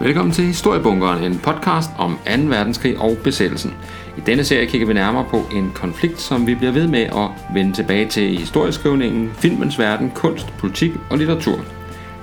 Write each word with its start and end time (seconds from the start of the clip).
Velkommen 0.00 0.32
til 0.32 0.44
Historiebunkeren, 0.44 1.24
en 1.24 1.38
podcast 1.38 1.90
om 1.98 2.18
2. 2.26 2.42
verdenskrig 2.42 2.98
og 2.98 3.16
besættelsen. 3.24 3.74
I 4.16 4.20
denne 4.20 4.44
serie 4.44 4.66
kigger 4.66 4.86
vi 4.86 4.92
nærmere 4.92 5.24
på 5.30 5.42
en 5.52 5.72
konflikt, 5.74 6.20
som 6.20 6.46
vi 6.46 6.54
bliver 6.54 6.72
ved 6.72 6.86
med 6.86 7.00
at 7.00 7.54
vende 7.54 7.72
tilbage 7.72 8.08
til 8.08 8.32
i 8.32 8.36
historieskrivningen, 8.36 9.30
filmens 9.34 9.78
verden, 9.78 10.12
kunst, 10.14 10.46
politik 10.58 10.92
og 11.10 11.18
litteratur. 11.18 11.58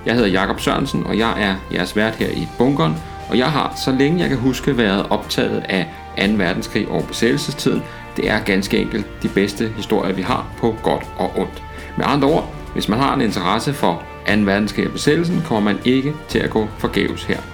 Jeg 0.05 0.13
hedder 0.13 0.29
Jakob 0.29 0.59
Sørensen, 0.59 1.05
og 1.05 1.17
jeg 1.17 1.43
er 1.43 1.55
jeres 1.73 1.95
vært 1.95 2.15
her 2.15 2.29
i 2.29 2.47
Bunkeren, 2.57 2.95
og 3.29 3.37
jeg 3.37 3.51
har, 3.51 3.73
så 3.85 3.91
længe 3.91 4.19
jeg 4.19 4.29
kan 4.29 4.37
huske, 4.37 4.77
været 4.77 5.05
optaget 5.09 5.63
af 5.69 5.87
2. 6.17 6.33
verdenskrig 6.33 6.87
og 6.87 7.05
besættelsestiden. 7.07 7.83
Det 8.17 8.29
er 8.29 8.39
ganske 8.39 8.77
enkelt 8.77 9.23
de 9.23 9.29
bedste 9.29 9.73
historier, 9.75 10.13
vi 10.13 10.21
har 10.21 10.47
på 10.57 10.75
godt 10.83 11.03
og 11.17 11.31
ondt. 11.37 11.63
Med 11.97 12.05
andre 12.07 12.27
ord, 12.27 12.53
hvis 12.73 12.89
man 12.89 12.99
har 12.99 13.15
en 13.15 13.21
interesse 13.21 13.73
for 13.73 14.03
2. 14.27 14.33
verdenskrig 14.33 14.85
og 14.85 14.91
besættelsen, 14.91 15.41
kommer 15.45 15.71
man 15.71 15.81
ikke 15.85 16.13
til 16.29 16.39
at 16.39 16.49
gå 16.49 16.67
forgæves 16.77 17.23
her. 17.23 17.52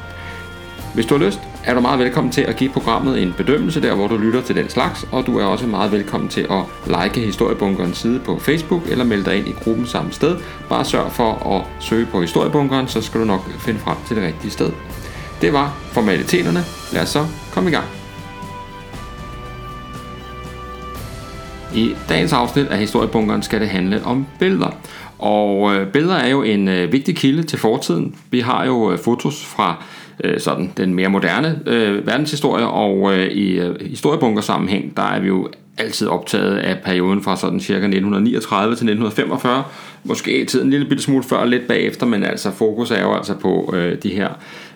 Hvis 0.94 1.06
du 1.06 1.18
har 1.18 1.26
lyst, 1.26 1.40
er 1.66 1.74
du 1.74 1.82
meget 1.82 2.00
velkommen 2.00 2.32
til 2.32 2.42
at 2.42 2.56
give 2.56 2.70
programmet 2.70 3.22
en 3.22 3.34
bedømmelse 3.38 3.82
der, 3.82 3.96
hvor 3.96 4.08
du 4.08 4.18
lytter 4.18 4.42
til 4.42 4.56
den 4.56 4.70
slags, 4.70 5.08
og 5.12 5.26
du 5.26 5.38
er 5.38 5.46
også 5.46 5.68
meget 5.68 5.92
velkommen 5.92 6.30
til 6.30 6.42
at 6.42 6.64
like 6.88 7.26
Historiebunkerens 7.26 7.98
side 7.98 8.20
på 8.20 8.40
Facebook 8.40 8.82
eller 8.90 9.06
melde 9.06 9.26
dig 9.26 9.38
ind 9.38 9.48
i 9.48 9.52
gruppen 9.52 9.88
samme 9.88 10.12
sted. 10.12 10.38
Bare 10.70 10.86
sørg 10.86 11.12
for 11.12 11.56
at 11.56 11.84
søge 11.84 12.06
på 12.06 12.22
Historiebunkeren, 12.22 12.88
så 12.88 13.02
skal 13.02 13.22
du 13.22 13.26
nok 13.26 13.52
finde 13.60 13.80
frem 13.80 13.98
til 14.08 14.16
det 14.16 14.26
rigtige 14.26 14.52
sted. 14.52 14.72
Det 15.42 15.54
var 15.54 15.78
formaliteterne. 15.92 16.60
Lad 16.94 17.02
os 17.02 17.10
så 17.10 17.26
komme 17.52 17.70
i 17.70 17.74
gang. 17.74 17.86
I 21.76 21.96
dagens 22.10 22.34
afsnit 22.34 22.66
af 22.66 22.78
Historiebunkeren 22.78 23.44
skal 23.44 23.62
det 23.62 23.70
handle 23.70 24.04
om 24.06 24.28
billeder. 24.40 24.72
Og 25.20 25.76
øh, 25.76 25.92
billeder 25.92 26.16
er 26.16 26.30
jo 26.30 26.44
en 26.44 26.68
øh, 26.68 26.92
vigtig 26.92 27.16
kilde 27.16 27.44
til 27.44 27.60
fortiden. 27.60 28.16
Vi 28.32 28.40
har 28.40 28.66
jo 28.66 28.92
øh, 28.92 29.00
fotos 29.00 29.46
fra 29.46 29.84
øh, 30.24 30.40
sådan 30.40 30.72
den 30.78 30.94
mere 30.94 31.10
moderne 31.10 31.60
øh, 31.66 32.08
verdenshistorie, 32.08 32.68
og 32.68 33.14
øh, 33.14 33.28
i 33.28 33.60
øh, 33.60 33.76
historiebunker 33.82 34.42
sammenhæng, 34.42 34.98
der 34.98 35.04
er 35.04 35.20
vi 35.20 35.28
jo 35.28 35.50
altid 35.80 36.08
optaget 36.08 36.58
af 36.58 36.78
perioden 36.84 37.24
fra 37.24 37.36
sådan 37.38 37.60
cirka 37.60 37.86
1939 37.86 38.70
til 38.70 38.74
1945, 38.74 39.64
måske 40.04 40.46
tiden 40.46 40.66
en 40.68 40.72
lille 40.72 40.86
bitte 40.86 41.04
smule 41.04 41.24
før 41.24 41.46
lidt 41.46 41.68
bagefter, 41.68 42.06
men 42.06 42.24
altså 42.24 42.52
fokus 42.52 42.92
er 42.92 43.02
jo 43.02 43.16
altså 43.16 43.34
på 43.34 43.74
øh, 43.78 43.98
de 44.04 44.10
her 44.10 44.30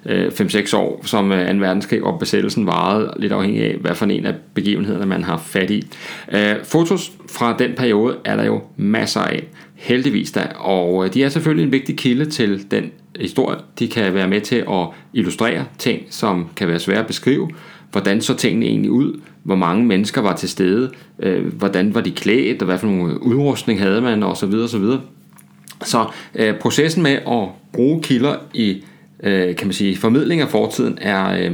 øh, 0.06 0.28
5-6 0.28 0.78
år, 0.78 1.02
som 1.06 1.32
øh, 1.32 1.48
2. 1.48 1.58
verdenskrig 1.58 2.04
og 2.04 2.20
besættelsen 2.20 2.68
varede, 2.68 3.14
lidt 3.18 3.32
afhængig 3.32 3.64
af, 3.64 3.76
hvad 3.76 3.96
for 3.96 4.06
en 4.06 4.26
af 4.26 4.34
begivenhederne 4.54 5.06
man 5.06 5.24
har 5.24 5.38
fat 5.38 5.72
i. 5.72 5.88
Øh, 6.32 6.56
fotos 6.64 7.12
fra 7.32 7.56
den 7.60 7.72
periode 7.78 8.16
er 8.26 8.36
der 8.36 8.44
jo 8.44 8.62
masser 8.78 9.22
af, 9.22 9.44
heldigvis 9.76 10.32
da, 10.32 10.48
og 10.56 11.06
øh, 11.06 11.14
de 11.14 11.24
er 11.24 11.30
selvfølgelig 11.30 11.66
en 11.66 11.72
vigtig 11.72 11.98
kilde 11.98 12.26
til 12.26 12.72
den 12.72 12.92
historier, 13.20 13.60
De 13.80 13.88
kan 13.88 14.14
være 14.14 14.28
med 14.28 14.42
til 14.42 14.56
at 14.56 14.88
illustrere 15.14 15.66
ting, 15.78 16.02
som 16.10 16.50
kan 16.56 16.68
være 16.68 16.80
svære 16.80 17.00
at 17.00 17.08
beskrive, 17.08 17.50
hvordan 17.92 18.22
så 18.22 18.34
tingene 18.36 18.66
egentlig 18.66 18.92
ud, 18.92 19.22
hvor 19.44 19.56
mange 19.56 19.86
mennesker 19.86 20.22
var 20.22 20.36
til 20.36 20.50
stede, 20.50 20.92
øh, 21.20 21.54
hvordan 21.54 21.96
var 21.96 22.02
de 22.02 22.12
klædt, 22.12 22.62
og 22.62 22.66
hvad 22.66 22.78
for 22.78 22.88
nogle 22.88 23.24
udrustning 23.24 23.80
havde 23.80 24.02
man, 24.02 24.24
og 24.24 24.38
så 24.38 24.46
videre. 24.46 25.02
Så 25.84 26.06
øh, 26.36 26.60
processen 26.60 27.04
med 27.04 27.12
at 27.12 27.48
bruge 27.74 28.02
kilder 28.02 28.36
i 28.54 28.84
øh, 29.24 29.56
kan 29.56 29.68
man 29.68 29.74
sige, 29.74 29.98
formidling 29.98 30.42
af 30.42 30.50
fortiden 30.50 30.98
er, 31.02 31.34
øh, 31.34 31.52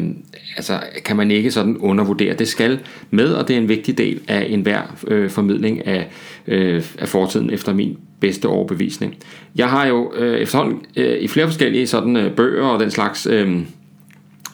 altså, 0.55 0.79
kan 1.05 1.15
man 1.15 1.31
ikke 1.31 1.51
sådan 1.51 1.77
undervurdere. 1.77 2.33
Det 2.33 2.47
skal 2.47 2.79
med, 3.11 3.33
og 3.33 3.47
det 3.47 3.53
er 3.53 3.57
en 3.57 3.69
vigtig 3.69 3.97
del 3.97 4.19
af 4.27 4.47
enhver 4.49 4.81
øh, 5.07 5.29
formidling 5.29 5.87
af, 5.87 6.09
øh, 6.47 6.83
af 6.99 7.07
fortiden 7.07 7.49
efter 7.49 7.73
min 7.73 7.97
bedste 8.19 8.45
overbevisning. 8.45 9.15
Jeg 9.55 9.69
har 9.69 9.87
jo 9.87 10.13
øh, 10.15 10.39
efterhånden 10.39 10.81
øh, 10.95 11.19
i 11.19 11.27
flere 11.27 11.47
forskellige 11.47 11.87
sådan 11.87 12.17
øh, 12.17 12.31
bøger 12.31 12.65
og 12.65 12.79
den 12.79 12.91
slags 12.91 13.25
øh, 13.25 13.57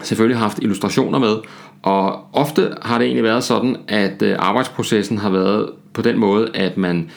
selvfølgelig 0.02 0.38
haft 0.38 0.59
illustrationer 0.61 1.19
med, 1.19 1.36
og 1.81 2.19
ofte 2.33 2.69
har 2.81 2.97
det 2.97 3.05
egentlig 3.05 3.23
været 3.23 3.43
sådan, 3.43 3.75
at 3.88 4.21
øh, 4.21 4.36
arbejdsprocessen 4.39 5.17
har 5.17 5.30
været 5.30 5.70
på 5.93 6.02
den 6.02 6.17
måde, 6.20 6.49
at 6.53 6.77
man 6.77 6.97
øh, 6.97 7.11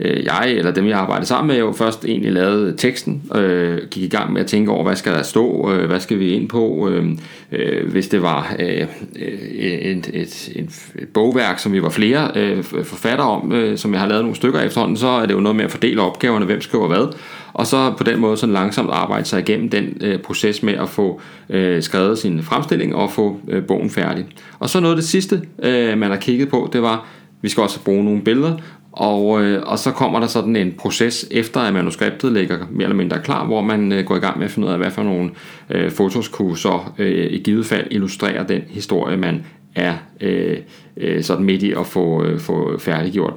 Øh, 0.00 0.24
jeg 0.24 0.54
eller 0.56 0.70
dem 0.70 0.86
jeg 0.86 0.98
arbejdede 0.98 1.26
sammen 1.26 1.48
med 1.48 1.58
jo 1.58 1.72
først 1.72 2.04
egentlig 2.04 2.32
lavede 2.32 2.76
teksten, 2.76 3.22
øh, 3.34 3.78
gik 3.90 4.02
i 4.02 4.08
gang 4.08 4.32
med 4.32 4.40
at 4.40 4.46
tænke 4.46 4.70
over, 4.70 4.82
hvad 4.82 4.96
skal 4.96 5.12
der 5.12 5.22
stå, 5.22 5.72
øh, 5.72 5.86
hvad 5.86 6.00
skal 6.00 6.18
vi 6.18 6.32
ind 6.32 6.48
på, 6.48 6.88
øh, 6.88 7.08
øh, 7.52 7.90
hvis 7.90 8.08
det 8.08 8.22
var 8.22 8.56
øh, 8.58 8.86
øh 9.16 9.44
et, 9.54 10.10
et, 10.12 10.50
et, 10.54 10.92
et 10.98 11.08
bogværk, 11.14 11.58
som 11.58 11.72
vi 11.72 11.82
var 11.82 11.88
flere 11.88 12.30
øh, 12.34 12.64
forfatter 12.64 13.24
om, 13.24 13.52
øh, 13.52 13.78
som 13.78 13.92
jeg 13.92 14.00
har 14.00 14.08
lavet 14.08 14.22
nogle 14.22 14.36
stykker 14.36 14.60
efterhånden, 14.60 14.96
så 14.96 15.06
er 15.06 15.26
det 15.26 15.34
jo 15.34 15.40
noget 15.40 15.56
med 15.56 15.64
at 15.64 15.70
fordele 15.70 16.02
opgaverne, 16.02 16.46
hvem 16.46 16.60
skriver 16.60 16.88
hvad, 16.88 17.14
og 17.54 17.66
så 17.66 17.92
på 17.98 18.04
den 18.04 18.20
måde 18.20 18.36
sådan 18.36 18.52
langsomt 18.52 18.90
arbejde 18.90 19.24
sig 19.24 19.40
igennem 19.40 19.70
den 19.70 19.96
øh, 20.00 20.18
proces 20.18 20.62
med 20.62 20.74
at 20.74 20.88
få 20.88 21.20
øh, 21.48 21.82
skrevet 21.82 22.18
sin 22.18 22.42
fremstilling 22.42 22.94
og 22.94 23.10
få 23.10 23.40
øh, 23.48 23.64
bogen 23.64 23.90
færdig. 23.90 24.26
Og 24.58 24.70
så 24.70 24.80
noget 24.80 24.94
af 24.94 25.00
det 25.00 25.08
sidste, 25.08 25.42
øh, 25.62 25.98
man 25.98 26.10
har 26.10 26.16
kigget 26.16 26.48
på, 26.48 26.70
det 26.72 26.82
var, 26.82 27.06
vi 27.42 27.48
skal 27.48 27.62
også 27.62 27.84
bruge 27.84 28.04
nogle 28.04 28.22
billeder, 28.22 28.56
og, 28.96 29.44
øh, 29.44 29.62
og 29.66 29.78
så 29.78 29.90
kommer 29.90 30.20
der 30.20 30.26
sådan 30.26 30.56
en 30.56 30.72
proces 30.78 31.26
efter 31.30 31.60
at 31.60 31.72
manuskriptet 31.72 32.32
ligger 32.32 32.58
mere 32.70 32.84
eller 32.84 32.96
mindre 32.96 33.22
klar, 33.22 33.46
hvor 33.46 33.62
man 33.62 33.92
øh, 33.92 34.04
går 34.04 34.16
i 34.16 34.18
gang 34.18 34.38
med 34.38 34.44
at 34.44 34.50
finde 34.50 34.68
ud 34.68 34.72
af, 34.72 34.78
hvad 34.78 34.90
for 34.90 35.02
nogle 35.02 35.30
øh, 35.70 35.90
fotos 35.90 36.28
kunne 36.28 36.58
så 36.58 36.80
øh, 36.98 37.32
i 37.32 37.38
givet 37.38 37.66
fald 37.66 37.86
illustrere 37.90 38.44
den 38.48 38.62
historie, 38.68 39.16
man 39.16 39.44
er 39.74 39.94
øh, 40.20 40.58
øh, 40.96 41.22
sådan 41.22 41.44
midt 41.44 41.62
i 41.62 41.72
at 41.72 41.86
få, 41.86 42.24
øh, 42.24 42.40
få 42.40 42.78
færdiggjort. 42.78 43.34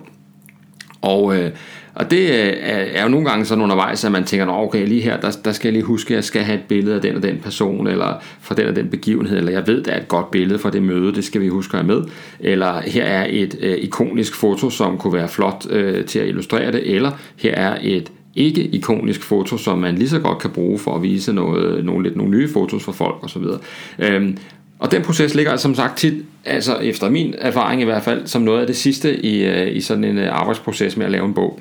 Og, 1.02 1.38
øh, 1.38 1.52
og 1.98 2.12
det 2.12 2.22
øh, 2.22 2.54
er 2.94 3.04
jo 3.04 3.10
nogle 3.10 3.30
gange 3.30 3.46
sådan 3.46 3.64
undervejs, 3.64 4.04
at 4.04 4.12
man 4.12 4.24
tænker, 4.24 4.48
okay, 4.48 4.88
lige 4.88 5.02
her, 5.02 5.20
der, 5.20 5.38
der 5.46 5.52
skal 5.52 5.68
jeg 5.68 5.74
lige 5.74 5.84
huske, 5.84 6.14
at 6.14 6.16
jeg 6.16 6.24
skal 6.24 6.42
have 6.42 6.60
et 6.60 6.64
billede 6.68 6.96
af 6.96 7.02
den 7.02 7.16
og 7.16 7.24
den 7.24 7.38
person, 7.44 7.88
eller 7.88 8.14
fra 8.42 8.56
den 8.56 8.68
og 8.68 8.76
den 8.76 8.90
begivenhed, 8.90 9.38
eller 9.38 9.52
jeg 9.52 9.68
ved, 9.68 9.84
der 9.84 9.92
er 9.92 10.02
et 10.02 10.08
godt 10.08 10.32
billede 10.32 10.60
fra 10.60 10.70
det 10.70 10.84
møde, 10.84 11.14
det 11.14 11.24
skal 11.24 11.42
vi 11.42 11.48
huske 11.48 11.78
at 11.78 11.86
have 11.86 11.96
med. 11.96 12.08
Eller 12.40 12.82
her 12.82 13.04
er 13.04 13.28
et 13.30 13.58
øh, 13.62 13.78
ikonisk 13.78 14.36
foto, 14.36 14.70
som 14.70 14.98
kunne 14.98 15.14
være 15.14 15.28
flot 15.28 15.66
øh, 15.70 16.06
til 16.06 16.20
at 16.20 16.28
illustrere 16.28 16.72
det, 16.72 16.96
eller 16.96 17.12
her 17.38 17.52
er 17.52 17.78
et 17.82 18.12
ikke 18.36 18.64
ikonisk 18.64 19.24
foto, 19.24 19.58
som 19.58 19.78
man 19.78 19.96
lige 19.96 20.10
så 20.10 20.20
godt 20.20 20.38
kan 20.38 20.50
bruge 20.50 20.80
for 20.80 20.96
at 20.96 21.02
vise 21.02 21.34
noget, 21.34 21.86
nogle, 21.86 22.04
lidt 22.04 22.16
nogle 22.16 22.32
nye 22.32 22.50
fotos 22.50 22.84
for 22.84 22.92
folk 22.92 23.16
osv. 23.24 23.44
Øhm, 24.00 24.38
og 24.80 24.92
den 24.92 25.02
proces 25.02 25.36
ligger 25.36 25.52
altså, 25.52 25.64
som 25.64 25.76
sagt 25.76 25.98
tit, 25.98 26.14
altså 26.46 26.76
efter 26.76 27.10
min 27.10 27.36
erfaring 27.38 27.82
i 27.82 27.86
hvert 27.86 28.04
fald, 28.04 28.28
som 28.28 28.42
noget 28.42 28.62
af 28.62 28.68
det 28.68 28.76
sidste 28.76 29.26
i, 29.26 29.46
øh, 29.46 29.76
i 29.76 29.82
sådan 29.82 30.04
en 30.04 30.18
øh, 30.18 30.40
arbejdsproces 30.40 30.98
med 30.98 31.06
at 31.06 31.12
lave 31.12 31.26
en 31.26 31.34
bog. 31.34 31.60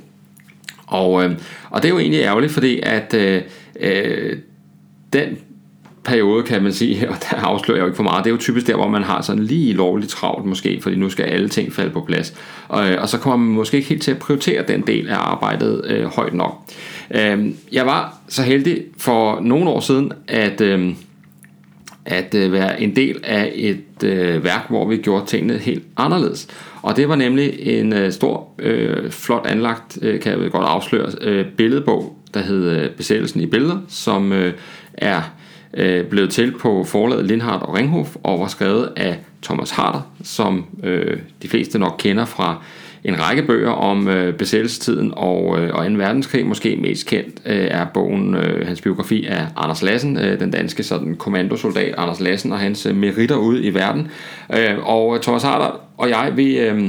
Og, 0.87 1.25
øh, 1.25 1.31
og 1.71 1.83
det 1.83 1.89
er 1.89 1.93
jo 1.93 1.99
egentlig 1.99 2.21
ærgerligt, 2.21 2.53
fordi 2.53 2.81
at 2.83 3.15
øh, 3.15 3.43
øh, 3.81 4.37
den 5.13 5.39
periode, 6.05 6.43
kan 6.43 6.63
man 6.63 6.73
sige, 6.73 7.09
og 7.11 7.17
der 7.31 7.37
afslører 7.37 7.79
jeg 7.79 7.83
jo 7.83 7.87
ikke 7.87 7.97
for 7.97 8.03
meget, 8.03 8.25
det 8.25 8.31
er 8.31 8.35
jo 8.35 8.41
typisk 8.41 8.67
der, 8.67 8.77
hvor 8.77 8.89
man 8.89 9.03
har 9.03 9.23
sådan 9.23 9.43
lige 9.43 9.73
lovligt 9.73 10.11
travlt 10.11 10.47
måske, 10.47 10.81
fordi 10.83 10.97
nu 10.97 11.11
skal 11.11 11.25
alle 11.25 11.49
ting 11.49 11.73
falde 11.73 11.91
på 11.91 12.01
plads. 12.01 12.35
Og, 12.69 12.91
øh, 12.91 13.03
og 13.03 13.09
så 13.09 13.19
kommer 13.19 13.47
man 13.47 13.55
måske 13.55 13.77
ikke 13.77 13.89
helt 13.89 14.03
til 14.03 14.11
at 14.11 14.19
prioritere 14.19 14.65
den 14.69 14.81
del 14.81 15.09
af 15.09 15.17
arbejdet 15.17 15.85
øh, 15.87 16.05
højt 16.05 16.35
nok. 16.35 16.61
Øh, 17.11 17.47
jeg 17.73 17.87
var 17.87 18.19
så 18.29 18.43
heldig 18.43 18.83
for 18.99 19.41
nogle 19.41 19.71
år 19.71 19.81
siden, 19.81 20.13
at... 20.29 20.61
Øh, 20.61 20.95
at 22.07 22.35
øh, 22.35 22.53
være 22.53 22.81
en 22.81 22.97
del 22.97 23.21
af 23.25 23.53
et 23.55 24.05
øh, 24.05 24.45
værk, 24.45 24.67
hvor 24.69 24.89
vi 24.89 24.97
gjorde 24.97 25.27
tingene 25.27 25.59
helt 25.59 25.85
anderledes. 25.97 26.49
Og 26.83 26.97
det 26.97 27.09
var 27.09 27.17
nemlig 27.17 27.59
en 27.61 27.93
øh, 27.93 28.13
stor, 28.13 28.49
øh, 28.59 29.11
flot 29.11 29.47
anlagt, 29.47 29.99
øh, 30.03 30.21
kan 30.21 30.43
jeg 30.43 30.51
godt 30.51 30.67
afsløre, 30.67 31.13
øh, 31.21 31.47
billedbog, 31.47 32.19
der 32.35 32.41
hed 32.41 32.71
øh, 32.71 32.91
Besættelsen 32.91 33.41
i 33.41 33.47
billeder, 33.47 33.79
som 33.89 34.33
øh, 34.33 34.53
er 34.95 35.23
øh, 35.75 36.05
blevet 36.05 36.31
til 36.31 36.55
på 36.61 36.85
forlaget 36.85 37.25
Lindhardt 37.25 37.63
og 37.63 37.75
Ringhof, 37.75 38.17
og 38.23 38.41
var 38.41 38.47
skrevet 38.47 38.93
af 38.97 39.19
Thomas 39.43 39.71
Harder, 39.71 40.01
som 40.25 40.67
øh, 40.83 41.19
de 41.43 41.49
fleste 41.49 41.79
nok 41.79 41.95
kender 41.99 42.25
fra 42.25 42.63
en 43.07 43.21
række 43.21 43.43
bøger 43.43 43.71
om 43.71 44.09
øh, 44.09 44.35
besættelsestiden 44.35 45.13
og, 45.17 45.61
øh, 45.61 45.75
og 45.75 45.87
2. 45.87 45.93
verdenskrig. 45.93 46.47
Måske 46.47 46.77
mest 46.77 47.07
kendt 47.07 47.41
øh, 47.47 47.69
er 47.71 47.87
bogen, 47.95 48.35
øh, 48.35 48.67
hans 48.67 48.81
biografi 48.81 49.27
af 49.27 49.47
Anders 49.57 49.83
Lassen, 49.83 50.17
øh, 50.17 50.41
den 50.41 50.51
danske 50.51 50.83
sådan, 50.83 51.15
kommandosoldat 51.15 51.95
Anders 51.99 52.21
Lassen 52.21 52.53
og 52.53 52.59
hans 52.59 52.87
øh, 52.87 52.97
meritter 52.97 53.37
ud 53.37 53.61
i 53.63 53.71
verden. 53.71 54.09
Øh, 54.55 54.79
og 54.89 55.15
øh, 55.15 55.23
Thomas 55.23 55.43
Harder 55.43 55.81
og 55.97 56.09
jeg, 56.09 56.33
vi... 56.37 56.59
Øh, 56.59 56.89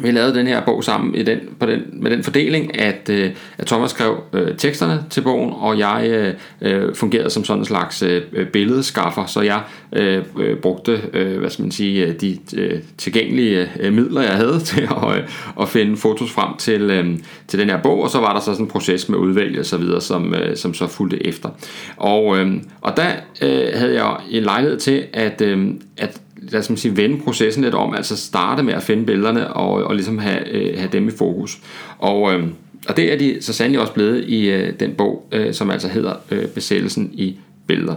vi 0.00 0.10
lavede 0.10 0.34
den 0.34 0.46
her 0.46 0.64
bog 0.64 0.84
sammen 0.84 1.14
i 1.14 1.22
den, 1.22 1.38
på 1.60 1.66
den, 1.66 1.82
med 1.92 2.10
den 2.10 2.24
fordeling, 2.24 2.80
at, 2.80 3.08
øh, 3.10 3.30
at 3.58 3.66
Thomas 3.66 3.90
skrev 3.90 4.22
øh, 4.32 4.56
teksterne 4.56 5.04
til 5.10 5.20
bogen, 5.20 5.52
og 5.56 5.78
jeg 5.78 6.06
øh, 6.08 6.34
øh 6.60 6.94
fungerede 6.94 7.30
som 7.30 7.44
sådan 7.44 7.60
en 7.60 7.64
slags 7.64 8.02
øh, 8.02 8.22
øh, 8.32 8.46
billedskaffer, 8.46 9.26
så 9.26 9.40
jeg 9.40 9.62
øh, 9.92 10.22
øh, 10.38 10.56
brugte 10.56 11.00
øh, 11.12 11.38
hvad 11.38 11.50
skal 11.50 11.62
man 11.62 11.72
sige, 11.72 12.06
øh, 12.06 12.20
de 12.20 12.38
øh, 12.56 12.80
tilgængelige 12.98 13.70
øh, 13.80 13.92
midler, 13.92 14.22
jeg 14.22 14.34
havde 14.34 14.60
til 14.70 14.82
at, 14.82 15.16
øh, 15.16 15.28
at 15.60 15.68
finde 15.68 15.96
fotos 15.96 16.30
frem 16.30 16.56
til, 16.58 16.82
øh, 16.82 17.18
til 17.48 17.58
den 17.58 17.70
her 17.70 17.82
bog, 17.82 18.02
og 18.02 18.10
så 18.10 18.18
var 18.18 18.32
der 18.32 18.40
så 18.40 18.44
sådan 18.44 18.64
en 18.64 18.70
proces 18.70 19.08
med 19.08 19.18
udvalg 19.18 19.58
og 19.58 19.66
så 19.66 19.76
videre, 19.76 20.00
som, 20.00 20.34
øh, 20.34 20.56
som 20.56 20.74
så 20.74 20.86
fulgte 20.86 21.26
efter. 21.26 21.48
Og, 21.96 22.38
øh, 22.38 22.52
og 22.80 22.96
der 22.96 23.10
øh, 23.42 23.78
havde 23.78 23.94
jeg 24.04 24.16
en 24.30 24.42
lejlighed 24.42 24.78
til 24.78 25.04
at, 25.12 25.40
øh, 25.40 25.68
at 25.96 26.20
lad 26.50 26.60
os 26.70 26.80
sige, 26.80 26.96
vende 26.96 27.20
processen 27.24 27.64
lidt 27.64 27.74
om, 27.74 27.94
altså 27.94 28.16
starte 28.16 28.62
med 28.62 28.74
at 28.74 28.82
finde 28.82 29.06
billederne 29.06 29.52
og, 29.52 29.70
og 29.70 29.94
ligesom 29.94 30.18
have, 30.18 30.48
øh, 30.48 30.78
have 30.78 30.90
dem 30.92 31.08
i 31.08 31.10
fokus. 31.10 31.58
Og, 31.98 32.34
øh, 32.34 32.48
og 32.88 32.96
det 32.96 33.12
er 33.12 33.18
de 33.18 33.36
så 33.40 33.52
sandelig 33.52 33.80
også 33.80 33.92
blevet 33.92 34.24
i 34.24 34.50
øh, 34.50 34.72
den 34.80 34.94
bog, 34.94 35.28
øh, 35.32 35.54
som 35.54 35.70
altså 35.70 35.88
hedder 35.88 36.12
øh, 36.30 36.46
Besættelsen 36.48 37.10
i 37.14 37.38
billeder. 37.66 37.94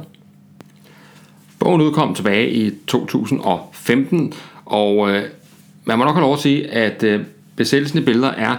Bogen 1.59 1.81
udkom 1.81 2.15
tilbage 2.15 2.51
i 2.51 2.71
2015, 2.87 4.33
og 4.65 5.09
øh, 5.09 5.23
man 5.85 5.97
må 5.97 6.03
nok 6.03 6.15
have 6.15 6.21
lov 6.21 6.33
at 6.33 6.39
sige, 6.39 6.67
at 6.67 7.03
øh, 7.03 7.21
besættelsen 7.55 7.99
i 7.99 8.01
billeder 8.01 8.31
er 8.31 8.55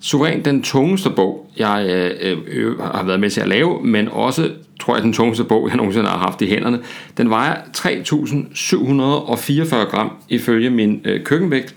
suverænt 0.00 0.44
den 0.44 0.62
tungeste 0.62 1.10
bog, 1.10 1.50
jeg 1.56 1.86
øh, 2.20 2.38
øh, 2.46 2.80
har 2.80 3.04
været 3.04 3.20
med 3.20 3.30
til 3.30 3.40
at 3.40 3.48
lave, 3.48 3.82
men 3.82 4.08
også, 4.08 4.50
tror 4.80 4.96
jeg, 4.96 5.04
den 5.04 5.12
tungeste 5.12 5.44
bog, 5.44 5.68
jeg 5.68 5.76
nogensinde 5.76 6.08
har 6.08 6.18
haft 6.18 6.42
i 6.42 6.48
hænderne. 6.48 6.80
Den 7.16 7.30
vejer 7.30 7.56
3.744 7.76 9.90
gram 9.90 10.10
ifølge 10.28 10.70
min 10.70 11.00
øh, 11.04 11.24
køkkenvægt, 11.24 11.74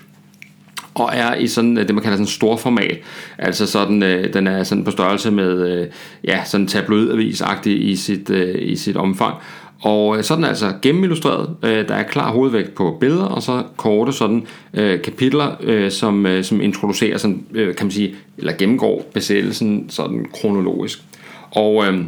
og 0.94 1.10
er 1.14 1.36
i 1.36 1.48
sådan 1.48 1.78
øh, 1.78 1.88
det 1.88 1.96
man 1.96 2.04
kalder 2.04 2.18
sådan 2.18 2.28
stor 2.28 2.58
format. 2.58 2.98
Altså 3.38 3.68
sådan 3.68 4.04
øh, 4.04 4.34
den 4.34 4.48
er 4.48 4.64
sådan 4.64 4.84
på 4.84 4.92
størrelse 4.92 5.32
med 5.32 5.68
øh, 5.68 5.88
ja, 6.24 6.44
sådan 6.46 6.68
tabloidavisagtig 6.68 7.90
i 7.90 7.96
sit 7.96 8.30
øh, 8.30 8.56
i 8.62 8.76
sit 8.76 8.98
omfang. 8.98 9.36
Og 9.82 10.18
øh, 10.18 10.24
så 10.24 10.34
er 10.34 10.36
den 10.36 10.46
altså 10.46 10.74
gennemillustreret. 10.82 11.56
Øh, 11.64 11.88
der 11.88 11.96
er 11.96 12.04
klar 12.04 12.32
hovedvægt 12.32 12.76
på 12.76 12.98
billeder, 13.00 13.24
og 13.24 13.42
så 13.42 13.64
korte 13.78 14.14
sådan 14.14 14.48
øh, 14.74 15.02
kapitler, 15.02 15.56
øh, 15.62 15.92
som, 15.92 16.26
øh, 16.26 16.44
som 16.44 16.62
introducerer 16.62 17.18
sådan, 17.18 17.46
øh, 17.54 17.76
kan 17.76 17.86
man 17.86 17.92
sige, 17.92 18.16
eller 18.38 18.54
gennemgår 18.54 19.06
besættelsen 19.14 19.90
sådan 19.90 20.26
kronologisk. 20.34 21.04
Og 21.52 21.86
øh, 21.86 22.04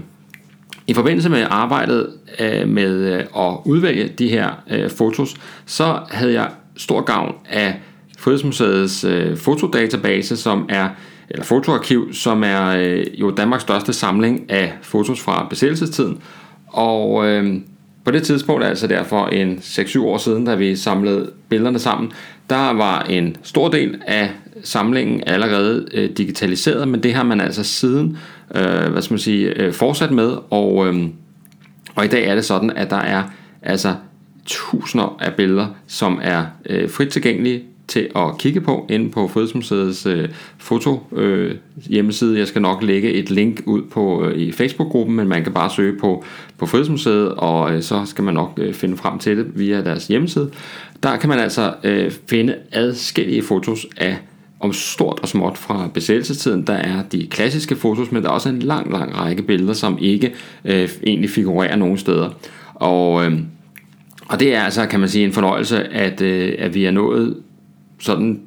i 0.87 0.93
forbindelse 0.93 1.29
med 1.29 1.45
arbejdet 1.49 2.09
øh, 2.39 2.69
med 2.69 3.13
øh, 3.13 3.19
at 3.19 3.57
udvælge 3.65 4.07
de 4.07 4.27
her 4.27 4.49
øh, 4.71 4.89
fotos, 4.89 5.35
så 5.65 5.99
havde 6.09 6.33
jeg 6.33 6.49
stor 6.77 7.01
gavn 7.01 7.35
af 7.49 7.75
Frihedsmuseets 8.17 9.03
øh, 9.03 9.37
fotodatabase, 9.37 10.37
som 10.37 10.65
er 10.69 10.89
eller 11.29 11.43
fotoarkiv, 11.43 12.13
som 12.13 12.43
er 12.43 12.65
øh, 12.67 13.05
jo 13.13 13.31
Danmarks 13.31 13.63
største 13.63 13.93
samling 13.93 14.51
af 14.51 14.73
fotos 14.81 15.21
fra 15.21 15.47
besættelsestiden. 15.49 16.21
Og 16.73 17.27
øh, 17.27 17.55
på 18.05 18.11
det 18.11 18.23
tidspunkt, 18.23 18.63
altså 18.63 18.87
derfor 18.87 19.27
en 19.27 19.57
6-7 19.57 20.01
år 20.01 20.17
siden, 20.17 20.45
da 20.45 20.55
vi 20.55 20.75
samlede 20.75 21.31
billederne 21.49 21.79
sammen, 21.79 22.11
der 22.49 22.73
var 22.73 23.01
en 23.01 23.35
stor 23.43 23.69
del 23.69 24.01
af 24.07 24.29
samlingen 24.63 25.23
allerede 25.27 25.87
øh, 25.93 26.09
digitaliseret, 26.09 26.87
men 26.87 27.03
det 27.03 27.13
har 27.13 27.23
man 27.23 27.41
altså 27.41 27.63
siden 27.63 28.17
øh, 28.55 28.91
hvad 28.91 29.01
skal 29.01 29.13
man 29.13 29.19
sige, 29.19 29.61
øh, 29.61 29.73
fortsat 29.73 30.11
med, 30.11 30.37
og, 30.49 30.87
øh, 30.87 31.07
og 31.95 32.05
i 32.05 32.07
dag 32.07 32.27
er 32.27 32.35
det 32.35 32.45
sådan, 32.45 32.69
at 32.69 32.89
der 32.89 32.97
er 32.97 33.23
altså 33.61 33.95
tusinder 34.45 35.17
af 35.19 35.33
billeder, 35.33 35.67
som 35.87 36.19
er 36.23 36.45
øh, 36.65 36.89
frit 36.89 37.09
tilgængelige 37.09 37.63
til 37.93 38.09
at 38.15 38.37
kigge 38.37 38.61
på 38.61 38.85
inde 38.89 39.09
på 39.09 39.27
Frihedsmuseets 39.27 40.05
øh, 40.05 40.29
foto 40.57 40.99
øh, 41.15 41.55
hjemmeside. 41.87 42.39
Jeg 42.39 42.47
skal 42.47 42.61
nok 42.61 42.83
lægge 42.83 43.13
et 43.13 43.31
link 43.31 43.61
ud 43.65 43.81
på 43.81 44.25
øh, 44.25 44.37
i 44.37 44.51
Facebook-gruppen, 44.51 45.15
men 45.15 45.27
man 45.27 45.43
kan 45.43 45.53
bare 45.53 45.69
søge 45.69 45.99
på, 45.99 46.23
på 46.57 46.65
Frihedsmuseet, 46.65 47.29
og 47.29 47.75
øh, 47.75 47.81
så 47.81 48.05
skal 48.05 48.23
man 48.23 48.33
nok 48.33 48.53
øh, 48.57 48.73
finde 48.73 48.97
frem 48.97 49.19
til 49.19 49.37
det 49.37 49.45
via 49.55 49.83
deres 49.83 50.07
hjemmeside. 50.07 50.49
Der 51.03 51.17
kan 51.17 51.29
man 51.29 51.39
altså 51.39 51.73
øh, 51.83 52.11
finde 52.29 52.55
adskillige 52.71 53.41
fotos 53.41 53.85
af 53.97 54.17
om 54.59 54.73
stort 54.73 55.19
og 55.21 55.27
småt 55.27 55.57
fra 55.57 55.89
besættelsestiden. 55.93 56.67
Der 56.67 56.73
er 56.73 57.03
de 57.11 57.27
klassiske 57.27 57.75
fotos, 57.75 58.11
men 58.11 58.23
der 58.23 58.29
er 58.29 58.33
også 58.33 58.49
en 58.49 58.59
lang, 58.59 58.91
lang 58.91 59.17
række 59.17 59.43
billeder, 59.43 59.73
som 59.73 59.97
ikke 60.01 60.33
øh, 60.65 60.89
egentlig 61.03 61.29
figurerer 61.29 61.75
nogen 61.75 61.97
steder. 61.97 62.29
Og, 62.75 63.25
øh, 63.25 63.39
og 64.27 64.39
det 64.39 64.55
er 64.55 64.61
altså, 64.61 64.85
kan 64.85 64.99
man 64.99 65.09
sige, 65.09 65.25
en 65.25 65.33
fornøjelse, 65.33 65.83
at, 65.83 66.21
øh, 66.21 66.55
at 66.59 66.75
vi 66.75 66.85
er 66.85 66.91
nået 66.91 67.35
sådan 68.03 68.41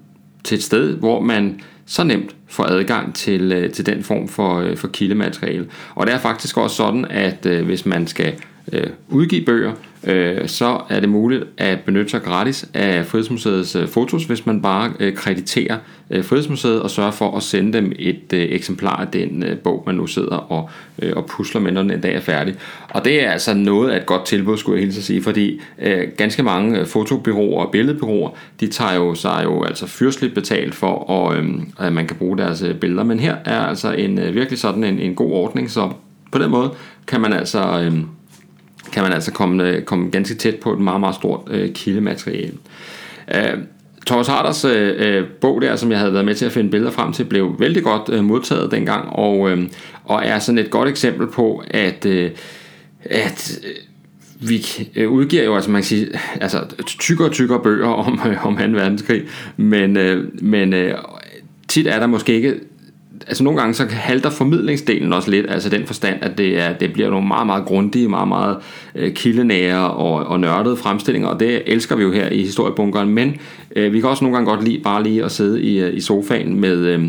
til 0.44 0.56
et 0.56 0.62
sted, 0.62 0.96
hvor 0.96 1.20
man 1.20 1.60
så 1.86 2.04
nemt 2.04 2.36
får 2.48 2.64
adgang 2.64 3.14
til, 3.14 3.52
øh, 3.52 3.72
til 3.72 3.86
den 3.86 4.02
form 4.02 4.28
for, 4.28 4.60
øh, 4.60 4.76
for 4.76 4.88
kildemateriale. 4.88 5.66
Og 5.94 6.06
det 6.06 6.14
er 6.14 6.18
faktisk 6.18 6.56
også 6.56 6.76
sådan, 6.76 7.04
at 7.04 7.46
øh, 7.46 7.64
hvis 7.64 7.86
man 7.86 8.06
skal 8.06 8.32
udgive 9.08 9.44
bøger, 9.44 9.72
øh, 10.06 10.48
så 10.48 10.80
er 10.88 11.00
det 11.00 11.08
muligt 11.08 11.44
at 11.58 11.80
benytte 11.80 12.10
sig 12.10 12.22
gratis 12.22 12.68
af 12.74 13.06
Frihedsmuseets 13.06 13.76
øh, 13.76 13.88
fotos, 13.88 14.24
hvis 14.24 14.46
man 14.46 14.62
bare 14.62 14.92
øh, 15.00 15.14
krediterer 15.14 15.78
øh, 16.10 16.24
Frihedsmuseet 16.24 16.82
og 16.82 16.90
sørger 16.90 17.10
for 17.10 17.36
at 17.36 17.42
sende 17.42 17.72
dem 17.72 17.92
et 17.98 18.32
øh, 18.32 18.40
eksemplar 18.50 18.96
af 18.96 19.08
den 19.08 19.42
øh, 19.42 19.58
bog, 19.58 19.82
man 19.86 19.94
nu 19.94 20.06
sidder 20.06 20.36
og, 20.36 20.70
øh, 21.02 21.12
og 21.16 21.26
pusler 21.26 21.60
med, 21.60 21.72
når 21.72 21.82
den 21.82 21.90
en 21.90 22.00
dag 22.00 22.14
er 22.14 22.20
færdig. 22.20 22.54
Og 22.88 23.04
det 23.04 23.24
er 23.24 23.30
altså 23.30 23.54
noget 23.54 23.90
af 23.90 23.96
et 23.96 24.06
godt 24.06 24.24
tilbud, 24.24 24.56
skulle 24.56 24.76
jeg 24.76 24.84
hilse 24.84 24.98
at 24.98 25.04
sige, 25.04 25.22
fordi 25.22 25.60
øh, 25.82 26.08
ganske 26.16 26.42
mange 26.42 26.78
øh, 26.78 26.86
fotobyråer 26.86 27.64
og 27.64 27.72
billedbyråer, 27.72 28.30
de 28.60 28.66
tager 28.66 28.94
jo 28.94 29.14
sig 29.14 29.40
jo 29.44 29.64
altså 29.64 29.86
fyrstligt 29.86 30.34
betalt 30.34 30.74
for, 30.74 31.12
at, 31.30 31.38
øh, 31.38 31.54
at 31.78 31.92
man 31.92 32.06
kan 32.06 32.16
bruge 32.16 32.38
deres 32.38 32.62
øh, 32.62 32.74
billeder. 32.74 33.04
Men 33.04 33.20
her 33.20 33.36
er 33.44 33.60
altså 33.60 33.92
en 33.92 34.18
øh, 34.18 34.34
virkelig 34.34 34.58
sådan 34.58 34.84
en, 34.84 34.98
en 34.98 35.14
god 35.14 35.32
ordning, 35.32 35.70
så 35.70 35.90
på 36.32 36.38
den 36.38 36.50
måde 36.50 36.70
kan 37.06 37.20
man 37.20 37.32
altså... 37.32 37.80
Øh, 37.80 37.98
kan 38.92 39.02
man 39.02 39.12
altså 39.12 39.32
komme, 39.32 39.68
øh, 39.68 39.82
komme 39.82 40.10
ganske 40.10 40.34
tæt 40.34 40.56
på 40.56 40.72
et 40.72 40.78
meget, 40.78 41.00
meget 41.00 41.14
stort 41.14 41.40
øh, 41.50 41.72
kildemateriale. 41.72 42.54
Øh, 43.34 43.58
Thomas 44.06 44.26
Harders 44.26 44.64
øh, 44.64 44.94
øh, 44.98 45.26
bog 45.40 45.62
der, 45.62 45.76
som 45.76 45.90
jeg 45.90 45.98
havde 45.98 46.12
været 46.12 46.24
med 46.24 46.34
til 46.34 46.46
at 46.46 46.52
finde 46.52 46.70
billeder 46.70 46.92
frem 46.92 47.12
til, 47.12 47.24
blev 47.24 47.56
vældig 47.58 47.82
godt 47.82 48.08
øh, 48.08 48.24
modtaget 48.24 48.70
dengang, 48.70 49.08
og, 49.08 49.50
øh, 49.50 49.62
og 50.04 50.22
er 50.24 50.38
sådan 50.38 50.58
et 50.58 50.70
godt 50.70 50.88
eksempel 50.88 51.26
på, 51.26 51.62
at, 51.70 52.06
øh, 52.06 52.30
at 53.04 53.60
øh, 53.64 53.70
vi 54.48 54.66
øh, 54.96 55.10
udgiver 55.10 55.44
jo, 55.44 55.54
altså 55.54 55.70
man 55.70 55.82
kan 55.82 55.86
sige, 55.86 56.08
altså 56.40 56.64
tykkere 56.86 57.28
og 57.28 57.32
tykkere 57.32 57.62
bøger 57.62 57.88
om, 57.88 58.20
øh, 58.26 58.46
om 58.46 58.56
2. 58.56 58.62
verdenskrig, 58.62 59.22
men, 59.56 59.96
øh, 59.96 60.42
men 60.42 60.72
øh, 60.72 60.94
tit 61.68 61.86
er 61.86 61.98
der 61.98 62.06
måske 62.06 62.34
ikke 62.34 62.54
altså 63.26 63.44
nogle 63.44 63.60
gange 63.60 63.74
så 63.74 63.86
halter 63.90 64.30
formidlingsdelen 64.30 65.12
også 65.12 65.30
lidt, 65.30 65.46
altså 65.48 65.68
den 65.68 65.86
forstand, 65.86 66.18
at 66.22 66.38
det, 66.38 66.58
er, 66.58 66.72
det 66.72 66.92
bliver 66.92 67.10
nogle 67.10 67.28
meget, 67.28 67.46
meget 67.46 67.64
grundige, 67.64 68.08
meget, 68.08 68.28
meget 68.28 68.56
øh, 68.94 69.12
kildenære 69.12 69.90
og, 69.90 70.26
og 70.26 70.40
nørdede 70.40 70.76
fremstillinger, 70.76 71.28
og 71.28 71.40
det 71.40 71.62
elsker 71.66 71.96
vi 71.96 72.02
jo 72.02 72.12
her 72.12 72.28
i 72.28 72.42
historiebunkeren, 72.42 73.08
men 73.08 73.36
øh, 73.76 73.92
vi 73.92 74.00
kan 74.00 74.08
også 74.08 74.24
nogle 74.24 74.36
gange 74.36 74.50
godt 74.50 74.64
lide 74.64 74.82
bare 74.82 75.02
lige 75.02 75.24
at 75.24 75.32
sidde 75.32 75.62
i, 75.62 75.80
øh, 75.80 75.96
i 75.96 76.00
sofaen 76.00 76.60
med... 76.60 76.76
Øh, 76.76 77.04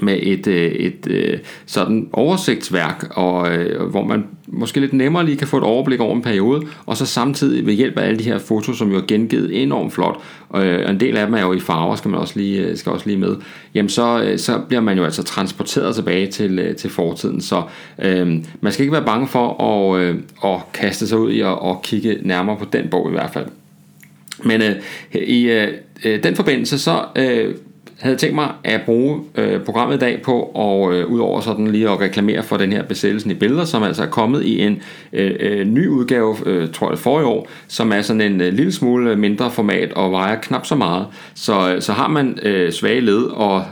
med 0.00 0.18
et, 0.22 0.46
øh, 0.46 0.72
et, 0.72 1.06
øh, 1.10 1.38
sådan 1.66 2.08
oversigtsværk, 2.12 3.04
og, 3.10 3.52
øh, 3.52 3.82
hvor 3.82 4.04
man 4.04 4.24
måske 4.46 4.80
lidt 4.80 4.92
nemmere 4.92 5.24
lige 5.26 5.36
kan 5.36 5.46
få 5.46 5.56
et 5.56 5.62
overblik 5.62 6.00
over 6.00 6.16
en 6.16 6.22
periode, 6.22 6.62
og 6.86 6.96
så 6.96 7.06
samtidig 7.06 7.66
ved 7.66 7.74
hjælp 7.74 7.98
af 7.98 8.06
alle 8.06 8.18
de 8.18 8.24
her 8.24 8.38
fotos, 8.38 8.78
som 8.78 8.90
jo 8.90 8.96
er 8.96 9.06
gengivet 9.08 9.62
enormt 9.62 9.92
flot, 9.92 10.20
og 10.48 10.90
en 10.90 11.00
del 11.00 11.16
af 11.16 11.26
dem 11.26 11.34
er 11.34 11.40
jo 11.40 11.52
i 11.52 11.60
farver, 11.60 11.96
skal 11.96 12.10
man 12.10 12.20
også 12.20 12.34
lige, 12.36 12.76
skal 12.76 12.92
også 12.92 13.06
lige 13.06 13.18
med, 13.18 13.36
jamen 13.74 13.88
så, 13.88 14.34
så 14.36 14.60
bliver 14.68 14.80
man 14.80 14.98
jo 14.98 15.04
altså 15.04 15.22
transporteret 15.22 15.94
tilbage 15.94 16.26
til, 16.26 16.74
til 16.78 16.90
fortiden, 16.90 17.40
så 17.40 17.62
øhm, 17.98 18.44
man 18.60 18.72
skal 18.72 18.82
ikke 18.82 18.92
være 18.92 19.04
bange 19.04 19.26
for 19.28 19.62
at, 19.62 20.16
at 20.44 20.72
kaste 20.72 21.06
sig 21.06 21.18
ud 21.18 21.32
i 21.32 21.40
at, 21.40 21.58
at 21.64 21.82
kigge 21.82 22.18
nærmere 22.22 22.56
på 22.56 22.64
den 22.72 22.88
bog 22.88 23.08
i 23.08 23.12
hvert 23.12 23.30
fald. 23.32 23.46
Men 24.44 24.62
øh, 24.62 24.76
i 25.14 25.50
øh, 26.04 26.22
den 26.22 26.36
forbindelse 26.36 26.78
så 26.78 27.04
øh, 27.16 27.54
havde 28.00 28.16
tænkt 28.16 28.34
mig 28.34 28.48
at 28.64 28.80
bruge 28.84 29.20
øh, 29.34 29.60
programmet 29.60 29.96
i 29.96 29.98
dag 29.98 30.22
på, 30.22 30.40
og 30.54 30.94
øh, 30.94 31.06
udover 31.06 31.40
sådan 31.40 31.66
lige 31.66 31.88
at 31.88 32.00
reklamere 32.00 32.42
for 32.42 32.56
den 32.56 32.72
her 32.72 32.82
besættelsen 32.82 33.30
i 33.30 33.34
billeder, 33.34 33.64
som 33.64 33.82
altså 33.82 34.02
er 34.02 34.06
kommet 34.06 34.44
i 34.44 34.62
en 34.62 34.82
øh, 35.12 35.32
øh, 35.40 35.66
ny 35.66 35.88
udgave, 35.88 36.36
øh, 36.46 36.68
tror 36.72 36.90
jeg 36.90 36.98
for 36.98 37.20
i 37.20 37.24
år, 37.24 37.48
som 37.68 37.92
er 37.92 38.02
sådan 38.02 38.20
en 38.20 38.40
øh, 38.40 38.52
lille 38.52 38.72
smule 38.72 39.16
mindre 39.16 39.50
format 39.50 39.92
og 39.92 40.12
vejer 40.12 40.40
knap 40.40 40.66
så 40.66 40.74
meget. 40.74 41.06
Så, 41.34 41.74
øh, 41.74 41.82
så 41.82 41.92
har 41.92 42.08
man 42.08 42.38
øh, 42.42 42.72
svage 42.72 43.00
led 43.00 43.22
og, 43.22 43.64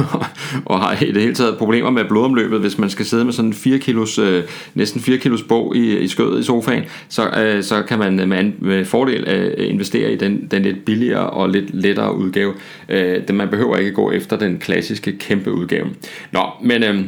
og 0.70 0.80
har 0.80 1.04
i 1.04 1.12
det 1.12 1.22
hele 1.22 1.34
taget 1.34 1.58
problemer 1.58 1.90
med 1.90 2.04
blodomløbet, 2.04 2.60
hvis 2.60 2.78
man 2.78 2.90
skal 2.90 3.06
sidde 3.06 3.24
med 3.24 3.32
sådan 3.32 3.48
en 3.48 3.54
4 3.54 3.78
kilos, 3.78 4.18
øh, 4.18 4.42
næsten 4.74 5.00
4 5.00 5.18
kilos 5.18 5.42
bog 5.42 5.76
i, 5.76 5.98
i 5.98 6.08
skødet 6.08 6.40
i 6.40 6.42
sofaen, 6.42 6.84
så, 7.08 7.28
øh, 7.28 7.62
så 7.62 7.82
kan 7.82 7.98
man 7.98 8.28
med, 8.28 8.52
med 8.58 8.84
fordel 8.84 9.28
øh, 9.28 9.70
investere 9.70 10.12
i 10.12 10.16
den, 10.16 10.48
den 10.50 10.62
lidt 10.62 10.84
billigere 10.84 11.30
og 11.30 11.48
lidt 11.48 11.74
lettere 11.74 12.16
udgave. 12.16 12.52
Øh, 12.88 13.28
den 13.28 13.36
man 13.36 13.48
behøver 13.48 13.63
behøver 13.64 13.78
ikke 13.78 13.92
gå 13.92 14.10
efter 14.10 14.36
den 14.36 14.58
klassiske 14.58 15.18
kæmpe 15.18 15.52
udgave. 15.52 15.86
Nå, 16.32 16.46
men 16.62 16.82
øh, 16.82 17.04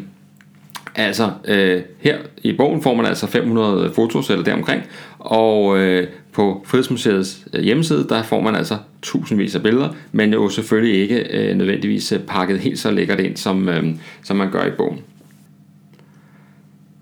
altså 0.95 1.31
øh, 1.45 1.83
her 1.99 2.19
i 2.43 2.53
bogen 2.53 2.83
får 2.83 2.95
man 2.95 3.07
altså 3.07 3.27
500 3.27 3.93
fotos 3.95 4.31
eller 4.31 4.45
deromkring, 4.45 4.83
og 5.19 5.79
øh, 5.79 6.09
på 6.33 6.65
Frihedsmuseets 6.67 7.47
øh, 7.55 7.65
hjemmeside, 7.65 8.07
der 8.09 8.23
får 8.23 8.41
man 8.41 8.55
altså 8.55 8.77
tusindvis 9.03 9.55
af 9.55 9.63
billeder, 9.63 9.89
men 10.13 10.33
jo 10.33 10.49
selvfølgelig 10.49 11.01
ikke 11.01 11.27
øh, 11.31 11.57
nødvendigvis 11.57 12.13
øh, 12.13 12.21
pakket 12.21 12.59
helt 12.59 12.79
så 12.79 12.91
lækkert 12.91 13.21
ind, 13.21 13.37
som, 13.37 13.69
øh, 13.69 13.85
som 14.25 14.37
man 14.37 14.51
gør 14.51 14.65
i 14.65 14.71
bogen. 14.71 14.99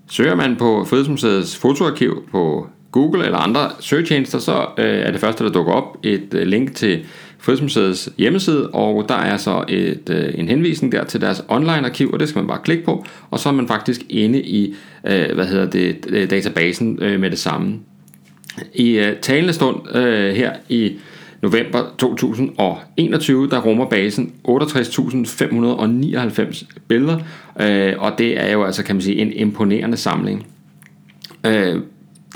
Søger 0.09 0.35
man 0.35 0.55
på 0.55 0.85
Frihedsmuseets 0.85 1.57
fotoarkiv 1.57 2.27
på 2.31 2.69
Google 2.91 3.25
eller 3.25 3.37
andre 3.37 3.69
søgetjenester, 3.79 4.39
så 4.39 4.67
øh, 4.77 4.85
er 4.85 5.11
det 5.11 5.19
første, 5.19 5.43
der 5.43 5.51
dukker 5.51 5.73
op 5.73 5.97
et 6.03 6.33
øh, 6.33 6.47
link 6.47 6.75
til 6.75 7.05
Frihedsmuseets 7.45 8.09
hjemmeside, 8.17 8.69
og 8.69 9.05
der 9.09 9.15
er 9.15 9.37
så 9.37 9.63
et, 9.67 10.09
øh, 10.09 10.33
en 10.35 10.47
henvisning 10.47 10.91
der 10.91 11.03
til 11.03 11.21
deres 11.21 11.43
online-arkiv, 11.47 12.09
og 12.13 12.19
det 12.19 12.29
skal 12.29 12.39
man 12.39 12.47
bare 12.47 12.59
klikke 12.63 12.83
på, 12.83 13.05
og 13.31 13.39
så 13.39 13.49
er 13.49 13.53
man 13.53 13.67
faktisk 13.67 14.01
inde 14.09 14.41
i 14.41 14.75
øh, 15.05 15.35
hvad 15.35 15.45
hedder 15.45 15.69
det, 15.69 16.29
databasen 16.29 16.99
øh, 17.01 17.19
med 17.19 17.29
det 17.29 17.39
samme. 17.39 17.79
I 18.73 18.89
øh, 18.89 19.15
talende 19.21 19.53
stund 19.53 19.95
øh, 19.95 20.35
her 20.35 20.53
i 20.69 20.93
november 21.41 21.93
2021, 21.97 23.49
der 23.49 23.61
rummer 23.61 23.85
basen 23.85 24.33
68.599 24.47 26.65
billeder, 26.87 27.19
øh, 27.61 27.93
og 27.97 28.11
det 28.17 28.43
er 28.43 28.51
jo 28.51 28.63
altså, 28.63 28.83
kan 28.83 28.95
man 28.95 29.01
sige, 29.01 29.17
en 29.17 29.33
imponerende 29.33 29.97
samling. 29.97 30.47
Øh, 31.45 31.75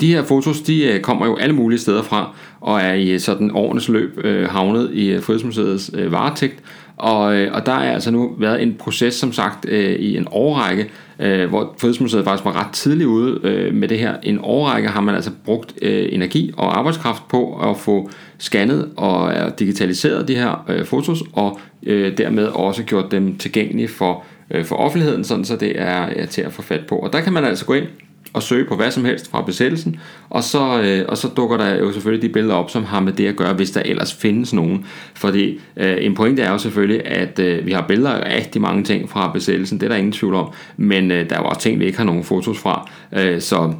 de 0.00 0.06
her 0.06 0.22
fotos, 0.22 0.60
de 0.60 0.84
øh, 0.84 1.00
kommer 1.00 1.26
jo 1.26 1.36
alle 1.36 1.54
mulige 1.54 1.78
steder 1.78 2.02
fra, 2.02 2.34
og 2.60 2.80
er 2.80 2.92
i 2.92 3.18
sådan 3.18 3.50
årenes 3.54 3.88
løb 3.88 4.20
øh, 4.24 4.48
havnet 4.48 4.90
i 4.92 5.08
øh, 5.08 5.22
Frihedsmuseets 5.22 5.90
øh, 5.94 6.12
varetægt. 6.12 6.62
Og, 6.96 7.36
øh, 7.36 7.54
og 7.54 7.66
der 7.66 7.72
er 7.72 7.92
altså 7.92 8.10
nu 8.10 8.34
været 8.38 8.62
en 8.62 8.74
proces, 8.78 9.14
som 9.14 9.32
sagt, 9.32 9.68
øh, 9.68 9.94
i 9.94 10.16
en 10.16 10.26
årrække, 10.30 10.90
øh, 11.18 11.48
hvor 11.48 11.74
Frihedsmuseet 11.78 12.24
faktisk 12.24 12.44
var 12.44 12.60
ret 12.60 12.72
tidligt 12.72 13.06
ude 13.06 13.40
øh, 13.42 13.74
med 13.74 13.88
det 13.88 13.98
her. 13.98 14.14
En 14.22 14.38
årrække 14.42 14.88
har 14.88 15.00
man 15.00 15.14
altså 15.14 15.30
brugt 15.44 15.74
øh, 15.82 16.08
energi 16.12 16.52
og 16.56 16.78
arbejdskraft 16.78 17.28
på 17.28 17.70
at 17.70 17.76
få 17.76 18.10
scannet 18.38 18.88
og 18.96 19.32
øh, 19.32 19.50
digitaliseret 19.58 20.28
de 20.28 20.34
her 20.34 20.64
øh, 20.68 20.84
fotos, 20.84 21.22
og 21.32 21.60
øh, 21.82 22.18
dermed 22.18 22.46
også 22.46 22.82
gjort 22.82 23.10
dem 23.10 23.38
tilgængelige 23.38 23.88
for, 23.88 24.24
øh, 24.50 24.64
for 24.64 24.76
offentligheden, 24.76 25.24
sådan 25.24 25.44
så 25.44 25.56
det 25.56 25.80
er, 25.80 26.06
er 26.16 26.26
til 26.26 26.42
at 26.42 26.52
få 26.52 26.62
fat 26.62 26.86
på. 26.88 26.96
Og 26.96 27.12
der 27.12 27.20
kan 27.20 27.32
man 27.32 27.44
altså 27.44 27.64
gå 27.64 27.74
ind 27.74 27.86
og 28.32 28.42
søge 28.42 28.64
på 28.64 28.76
hvad 28.76 28.90
som 28.90 29.04
helst 29.04 29.30
fra 29.30 29.42
besættelsen, 29.42 30.00
og 30.30 30.44
så, 30.44 30.82
øh, 30.82 31.04
og 31.08 31.16
så 31.16 31.28
dukker 31.28 31.56
der 31.56 31.76
jo 31.76 31.92
selvfølgelig 31.92 32.28
de 32.28 32.32
billeder 32.32 32.54
op, 32.54 32.70
som 32.70 32.84
har 32.84 33.00
med 33.00 33.12
det 33.12 33.26
at 33.26 33.36
gøre, 33.36 33.52
hvis 33.52 33.70
der 33.70 33.82
ellers 33.84 34.14
findes 34.14 34.52
nogen. 34.52 34.84
Fordi 35.14 35.60
øh, 35.76 35.96
en 36.00 36.14
pointe 36.14 36.42
er 36.42 36.52
jo 36.52 36.58
selvfølgelig, 36.58 37.06
at 37.06 37.38
øh, 37.38 37.66
vi 37.66 37.72
har 37.72 37.84
billeder 37.88 38.10
af 38.10 38.36
rigtig 38.36 38.62
mange 38.62 38.84
ting 38.84 39.10
fra 39.10 39.32
besættelsen, 39.32 39.80
det 39.80 39.86
er 39.86 39.90
der 39.90 39.96
ingen 39.96 40.12
tvivl 40.12 40.34
om, 40.34 40.52
men 40.76 41.10
øh, 41.10 41.30
der 41.30 41.36
er 41.36 41.40
jo 41.40 41.46
også 41.46 41.60
ting, 41.60 41.80
vi 41.80 41.84
ikke 41.84 41.98
har 41.98 42.04
nogen 42.04 42.24
fotos 42.24 42.58
fra, 42.58 42.90
øh, 43.12 43.40
så 43.40 43.72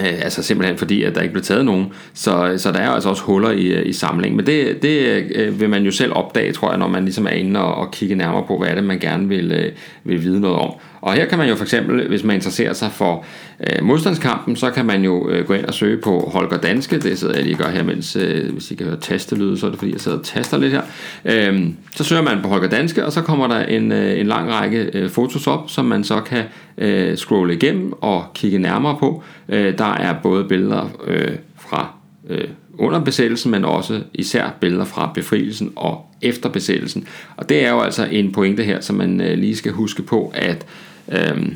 Øh, 0.00 0.24
altså 0.24 0.42
simpelthen 0.42 0.78
fordi, 0.78 1.02
at 1.02 1.14
der 1.14 1.20
ikke 1.20 1.32
blev 1.32 1.44
taget 1.44 1.64
nogen. 1.64 1.86
Så, 2.14 2.54
så 2.56 2.72
der 2.72 2.78
er 2.78 2.90
altså 2.90 3.08
også 3.08 3.22
huller 3.22 3.50
i, 3.50 3.66
øh, 3.66 3.86
i 3.86 3.92
samlingen. 3.92 4.36
Men 4.36 4.46
det, 4.46 4.82
det 4.82 5.26
øh, 5.34 5.60
vil 5.60 5.70
man 5.70 5.84
jo 5.84 5.90
selv 5.90 6.12
opdage, 6.12 6.52
tror 6.52 6.70
jeg, 6.70 6.78
når 6.78 6.88
man 6.88 7.04
ligesom 7.04 7.26
er 7.26 7.30
inde 7.30 7.60
og, 7.60 7.74
og 7.74 7.90
kigge 7.90 8.14
nærmere 8.14 8.44
på, 8.46 8.58
hvad 8.58 8.68
er 8.68 8.74
det, 8.74 8.84
man 8.84 8.98
gerne 8.98 9.28
vil, 9.28 9.52
øh, 9.52 9.72
vil 10.04 10.22
vide 10.22 10.40
noget 10.40 10.56
om. 10.56 10.72
Og 11.06 11.12
her 11.12 11.26
kan 11.26 11.38
man 11.38 11.48
jo 11.48 11.56
for 11.56 11.64
eksempel, 11.64 12.08
hvis 12.08 12.24
man 12.24 12.36
interesserer 12.36 12.72
sig 12.72 12.90
for 12.92 13.24
øh, 13.60 13.84
modstandskampen, 13.84 14.56
så 14.56 14.70
kan 14.70 14.86
man 14.86 15.04
jo 15.04 15.28
øh, 15.28 15.46
gå 15.46 15.54
ind 15.54 15.64
og 15.64 15.74
søge 15.74 15.96
på 15.96 16.30
Holger 16.32 16.56
Danske. 16.56 16.98
Det 16.98 17.18
sidder 17.18 17.34
jeg 17.34 17.42
lige 17.42 17.54
og 17.54 17.58
gør 17.58 17.70
her, 17.70 17.82
mens 17.82 18.16
øh, 18.16 18.52
hvis 18.52 18.70
I 18.70 18.74
kan 18.74 18.86
høre 18.86 18.96
tastelyd, 19.00 19.56
så 19.56 19.66
er 19.66 19.70
det 19.70 19.78
fordi, 19.78 19.92
jeg 19.92 20.00
sidder 20.00 20.18
og 20.18 20.24
taster 20.24 20.58
lidt 20.58 20.72
her. 20.72 20.82
Øh, 21.24 21.68
så 21.96 22.04
søger 22.04 22.22
man 22.22 22.42
på 22.42 22.48
Holger 22.48 22.68
Danske, 22.68 23.04
og 23.06 23.12
så 23.12 23.22
kommer 23.22 23.46
der 23.48 23.64
en, 23.64 23.92
øh, 23.92 24.20
en 24.20 24.26
lang 24.26 24.50
række 24.50 24.90
øh, 24.94 25.10
fotos 25.10 25.46
op, 25.46 25.70
som 25.70 25.84
man 25.84 26.04
så 26.04 26.20
kan 26.20 26.44
øh, 26.78 27.16
scrolle 27.16 27.54
igennem 27.54 27.92
og 28.00 28.24
kigge 28.34 28.58
nærmere 28.58 28.96
på. 29.00 29.22
Øh, 29.48 29.78
der 29.78 29.94
er 29.94 30.14
både 30.22 30.44
billeder 30.44 30.90
øh, 31.06 31.36
fra 31.58 31.88
øh, 32.28 32.48
under 32.78 33.00
besættelsen, 33.00 33.50
men 33.50 33.64
også 33.64 34.00
især 34.14 34.50
billeder 34.60 34.84
fra 34.84 35.10
befrielsen 35.14 35.72
og 35.76 36.06
efter 36.22 36.48
besættelsen. 36.48 37.06
Og 37.36 37.48
det 37.48 37.64
er 37.64 37.70
jo 37.70 37.80
altså 37.80 38.08
en 38.10 38.32
pointe 38.32 38.62
her, 38.62 38.80
som 38.80 38.96
man 38.96 39.20
øh, 39.20 39.38
lige 39.38 39.56
skal 39.56 39.72
huske 39.72 40.02
på, 40.02 40.32
at 40.34 40.66
øh, 41.12 41.48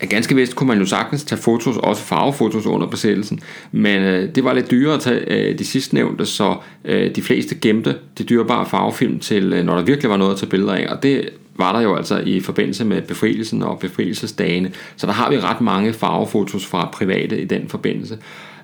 at 0.00 0.08
ganske 0.08 0.34
vist 0.34 0.56
kunne 0.56 0.68
man 0.68 0.78
jo 0.78 0.86
sagtens 0.86 1.24
tage 1.24 1.40
fotos, 1.40 1.76
også 1.76 2.02
farvefotos 2.02 2.66
under 2.66 2.86
besættelsen, 2.86 3.40
men 3.72 4.02
øh, 4.02 4.34
det 4.34 4.44
var 4.44 4.52
lidt 4.52 4.70
dyrere 4.70 4.94
at 4.94 5.00
tage 5.00 5.20
øh, 5.26 5.58
de 5.58 5.64
sidste 5.64 5.94
nævnte, 5.94 6.26
så 6.26 6.56
øh, 6.84 7.14
de 7.14 7.22
fleste 7.22 7.54
gemte 7.54 7.96
de 8.18 8.24
dyrebare 8.24 8.66
farvefilm 8.66 9.18
til, 9.18 9.52
øh, 9.52 9.64
når 9.64 9.76
der 9.76 9.82
virkelig 9.82 10.10
var 10.10 10.16
noget 10.16 10.32
at 10.32 10.38
tage 10.38 10.50
billeder 10.50 10.72
af, 10.74 10.86
og 10.88 11.02
det 11.02 11.28
var 11.56 11.72
der 11.72 11.80
jo 11.80 11.96
altså 11.96 12.18
i 12.18 12.40
forbindelse 12.40 12.84
med 12.84 13.02
befrielsen 13.02 13.62
og 13.62 13.78
befrielsesdagene. 13.78 14.72
Så 14.96 15.06
der 15.06 15.12
har 15.12 15.30
vi 15.30 15.40
ret 15.40 15.60
mange 15.60 15.92
farvefotos 15.92 16.66
fra 16.66 16.90
private 16.92 17.40
i 17.40 17.44
den 17.44 17.68
forbindelse. 17.68 18.18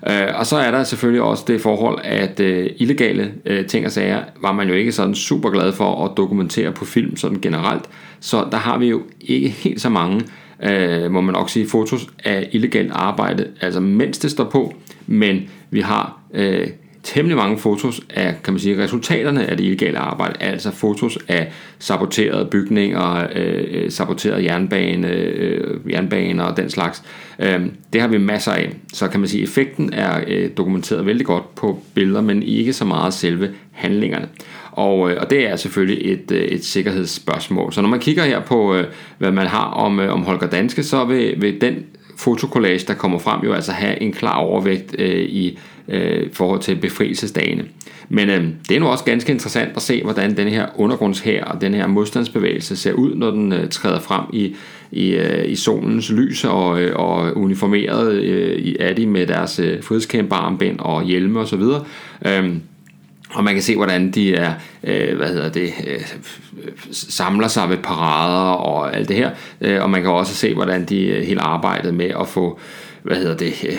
Øh, 0.09 0.27
og 0.35 0.45
så 0.45 0.57
er 0.57 0.71
der 0.71 0.83
selvfølgelig 0.83 1.21
også 1.21 1.43
det 1.47 1.61
forhold, 1.61 1.99
at 2.03 2.39
øh, 2.39 2.69
illegale 2.77 3.33
øh, 3.45 3.65
ting 3.65 3.85
og 3.85 3.91
sager 3.91 4.23
var 4.41 4.51
man 4.51 4.67
jo 4.67 4.73
ikke 4.73 4.91
sådan 4.91 5.15
super 5.15 5.49
glad 5.49 5.73
for 5.73 6.05
at 6.05 6.11
dokumentere 6.17 6.71
på 6.71 6.85
film 6.85 7.17
sådan 7.17 7.41
generelt. 7.41 7.83
Så 8.19 8.47
der 8.51 8.57
har 8.57 8.77
vi 8.77 8.87
jo 8.87 9.01
ikke 9.21 9.49
helt 9.49 9.81
så 9.81 9.89
mange, 9.89 10.21
øh, 10.63 11.11
må 11.11 11.21
man 11.21 11.33
nok 11.33 11.49
sige, 11.49 11.69
fotos 11.69 12.07
af 12.23 12.49
illegalt 12.51 12.91
arbejde, 12.91 13.47
altså 13.61 13.79
mens 13.79 14.17
det 14.17 14.31
står 14.31 14.43
på, 14.43 14.73
men 15.07 15.49
vi 15.69 15.81
har 15.81 16.19
øh, 16.33 16.67
temmelig 17.05 17.37
mange 17.37 17.57
fotos 17.57 18.01
af, 18.09 18.35
kan 18.43 18.53
man 18.53 18.59
sige, 18.59 18.83
resultaterne 18.83 19.45
af 19.45 19.57
det 19.57 19.63
illegale 19.63 19.97
arbejde, 19.97 20.33
altså 20.39 20.71
fotos 20.71 21.17
af 21.27 21.51
saboterede 21.79 22.45
bygninger, 22.45 23.27
øh, 23.35 23.63
øh 23.71 23.91
saboterede 23.91 24.43
jernbane, 24.43 25.07
øh, 25.07 25.91
jernbaner 25.91 26.43
og 26.43 26.57
den 26.57 26.69
slags. 26.69 27.03
Øh, 27.39 27.61
det 27.93 28.01
har 28.01 28.07
vi 28.07 28.17
masser 28.17 28.51
af. 28.51 28.69
Så 28.93 29.07
kan 29.07 29.19
man 29.19 29.29
sige, 29.29 29.43
effekten 29.43 29.93
er 29.93 30.21
øh, 30.27 30.49
dokumenteret 30.57 31.05
vældig 31.05 31.25
godt 31.25 31.55
på 31.55 31.79
billeder, 31.93 32.21
men 32.21 32.43
ikke 32.43 32.73
så 32.73 32.85
meget 32.85 33.13
selve 33.13 33.49
handlingerne. 33.71 34.27
Og, 34.71 35.11
øh, 35.11 35.17
og 35.21 35.29
det 35.29 35.49
er 35.49 35.55
selvfølgelig 35.55 36.11
et, 36.11 36.31
øh, 36.31 36.41
et 36.41 36.65
sikkerhedsspørgsmål. 36.65 37.73
Så 37.73 37.81
når 37.81 37.89
man 37.89 37.99
kigger 37.99 38.23
her 38.23 38.39
på, 38.41 38.75
øh, 38.75 38.85
hvad 39.17 39.31
man 39.31 39.47
har 39.47 39.65
om, 39.65 39.99
øh, 39.99 40.13
om 40.13 40.23
Holger 40.23 40.47
Danske, 40.47 40.83
så 40.83 41.05
vil, 41.05 41.41
vil 41.41 41.61
den 41.61 41.85
fotokollage, 42.17 42.87
der 42.87 42.93
kommer 42.93 43.19
frem, 43.19 43.41
jo 43.43 43.53
altså 43.53 43.71
have 43.71 44.01
en 44.01 44.13
klar 44.13 44.35
overvægt 44.35 44.95
øh, 44.99 45.21
i 45.21 45.59
øh, 45.87 46.29
forhold 46.33 46.61
til 46.61 46.75
befrielsesdagene. 46.75 47.65
Men 48.09 48.29
øh, 48.29 48.47
det 48.69 48.75
er 48.75 48.79
nu 48.79 48.87
også 48.87 49.03
ganske 49.03 49.31
interessant 49.31 49.69
at 49.75 49.81
se, 49.81 50.03
hvordan 50.03 50.37
den 50.37 50.47
her 50.47 50.67
undergrundshær 50.75 51.43
og 51.43 51.61
den 51.61 51.73
her 51.73 51.87
modstandsbevægelse 51.87 52.75
ser 52.75 52.93
ud, 52.93 53.15
når 53.15 53.31
den 53.31 53.53
øh, 53.53 53.69
træder 53.69 53.99
frem 53.99 54.23
i, 54.33 54.55
i, 54.91 55.09
øh, 55.09 55.49
i 55.49 55.55
solens 55.55 56.11
lys 56.11 56.43
og, 56.43 56.81
øh, 56.81 56.95
og 56.95 57.37
uniformeret 57.37 58.13
øh, 58.13 58.75
er 58.79 58.93
de 58.93 59.07
med 59.07 59.27
deres 59.27 59.59
øh, 59.59 59.83
frihedskæmperarmbind 59.83 60.79
og 60.79 61.03
hjelme 61.03 61.39
osv. 61.39 61.61
Øh, 62.25 62.55
og 63.35 63.43
man 63.43 63.53
kan 63.53 63.63
se, 63.63 63.75
hvordan 63.75 64.11
de 64.11 64.35
er, 64.35 64.53
øh, 64.83 65.17
hvad 65.17 65.27
hedder 65.27 65.49
det, 65.49 65.73
øh, 65.87 66.01
samler 66.91 67.47
sig 67.47 67.69
ved 67.69 67.77
parader 67.77 68.51
og 68.51 68.95
alt 68.95 69.09
det 69.09 69.15
her. 69.15 69.29
Øh, 69.61 69.81
og 69.81 69.89
man 69.89 70.01
kan 70.01 70.11
også 70.11 70.35
se, 70.35 70.53
hvordan 70.53 70.85
de 70.85 71.05
helt 71.05 71.25
hele 71.25 71.41
arbejdet 71.41 71.93
med 71.93 72.11
at 72.19 72.27
få, 72.27 72.59
hvad 73.05 73.17
hedder 73.17 73.37
det, 73.37 73.65
øh, 73.69 73.77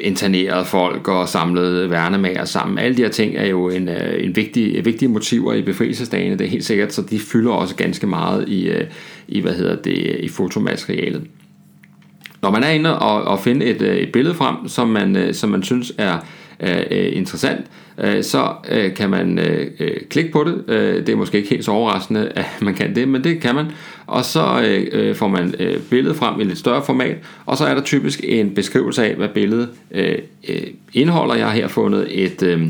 interneret 0.00 0.66
folk 0.66 1.08
og 1.08 1.28
samlet 1.28 1.90
værnemager 1.90 2.44
sammen. 2.44 2.78
Alle 2.78 2.96
de 2.96 3.02
her 3.02 3.08
ting 3.08 3.36
er 3.36 3.46
jo 3.46 3.68
en, 3.68 3.88
øh, 3.88 4.24
en 4.24 4.36
vigtig, 4.36 4.84
vigtige 4.84 5.08
motiver 5.08 5.54
i 5.54 5.62
befrielsesdagene, 5.62 6.38
det 6.38 6.46
er 6.46 6.50
helt 6.50 6.64
sikkert, 6.64 6.92
så 6.92 7.02
de 7.02 7.18
fylder 7.18 7.52
også 7.52 7.76
ganske 7.76 8.06
meget 8.06 8.48
i, 8.48 8.68
øh, 8.68 8.86
i 9.28 9.40
hvad 9.40 9.52
hedder 9.52 9.76
det, 9.76 10.16
i 10.20 10.28
fotomaterialet. 10.28 11.22
Når 12.42 12.50
man 12.50 12.62
er 12.62 12.68
inde 12.68 12.98
og, 12.98 13.22
og 13.22 13.40
finde 13.40 13.66
et, 13.66 13.82
et 13.82 14.12
billede 14.12 14.34
frem, 14.34 14.68
som 14.68 14.88
man, 14.88 15.34
som 15.34 15.50
man 15.50 15.62
synes 15.62 15.92
er 15.98 16.18
Øh, 16.60 16.82
øh, 16.90 17.16
interessant, 17.16 17.66
øh, 17.98 18.24
så 18.24 18.48
øh, 18.68 18.94
kan 18.94 19.10
man 19.10 19.38
øh, 19.38 19.70
øh, 19.80 19.96
klikke 20.10 20.32
på 20.32 20.44
det. 20.44 20.74
Øh, 20.74 20.96
det 20.96 21.08
er 21.08 21.16
måske 21.16 21.36
ikke 21.36 21.50
helt 21.50 21.64
så 21.64 21.70
overraskende, 21.70 22.32
at 22.36 22.46
man 22.60 22.74
kan 22.74 22.94
det, 22.94 23.08
men 23.08 23.24
det 23.24 23.40
kan 23.40 23.54
man. 23.54 23.66
Og 24.06 24.24
så 24.24 24.62
øh, 24.64 24.86
øh, 24.92 25.14
får 25.14 25.28
man 25.28 25.54
øh, 25.58 25.80
billedet 25.80 26.16
frem 26.16 26.40
i 26.40 26.44
lidt 26.44 26.58
større 26.58 26.82
format, 26.86 27.16
og 27.46 27.56
så 27.56 27.66
er 27.66 27.74
der 27.74 27.82
typisk 27.82 28.20
en 28.24 28.54
beskrivelse 28.54 29.04
af, 29.04 29.14
hvad 29.14 29.28
billedet 29.28 29.68
øh, 29.90 30.18
indeholder. 30.92 31.34
Jeg 31.34 31.46
har 31.46 31.52
her 31.52 31.68
fundet 31.68 32.24
et... 32.24 32.42
Øh, 32.42 32.62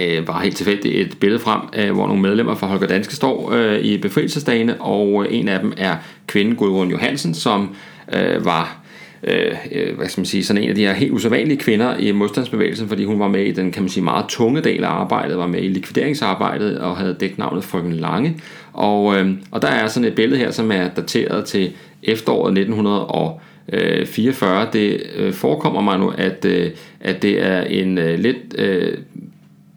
øh, 0.00 0.26
bare 0.26 0.42
helt 0.42 0.56
tilfældigt 0.56 0.94
et 0.94 1.18
billede 1.18 1.42
frem, 1.42 1.60
øh, 1.76 1.94
hvor 1.94 2.06
nogle 2.06 2.22
medlemmer 2.22 2.54
fra 2.54 2.66
Holger 2.66 2.86
Danske 2.86 3.14
står 3.14 3.52
øh, 3.52 3.78
i 3.78 3.98
befrielsesdagene, 3.98 4.80
og 4.80 5.32
en 5.32 5.48
af 5.48 5.60
dem 5.60 5.72
er 5.76 5.96
kvinden 6.26 6.56
Gudrun 6.56 6.90
Johansen, 6.90 7.34
som 7.34 7.74
øh, 8.12 8.44
var 8.44 8.85
Øh, 9.22 9.56
øh, 9.72 9.96
hvad 9.96 10.08
skal 10.08 10.20
man 10.20 10.26
sige, 10.26 10.44
sådan 10.44 10.62
en 10.62 10.68
af 10.68 10.74
de 10.74 10.86
her 10.86 10.92
helt 10.92 11.12
usædvanlige 11.12 11.58
kvinder 11.58 11.96
i 11.96 12.12
modstandsbevægelsen, 12.12 12.88
fordi 12.88 13.04
hun 13.04 13.20
var 13.20 13.28
med 13.28 13.44
i 13.44 13.52
den, 13.52 13.72
kan 13.72 13.82
man 13.82 13.88
sige, 13.88 14.04
meget 14.04 14.24
tunge 14.28 14.60
del 14.60 14.84
af 14.84 14.88
arbejdet, 14.88 15.38
var 15.38 15.46
med 15.46 15.62
i 15.62 15.68
likvideringsarbejdet 15.68 16.78
og 16.78 16.96
havde 16.96 17.16
dæknavnet 17.20 17.64
Frøken 17.64 17.92
Lange. 17.92 18.36
Og, 18.72 19.16
øh, 19.16 19.30
og 19.50 19.62
der 19.62 19.68
er 19.68 19.86
sådan 19.86 20.08
et 20.08 20.14
billede 20.14 20.40
her, 20.40 20.50
som 20.50 20.72
er 20.72 20.88
dateret 20.88 21.44
til 21.44 21.72
efteråret 22.02 22.58
1944. 22.58 24.68
Det 24.72 25.02
øh, 25.16 25.32
forekommer 25.32 25.80
mig 25.80 25.98
nu, 25.98 26.12
at, 26.18 26.44
øh, 26.44 26.70
at 27.00 27.22
det 27.22 27.46
er 27.46 27.62
en 27.62 27.98
øh, 27.98 28.18
lidt 28.18 28.54
øh, 28.58 28.98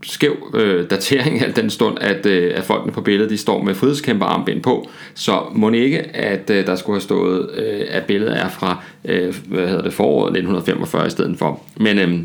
skæv 0.03 0.51
øh, 0.53 0.89
datering 0.89 1.41
af 1.41 1.53
den 1.53 1.69
stund, 1.69 1.97
at, 2.01 2.25
øh, 2.25 2.53
at 2.55 2.63
folkene 2.63 2.91
på 2.93 3.01
billedet 3.01 3.29
de 3.29 3.37
står 3.37 3.63
med 3.63 3.75
frihedskæmperarmbind 3.75 4.61
på. 4.61 4.89
Så 5.13 5.43
må 5.51 5.71
ikke, 5.71 5.99
at 5.99 6.49
øh, 6.49 6.67
der 6.67 6.75
skulle 6.75 6.95
have 6.95 7.01
stået, 7.01 7.49
øh, 7.53 7.85
at 7.89 8.03
billedet 8.03 8.39
er 8.39 8.49
fra 8.49 8.83
øh, 9.05 9.35
hvad 9.47 9.67
hedder 9.67 9.83
det, 9.83 9.93
foråret 9.93 10.27
1945 10.27 11.07
i 11.07 11.09
stedet 11.09 11.37
for. 11.37 11.61
Men 11.77 11.99
øh, 11.99 12.19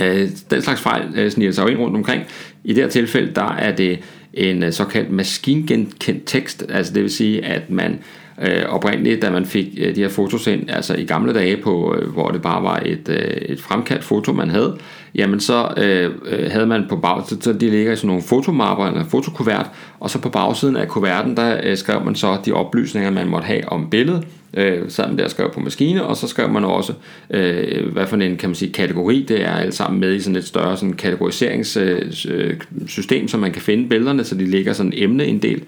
øh, 0.00 0.28
den 0.50 0.62
slags 0.62 0.80
fejl 0.80 1.02
øh, 1.14 1.30
sniger 1.30 1.52
sig 1.52 1.62
jo 1.62 1.68
ind 1.68 1.78
rundt 1.78 1.96
omkring. 1.96 2.22
I 2.64 2.72
det 2.72 2.82
her 2.82 2.90
tilfælde, 2.90 3.32
der 3.34 3.52
er 3.52 3.76
det 3.76 3.98
en 4.34 4.62
øh, 4.62 4.72
såkaldt 4.72 5.10
maskingenkendt 5.10 6.26
tekst, 6.26 6.64
altså 6.68 6.92
det 6.94 7.02
vil 7.02 7.10
sige, 7.10 7.44
at 7.44 7.70
man 7.70 7.98
øh, 8.42 8.64
oprindeligt, 8.68 9.22
da 9.22 9.30
man 9.30 9.46
fik 9.46 9.66
øh, 9.78 9.94
de 9.94 10.00
her 10.00 10.08
fotos 10.08 10.46
ind, 10.46 10.70
altså 10.70 10.94
i 10.94 11.04
gamle 11.04 11.34
dage, 11.34 11.56
på, 11.56 11.96
øh, 11.98 12.08
hvor 12.08 12.30
det 12.30 12.42
bare 12.42 12.62
var 12.62 12.82
et, 12.84 13.08
øh, 13.08 13.54
et 13.54 13.60
fremkaldt 13.60 14.04
foto, 14.04 14.32
man 14.32 14.50
havde, 14.50 14.76
jamen 15.14 15.40
så 15.40 15.74
øh, 15.76 16.10
øh 16.26 16.50
havde 16.50 16.66
man 16.66 16.84
på 16.88 16.96
bagsiden, 16.96 17.42
så 17.42 17.52
de 17.52 17.70
ligger 17.70 17.92
i 17.92 17.96
sådan 17.96 18.08
nogle 18.08 18.22
fotomapper 18.22 18.86
eller 18.86 19.04
fotokuvert, 19.04 19.66
og 20.00 20.10
så 20.10 20.18
på 20.18 20.28
bagsiden 20.28 20.76
af 20.76 20.88
kuverten, 20.88 21.36
der 21.36 21.60
øh, 21.64 21.76
skrev 21.76 22.04
man 22.04 22.14
så 22.14 22.36
de 22.46 22.52
oplysninger, 22.52 23.10
man 23.10 23.28
måtte 23.28 23.46
have 23.46 23.68
om 23.68 23.90
billedet, 23.90 24.26
øh, 24.54 24.82
sammen 24.88 25.18
der 25.18 25.28
skrev 25.28 25.52
på 25.52 25.60
maskine, 25.60 26.04
og 26.04 26.16
så 26.16 26.28
skrev 26.28 26.48
man 26.48 26.64
også, 26.64 26.92
øh, 27.30 27.92
hvad 27.92 28.06
for 28.06 28.16
en 28.16 28.36
kan 28.36 28.48
man 28.48 28.54
sige, 28.54 28.72
kategori 28.72 29.24
det 29.28 29.44
er, 29.44 29.54
alt 29.54 29.74
sammen 29.74 30.00
med 30.00 30.14
i 30.14 30.20
sådan 30.20 30.36
et 30.36 30.46
større 30.46 30.76
sådan 30.76 30.92
kategoriseringssystem, 30.92 33.22
øh, 33.22 33.28
så 33.28 33.36
man 33.36 33.52
kan 33.52 33.62
finde 33.62 33.88
billederne, 33.88 34.24
så 34.24 34.34
de 34.34 34.44
ligger 34.44 34.72
sådan 34.72 34.92
emneinddelt. 34.96 35.64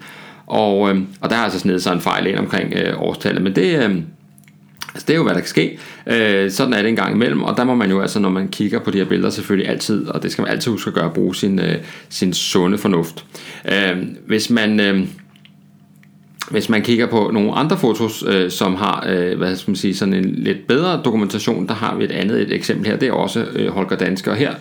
Og, 0.47 0.89
øh, 0.89 1.01
og 1.21 1.29
der 1.29 1.35
har 1.35 1.43
altså 1.43 1.59
snedet 1.59 1.83
sig 1.83 1.93
en 1.93 2.01
fejl 2.01 2.27
ind 2.27 2.37
omkring 2.37 2.73
øh, 2.73 3.01
årstallet, 3.01 3.43
men 3.43 3.55
det, 3.55 3.83
øh, 3.83 3.95
Altså, 4.95 5.05
det 5.07 5.13
er 5.13 5.17
jo, 5.17 5.23
hvad 5.23 5.33
der 5.33 5.39
kan 5.39 5.49
ske. 5.49 5.79
Øh, 6.07 6.51
sådan 6.51 6.73
er 6.73 6.81
det 6.81 6.89
en 6.89 6.95
gang 6.95 7.15
imellem, 7.15 7.43
og 7.43 7.57
der 7.57 7.63
må 7.63 7.75
man 7.75 7.89
jo 7.89 8.01
altså, 8.01 8.19
når 8.19 8.29
man 8.29 8.47
kigger 8.47 8.79
på 8.79 8.91
de 8.91 8.97
her 8.97 9.05
billeder, 9.05 9.29
selvfølgelig 9.29 9.69
altid, 9.69 10.07
og 10.07 10.23
det 10.23 10.31
skal 10.31 10.41
man 10.41 10.51
altid 10.51 10.71
huske 10.71 10.87
at 10.87 10.93
gøre, 10.93 11.09
bruge 11.09 11.35
sin, 11.35 11.59
øh, 11.59 11.75
sin 12.09 12.33
sunde 12.33 12.77
fornuft. 12.77 13.25
Øh, 13.71 13.97
hvis 14.27 14.49
man... 14.49 14.79
Øh, 14.79 15.07
hvis 16.51 16.69
man 16.69 16.81
kigger 16.81 17.05
på 17.05 17.29
nogle 17.33 17.51
andre 17.51 17.77
fotos, 17.77 18.23
øh, 18.27 18.51
som 18.51 18.75
har 18.75 19.05
øh, 19.09 19.37
hvad 19.37 19.55
skal 19.55 19.71
man 19.71 19.75
sige, 19.75 19.95
sådan 19.95 20.13
en 20.13 20.35
lidt 20.37 20.67
bedre 20.67 21.01
dokumentation, 21.05 21.67
der 21.67 21.73
har 21.73 21.95
vi 21.95 22.03
et 22.03 22.11
andet 22.11 22.41
et 22.41 22.53
eksempel 22.53 22.87
her. 22.87 22.97
Det 22.97 23.07
er 23.07 23.11
også 23.11 23.45
øh, 23.55 23.67
Holger 23.67 23.95
Danske, 23.95 24.31
og 24.31 24.37
her 24.37 24.53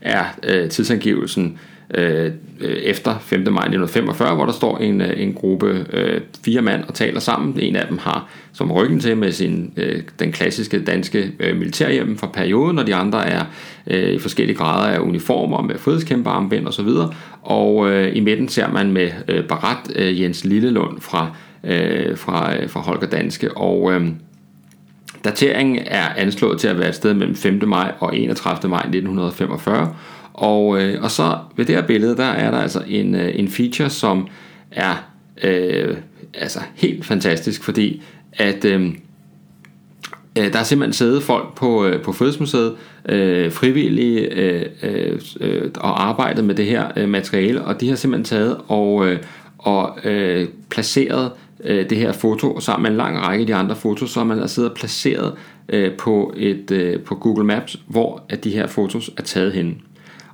er 0.00 0.24
øh, 0.42 0.68
tidsangivelsen 0.68 1.44
øh, 1.44 1.71
Øh, 1.94 2.32
øh, 2.60 2.76
efter 2.76 3.18
5. 3.18 3.40
maj 3.40 3.64
1945, 3.64 4.34
hvor 4.34 4.44
der 4.44 4.52
står 4.52 4.78
en, 4.78 5.00
øh, 5.00 5.20
en 5.22 5.34
gruppe 5.34 5.86
øh, 5.92 6.20
fire 6.44 6.62
mand 6.62 6.84
og 6.88 6.94
taler 6.94 7.20
sammen. 7.20 7.60
En 7.60 7.76
af 7.76 7.86
dem 7.88 7.98
har 7.98 8.28
som 8.52 8.72
ryggen 8.72 9.00
til 9.00 9.16
med 9.16 9.32
sin, 9.32 9.72
øh, 9.76 10.02
den 10.18 10.32
klassiske 10.32 10.84
danske 10.84 11.32
øh, 11.40 11.56
militærhjem 11.56 12.18
fra 12.18 12.26
perioden, 12.26 12.78
og 12.78 12.86
de 12.86 12.94
andre 12.94 13.26
er 13.28 13.44
øh, 13.86 14.12
i 14.12 14.18
forskellige 14.18 14.56
grader 14.56 14.94
af 14.94 14.98
uniformer 14.98 15.62
med 15.62 15.78
frihedskæmper, 15.78 16.30
armbind 16.30 16.66
osv. 16.66 16.88
Og 17.42 17.90
øh, 17.90 18.16
i 18.16 18.20
midten 18.20 18.48
ser 18.48 18.68
man 18.68 18.92
med 18.92 19.10
øh, 19.28 19.44
barat 19.44 19.92
øh, 19.96 20.20
Jens 20.22 20.44
Lillelund 20.44 21.00
fra, 21.00 21.36
øh, 21.64 22.16
fra, 22.16 22.56
øh, 22.56 22.68
fra 22.70 22.80
Holger 22.80 23.06
Danske, 23.06 23.56
og 23.56 23.92
øh, 23.92 24.08
Dateringen 25.24 25.78
er 25.86 26.08
anslået 26.16 26.60
til 26.60 26.68
at 26.68 26.78
være 26.78 26.88
et 26.88 26.94
sted 26.94 27.14
mellem 27.14 27.36
5. 27.36 27.60
maj 27.66 27.92
og 28.00 28.16
31. 28.16 28.70
maj 28.70 28.80
1945, 28.80 29.94
og, 30.34 30.82
øh, 30.82 31.02
og 31.02 31.10
så 31.10 31.38
ved 31.56 31.64
det 31.64 31.74
her 31.74 31.82
billede, 31.82 32.16
der 32.16 32.24
er 32.24 32.50
der 32.50 32.58
altså 32.58 32.82
en, 32.86 33.14
øh, 33.14 33.30
en 33.34 33.48
feature, 33.48 33.90
som 33.90 34.28
er 34.70 35.08
øh, 35.42 35.96
altså 36.34 36.60
helt 36.74 37.04
fantastisk, 37.04 37.64
fordi 37.64 38.02
at 38.32 38.64
øh, 38.64 38.86
øh 40.38 40.52
der 40.52 40.58
er 40.58 40.62
simpelthen 40.62 40.92
siddet 40.92 41.22
folk 41.22 41.54
på, 41.54 41.86
øh, 41.86 42.02
på 42.02 42.12
Fødselsmuseet, 42.12 42.74
øh, 43.08 43.52
frivillige 43.52 44.20
øh, 44.20 44.66
øh, 44.82 45.20
øh, 45.40 45.70
og 45.76 46.04
arbejdet 46.08 46.44
med 46.44 46.54
det 46.54 46.66
her 46.66 46.90
øh, 46.96 47.08
materiale, 47.08 47.64
og 47.64 47.80
de 47.80 47.88
har 47.88 47.96
simpelthen 47.96 48.24
taget 48.24 48.56
og, 48.68 49.08
øh, 49.08 49.18
og 49.58 49.98
øh, 50.04 50.48
placeret 50.70 51.30
øh, 51.64 51.90
det 51.90 51.98
her 51.98 52.12
foto 52.12 52.60
sammen 52.60 52.82
med 52.82 52.90
en 52.90 52.96
lang 52.96 53.18
række 53.18 53.42
af 53.42 53.46
de 53.46 53.54
andre 53.54 53.76
fotos, 53.76 54.10
så 54.10 54.24
man 54.24 54.38
har 54.38 54.46
siddet 54.46 54.70
og 54.70 54.76
placeret 54.76 55.32
øh, 55.68 55.92
på, 55.92 56.34
et, 56.36 56.70
øh, 56.70 57.00
på 57.00 57.14
Google 57.14 57.44
Maps, 57.44 57.76
hvor 57.86 58.22
at 58.28 58.44
de 58.44 58.50
her 58.50 58.66
fotos 58.66 59.10
er 59.16 59.22
taget 59.22 59.52
hen. 59.52 59.82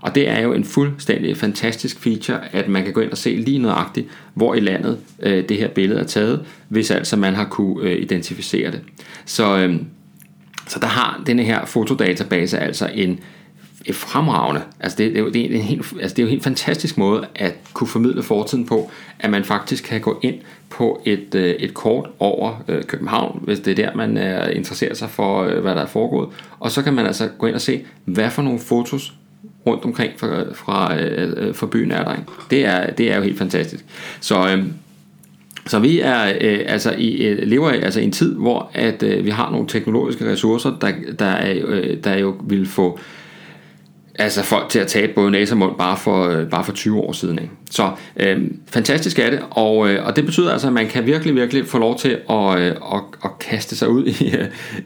Og 0.00 0.14
det 0.14 0.28
er 0.28 0.40
jo 0.40 0.52
en 0.52 0.64
fuldstændig 0.64 1.36
fantastisk 1.36 2.00
feature, 2.00 2.54
at 2.54 2.68
man 2.68 2.84
kan 2.84 2.92
gå 2.92 3.00
ind 3.00 3.10
og 3.10 3.18
se 3.18 3.30
lige 3.30 3.58
nøjagtigt, 3.58 4.06
hvor 4.34 4.54
i 4.54 4.60
landet 4.60 4.98
øh, 5.22 5.48
det 5.48 5.56
her 5.56 5.68
billede 5.68 6.00
er 6.00 6.04
taget, 6.04 6.44
hvis 6.68 6.90
altså 6.90 7.16
man 7.16 7.34
har 7.34 7.44
kunne 7.44 7.90
øh, 7.90 8.02
identificere 8.02 8.70
det. 8.70 8.80
Så, 9.24 9.58
øh, 9.58 9.76
så 10.66 10.78
der 10.80 10.86
har 10.86 11.22
denne 11.26 11.42
her 11.42 11.66
fotodatabase 11.66 12.58
altså 12.58 12.90
en 12.94 13.20
et 13.88 13.94
fremragende, 13.94 14.62
altså 14.80 14.98
det, 14.98 15.14
det, 15.14 15.20
er 15.20 15.30
det, 15.30 15.44
er 15.44 15.54
en 15.54 15.60
helt, 15.60 15.92
altså 16.00 16.14
det 16.14 16.18
er 16.18 16.22
jo 16.22 16.26
en 16.26 16.30
helt 16.30 16.44
fantastisk 16.44 16.98
måde 16.98 17.26
at 17.34 17.54
kunne 17.72 17.88
formidle 17.88 18.22
fortiden 18.22 18.66
på, 18.66 18.90
at 19.18 19.30
man 19.30 19.44
faktisk 19.44 19.84
kan 19.84 20.00
gå 20.00 20.18
ind 20.22 20.34
på 20.70 21.02
et, 21.04 21.34
øh, 21.34 21.54
et 21.54 21.74
kort 21.74 22.10
over 22.18 22.64
øh, 22.68 22.84
København, 22.84 23.40
hvis 23.44 23.60
det 23.60 23.70
er 23.70 23.74
der, 23.74 23.96
man 23.96 24.16
er 24.16 24.48
interesserer 24.48 24.94
sig 24.94 25.10
for, 25.10 25.42
øh, 25.42 25.60
hvad 25.60 25.74
der 25.74 25.82
er 25.82 25.86
foregået, 25.86 26.28
og 26.60 26.70
så 26.70 26.82
kan 26.82 26.94
man 26.94 27.06
altså 27.06 27.28
gå 27.38 27.46
ind 27.46 27.54
og 27.54 27.60
se, 27.60 27.84
hvad 28.04 28.30
for 28.30 28.42
nogle 28.42 28.58
fotos 28.58 29.14
rundt 29.68 29.84
omkring 29.84 30.12
fra, 30.16 30.44
fra, 30.54 31.00
øh, 31.00 31.54
fra 31.54 31.66
byen 31.66 31.90
er 31.90 32.04
der. 32.04 32.12
Ikke? 32.12 32.26
Det, 32.50 32.64
er, 32.64 32.90
det 32.90 33.12
er 33.12 33.16
jo 33.16 33.22
helt 33.22 33.38
fantastisk. 33.38 33.84
Så, 34.20 34.48
øh, 34.48 34.64
så 35.66 35.78
vi 35.78 36.00
er 36.00 36.32
øh, 36.40 36.60
altså 36.66 36.94
i, 36.98 37.26
øh, 37.26 37.48
lever 37.48 37.70
altså 37.70 38.00
i 38.00 38.04
en 38.04 38.12
tid, 38.12 38.34
hvor 38.34 38.70
at 38.74 39.02
øh, 39.02 39.24
vi 39.24 39.30
har 39.30 39.50
nogle 39.50 39.68
teknologiske 39.68 40.32
ressourcer, 40.32 40.70
der, 40.80 40.92
der, 41.18 41.26
er, 41.26 41.62
øh, 41.66 41.96
der 42.04 42.18
jo 42.18 42.36
vil 42.44 42.66
få 42.66 42.98
altså 44.18 44.42
folk 44.42 44.68
til 44.68 44.78
at 44.78 44.86
tabe 44.86 45.12
både 45.14 45.30
næse 45.30 45.54
og 45.54 45.58
mund 45.58 45.76
bare 45.78 45.96
for, 45.96 46.28
øh, 46.28 46.50
bare 46.50 46.64
for 46.64 46.72
20 46.72 47.00
år 47.00 47.12
siden. 47.12 47.38
Ikke? 47.38 47.50
Så 47.70 47.90
øh, 48.16 48.50
fantastisk 48.66 49.18
er 49.18 49.30
det, 49.30 49.40
og, 49.50 49.90
øh, 49.90 50.06
og 50.06 50.16
det 50.16 50.24
betyder 50.24 50.52
altså, 50.52 50.66
at 50.66 50.72
man 50.72 50.88
kan 50.88 51.06
virkelig, 51.06 51.34
virkelig 51.34 51.66
få 51.66 51.78
lov 51.78 51.98
til 51.98 52.18
at, 52.30 52.58
øh, 52.58 52.66
at, 52.66 53.02
at 53.24 53.38
kaste 53.40 53.76
sig 53.76 53.88
ud 53.88 54.06
i, 54.20 54.34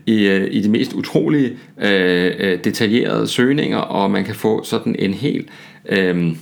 i, 0.07 0.27
øh, 0.27 0.49
i 0.51 0.61
de 0.61 0.68
mest 0.68 0.92
utrolige 0.92 1.57
øh, 1.81 2.33
øh, 2.38 2.64
detaljerede 2.64 3.29
søgninger, 3.29 3.79
og 3.79 4.11
man 4.11 4.25
kan 4.25 4.35
få 4.35 4.64
sådan 4.64 4.97
en 4.99 5.14
helt... 5.14 5.49
Øh, 5.88 6.33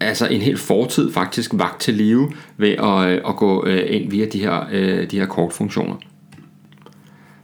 altså 0.00 0.26
en 0.26 0.40
helt 0.40 0.60
fortid 0.60 1.12
faktisk 1.12 1.50
vagt 1.54 1.80
til 1.80 1.94
live 1.94 2.32
ved 2.56 2.70
at, 2.70 3.08
øh, 3.08 3.20
at 3.28 3.36
gå 3.36 3.66
øh, 3.66 3.82
ind 3.86 4.10
via 4.10 4.26
de 4.26 4.40
her, 4.40 4.64
de 5.10 5.18
her 5.18 5.26
kortfunktioner. 5.26 5.96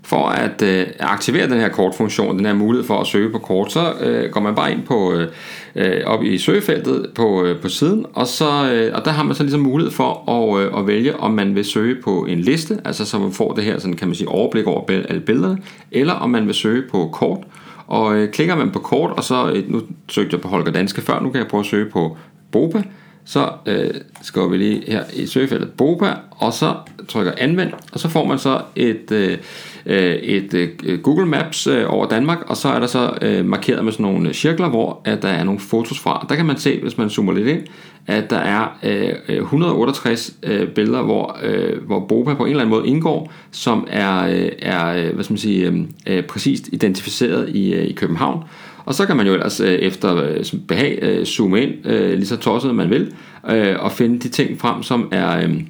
For 0.08 0.28
at 0.28 0.62
øh, 0.62 0.86
aktivere 1.00 1.50
den 1.50 1.60
her 1.60 1.68
kortfunktion, 1.68 2.38
den 2.38 2.46
her 2.46 2.54
mulighed 2.54 2.86
for 2.86 3.00
at 3.00 3.06
søge 3.06 3.30
på 3.30 3.38
kort, 3.38 3.72
så 3.72 3.92
øh, 4.00 4.30
går 4.30 4.40
man 4.40 4.54
bare 4.54 4.72
ind 4.72 4.82
på 4.82 5.12
øh, 5.12 5.28
øh, 5.74 6.00
op 6.06 6.24
i 6.24 6.38
søgefeltet 6.38 7.06
på, 7.14 7.44
øh, 7.44 7.60
på 7.60 7.68
siden, 7.68 8.06
og, 8.12 8.26
så, 8.26 8.72
øh, 8.72 8.94
og 8.94 9.04
der 9.04 9.10
har 9.10 9.22
man 9.22 9.34
så 9.34 9.42
ligesom 9.42 9.60
mulighed 9.60 9.92
for 9.92 10.30
at, 10.30 10.62
øh, 10.62 10.78
at 10.78 10.86
vælge, 10.86 11.16
om 11.16 11.30
man 11.30 11.54
vil 11.54 11.64
søge 11.64 12.02
på 12.02 12.24
en 12.24 12.40
liste, 12.40 12.80
altså 12.84 13.04
så 13.04 13.18
man 13.18 13.32
får 13.32 13.52
det 13.52 13.64
her 13.64 13.78
sådan, 13.78 13.96
kan 13.96 14.08
man 14.08 14.14
sige, 14.14 14.28
overblik 14.28 14.66
over 14.66 14.84
alle 14.88 15.20
billederne, 15.20 15.58
eller 15.90 16.12
om 16.12 16.30
man 16.30 16.46
vil 16.46 16.54
søge 16.54 16.82
på 16.90 17.08
kort. 17.12 17.40
Og 17.86 18.16
øh, 18.16 18.30
klikker 18.30 18.56
man 18.56 18.70
på 18.70 18.78
kort, 18.78 19.10
og 19.10 19.24
så, 19.24 19.50
øh, 19.50 19.72
nu 19.72 19.80
søgte 20.08 20.34
jeg 20.34 20.40
på 20.40 20.48
Holger 20.48 20.72
Danske 20.72 21.00
før, 21.00 21.20
nu 21.20 21.30
kan 21.30 21.40
jeg 21.40 21.48
prøve 21.48 21.60
at 21.60 21.66
søge 21.66 21.90
på 21.90 22.16
Boba, 22.52 22.82
så 23.24 23.50
øh, 23.66 23.90
skriver 24.22 24.48
vi 24.48 24.56
lige 24.56 24.82
her 24.86 25.04
i 25.14 25.26
søgefeltet 25.26 25.70
Boba, 25.70 26.14
og 26.30 26.52
så 26.52 26.74
trykker 27.08 27.32
anvend, 27.38 27.72
og 27.92 28.00
så 28.00 28.08
får 28.08 28.24
man 28.24 28.38
så 28.38 28.60
et, 28.76 29.12
øh, 29.12 29.38
øh, 29.86 30.14
et 30.14 30.54
øh, 30.54 30.98
Google 31.02 31.26
Maps 31.26 31.66
øh, 31.66 31.84
over 31.88 32.08
Danmark, 32.08 32.38
og 32.46 32.56
så 32.56 32.68
er 32.68 32.78
der 32.78 32.86
så 32.86 33.18
øh, 33.22 33.44
markeret 33.44 33.84
med 33.84 33.92
sådan 33.92 34.06
nogle 34.06 34.34
cirkler, 34.34 34.68
hvor 34.68 35.00
at 35.04 35.22
der 35.22 35.28
er 35.28 35.44
nogle 35.44 35.60
fotos 35.60 35.98
fra. 35.98 36.26
Der 36.28 36.34
kan 36.34 36.46
man 36.46 36.58
se, 36.58 36.80
hvis 36.82 36.98
man 36.98 37.10
zoomer 37.10 37.32
lidt 37.32 37.48
ind, 37.48 37.60
at 38.06 38.30
der 38.30 38.38
er 38.38 38.78
øh, 38.82 39.12
øh 39.28 39.36
168 39.36 40.34
øh, 40.42 40.68
billeder, 40.68 41.02
hvor, 41.02 41.38
øh, 41.42 41.86
hvor 41.86 42.06
Boba 42.06 42.34
på 42.34 42.44
en 42.44 42.50
eller 42.50 42.62
anden 42.62 42.76
måde 42.76 42.88
indgår, 42.88 43.32
som 43.50 43.86
er, 43.90 44.26
øh, 44.26 44.48
er 44.58 44.86
øh, 44.88 45.14
hvad 45.14 45.24
skal 45.24 45.32
man 45.32 45.38
sige, 45.38 45.86
øh, 46.06 46.22
præcist 46.22 46.68
identificeret 46.72 47.48
i, 47.48 47.74
øh, 47.74 47.84
i 47.84 47.92
København. 47.92 48.44
Og 48.84 48.94
så 48.94 49.06
kan 49.06 49.16
man 49.16 49.26
jo 49.26 49.32
ellers 49.32 49.60
øh, 49.60 49.68
efter 49.72 50.16
øh, 50.16 50.44
behag 50.68 50.98
øh, 51.02 51.24
zoome 51.26 51.62
ind, 51.62 51.86
øh, 51.86 52.12
lige 52.12 52.26
så 52.26 52.36
tosset 52.36 52.74
man 52.74 52.90
vil, 52.90 53.12
øh, 53.50 53.76
og 53.78 53.92
finde 53.92 54.18
de 54.18 54.28
ting 54.28 54.60
frem, 54.60 54.82
som 54.82 55.08
er... 55.12 55.38
Øh, 55.42 55.60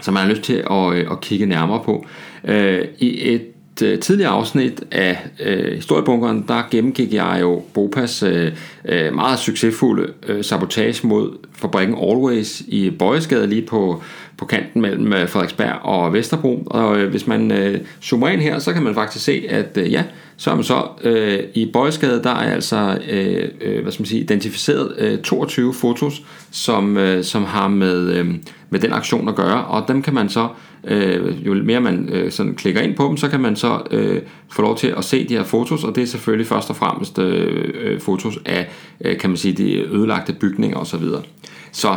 som 0.00 0.14
man 0.14 0.22
har 0.22 0.30
lyst 0.30 0.42
til 0.42 0.64
at, 0.70 0.92
øh, 0.92 1.10
at 1.10 1.20
kigge 1.20 1.46
nærmere 1.46 1.80
på. 1.84 2.06
Øh, 2.44 2.84
I 2.98 3.34
et 3.34 3.42
øh, 3.82 3.98
tidligere 4.00 4.30
afsnit 4.30 4.84
af 4.90 5.18
øh, 5.40 5.74
Historiebunkeren, 5.74 6.44
der 6.48 6.62
gennemgik 6.70 7.14
jeg 7.14 7.38
jo 7.40 7.62
Bopas 7.74 8.22
øh, 8.22 8.52
øh 8.84 9.14
meget 9.14 9.38
succesfulde 9.38 10.12
øh, 10.26 10.44
sabotage 10.44 11.06
mod 11.06 11.36
fabrikken 11.52 11.96
Always 11.96 12.60
i 12.60 12.90
Bøjesgade 12.90 13.46
lige 13.46 13.66
på, 13.66 14.02
på 14.38 14.44
kanten 14.44 14.82
mellem 14.82 15.12
øh, 15.12 15.28
Frederiksberg 15.28 15.78
og 15.82 16.12
Vesterbro. 16.12 16.62
Og 16.66 16.98
øh, 16.98 17.10
hvis 17.10 17.26
man 17.26 17.50
øh, 17.50 17.80
zoomer 18.02 18.28
ind 18.28 18.40
her, 18.40 18.58
så 18.58 18.72
kan 18.72 18.82
man 18.82 18.94
faktisk 18.94 19.24
se, 19.24 19.46
at 19.48 19.76
øh, 19.76 19.92
ja, 19.92 20.04
så 20.36 20.50
er 20.50 20.54
man 20.54 20.64
så 20.64 20.88
øh, 21.04 21.38
i 21.54 21.70
Bøjsgade, 21.72 22.22
der 22.22 22.30
er 22.30 22.52
altså 22.52 22.98
øh, 23.10 23.48
øh, 23.60 23.82
hvad 23.82 23.92
skal 23.92 24.02
man 24.02 24.06
sige, 24.06 24.20
identificeret 24.20 24.94
øh, 24.98 25.18
22 25.18 25.74
fotos, 25.74 26.22
som, 26.50 26.96
øh, 26.96 27.24
som 27.24 27.44
har 27.44 27.68
med, 27.68 28.12
øh, 28.12 28.34
med 28.70 28.80
den 28.80 28.92
aktion 28.92 29.28
at 29.28 29.34
gøre, 29.34 29.64
og 29.64 29.88
dem 29.88 30.02
kan 30.02 30.14
man 30.14 30.28
så, 30.28 30.48
øh, 30.84 31.46
jo 31.46 31.54
mere 31.54 31.80
man 31.80 32.08
øh, 32.12 32.30
sådan 32.32 32.54
klikker 32.54 32.80
ind 32.80 32.94
på 32.94 33.04
dem, 33.08 33.16
så 33.16 33.28
kan 33.28 33.40
man 33.40 33.56
så 33.56 33.82
øh, 33.90 34.22
få 34.52 34.62
lov 34.62 34.76
til 34.76 34.94
at 34.96 35.04
se 35.04 35.28
de 35.28 35.36
her 35.36 35.44
fotos, 35.44 35.84
og 35.84 35.94
det 35.94 36.02
er 36.02 36.06
selvfølgelig 36.06 36.46
først 36.46 36.70
og 36.70 36.76
fremmest 36.76 37.18
øh, 37.18 37.74
øh 37.74 38.00
fotos 38.00 38.38
af, 38.44 38.68
øh, 39.00 39.18
kan 39.18 39.30
man 39.30 39.36
sige, 39.36 39.54
de 39.54 39.94
ødelagte 39.94 40.32
bygninger 40.32 40.78
osv. 40.78 41.04
Så 41.72 41.96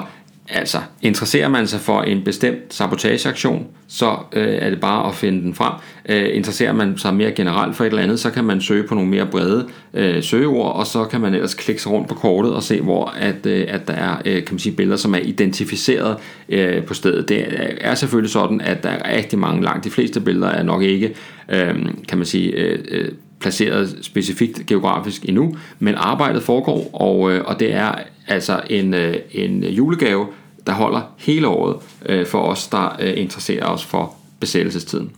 Altså, 0.53 0.77
interesserer 1.01 1.47
man 1.47 1.67
sig 1.67 1.79
for 1.79 2.01
en 2.01 2.23
bestemt 2.23 2.73
sabotageaktion, 2.73 3.67
så 3.87 4.17
øh, 4.33 4.55
er 4.61 4.69
det 4.69 4.79
bare 4.79 5.07
at 5.07 5.15
finde 5.15 5.41
den 5.41 5.53
frem. 5.53 5.73
Øh, 6.09 6.29
interesserer 6.33 6.73
man 6.73 6.97
sig 6.97 7.13
mere 7.13 7.31
generelt 7.31 7.75
for 7.75 7.83
et 7.83 7.87
eller 7.87 8.03
andet, 8.03 8.19
så 8.19 8.29
kan 8.29 8.43
man 8.43 8.61
søge 8.61 8.87
på 8.87 8.95
nogle 8.95 9.09
mere 9.09 9.25
brede 9.25 9.67
øh, 9.93 10.23
søgeord, 10.23 10.75
og 10.75 10.87
så 10.87 11.05
kan 11.05 11.21
man 11.21 11.33
ellers 11.33 11.53
klikke 11.53 11.81
sig 11.81 11.91
rundt 11.91 12.07
på 12.07 12.15
kortet 12.15 12.53
og 12.53 12.63
se, 12.63 12.81
hvor 12.81 13.13
at, 13.19 13.45
øh, 13.45 13.65
at 13.67 13.87
der 13.87 13.93
er 13.93 14.17
øh, 14.25 14.35
kan 14.35 14.53
man 14.53 14.59
sige, 14.59 14.75
billeder, 14.75 14.97
som 14.97 15.15
er 15.15 15.19
identificeret 15.19 16.17
øh, 16.49 16.83
på 16.83 16.93
stedet. 16.93 17.29
Det 17.29 17.45
er 17.81 17.95
selvfølgelig 17.95 18.31
sådan, 18.31 18.61
at 18.61 18.83
der 18.83 18.89
er 18.89 19.17
rigtig 19.17 19.39
mange, 19.39 19.63
langt 19.63 19.83
de 19.83 19.89
fleste 19.89 20.19
billeder 20.19 20.47
er 20.47 20.63
nok 20.63 20.81
ikke, 20.81 21.15
øh, 21.49 21.75
kan 22.07 22.17
man 22.17 22.25
sige, 22.25 22.51
øh, 22.51 22.79
øh, 22.91 23.09
placeret 23.39 23.97
specifikt 24.01 24.65
geografisk 24.65 25.25
endnu, 25.25 25.55
men 25.79 25.95
arbejdet 25.97 26.43
foregår, 26.43 26.89
og, 26.93 27.31
øh, 27.31 27.43
og 27.45 27.59
det 27.59 27.73
er 27.73 27.95
altså 28.27 28.61
en, 28.69 28.93
øh, 28.93 29.15
en 29.31 29.63
julegave 29.63 30.27
der 30.67 30.74
holder 30.74 31.02
hele 31.17 31.47
året 31.47 31.76
øh, 32.06 32.26
for 32.26 32.39
os, 32.41 32.67
der 32.67 32.97
øh, 33.00 33.13
interesserer 33.15 33.65
os 33.65 33.86
for 33.86 34.15
besættelsestiden. 34.39 35.12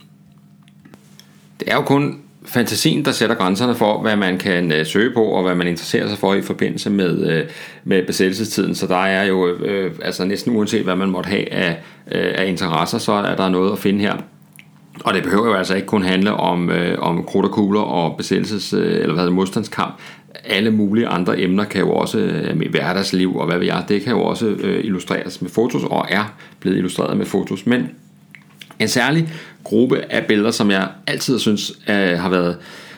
Det 1.60 1.68
er 1.70 1.74
jo 1.74 1.82
kun 1.82 2.20
fantasien, 2.44 3.04
der 3.04 3.12
sætter 3.12 3.36
grænserne 3.36 3.74
for, 3.74 4.02
hvad 4.02 4.16
man 4.16 4.38
kan 4.38 4.72
øh, 4.72 4.86
søge 4.86 5.14
på, 5.14 5.24
og 5.24 5.42
hvad 5.42 5.54
man 5.54 5.66
interesserer 5.66 6.08
sig 6.08 6.18
for 6.18 6.34
i 6.34 6.42
forbindelse 6.42 6.90
med, 6.90 7.30
øh, 7.30 7.44
med 7.84 8.06
besættelsestiden. 8.06 8.74
Så 8.74 8.86
der 8.86 8.96
er 8.96 9.24
jo 9.24 9.48
øh, 9.48 9.92
altså 10.02 10.24
næsten 10.24 10.56
uanset, 10.56 10.84
hvad 10.84 10.96
man 10.96 11.10
måtte 11.10 11.28
have 11.28 11.52
af, 11.52 11.70
øh, 12.12 12.34
af 12.34 12.46
interesser, 12.46 12.98
så 12.98 13.12
er 13.12 13.36
der 13.36 13.48
noget 13.48 13.72
at 13.72 13.78
finde 13.78 14.00
her. 14.00 14.16
Og 15.04 15.14
det 15.14 15.22
behøver 15.22 15.46
jo 15.46 15.54
altså 15.54 15.74
ikke 15.74 15.86
kun 15.86 16.02
handle 16.02 16.34
om, 16.34 16.70
øh, 16.70 16.98
om 16.98 17.24
krudt 17.24 17.46
og 17.46 17.52
kugler 17.52 17.80
og 17.80 18.20
besættelses- 18.20 18.76
øh, 18.76 19.00
eller 19.02 19.14
hvad 19.14 19.24
det, 19.24 19.32
modstandskamp. 19.32 19.94
Alle 20.44 20.70
mulige 20.70 21.06
andre 21.06 21.40
emner 21.40 21.64
kan 21.64 21.80
jo 21.80 21.90
også, 21.90 22.18
øh, 22.18 22.56
med 22.56 22.66
hverdagsliv 22.66 23.36
og 23.36 23.46
hvad 23.46 23.58
ved 23.58 23.66
jeg, 23.66 23.84
det 23.88 24.02
kan 24.02 24.12
jo 24.12 24.22
også 24.22 24.46
øh, 24.46 24.84
illustreres 24.84 25.42
med 25.42 25.50
fotos 25.50 25.82
og 25.84 26.06
er 26.08 26.34
blevet 26.60 26.76
illustreret 26.76 27.16
med 27.16 27.26
fotos. 27.26 27.66
Men 27.66 27.88
en 28.78 28.88
særlig 28.88 29.28
gruppe 29.64 30.12
af 30.12 30.26
billeder, 30.26 30.50
som 30.50 30.70
jeg 30.70 30.88
altid 31.06 31.38
synes 31.38 31.72
øh, 31.88 32.18
har 32.18 32.28
været 32.28 32.56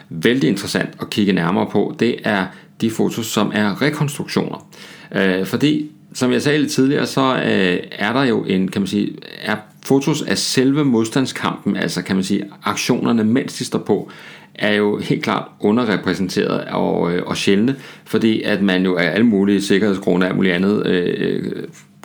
vældig 0.09 0.51
interessant 0.51 0.91
at 1.01 1.11
kigge 1.11 1.33
nærmere 1.33 1.67
på, 1.73 1.97
det 2.01 2.17
er 2.25 2.47
de 2.81 2.91
fotos, 2.91 3.27
som 3.27 3.53
er 3.55 3.83
rekonstruktioner. 3.83 4.69
Øh, 5.13 5.47
fordi, 5.47 5.91
som 6.15 6.33
jeg 6.33 6.43
sagde 6.43 6.59
lidt 6.59 6.73
tidligere, 6.73 7.07
så 7.07 7.37
øh, 7.37 7.79
er 7.93 8.13
der 8.13 8.25
jo 8.25 8.45
en, 8.45 8.69
kan 8.69 8.83
man 8.83 8.87
sige, 8.87 9.13
er 9.43 9.57
fotos 9.85 10.23
af 10.23 10.39
selve 10.39 10.85
modstandskampen, 10.85 11.77
altså 11.77 12.03
kan 12.03 12.17
man 12.17 12.25
sige 12.25 12.45
aktionerne, 12.65 13.25
mens 13.25 13.55
de 13.55 13.65
står 13.65 13.79
på, 13.79 14.11
er 14.59 14.75
jo 14.75 14.99
helt 14.99 15.23
klart 15.23 15.45
underrepræsenteret 15.61 16.65
og, 16.65 17.13
øh, 17.13 17.23
og 17.27 17.37
sjældne, 17.37 17.77
fordi 18.05 18.43
at 18.43 18.63
man 18.63 18.85
jo 18.85 18.97
af 18.97 19.11
alle 19.15 19.27
mulige 19.27 19.63
sikkerhedsgrunde 19.63 20.25
og 20.25 20.29
alt 20.29 20.37
muligt 20.37 20.55
andet 20.55 20.87
øh, 20.87 21.43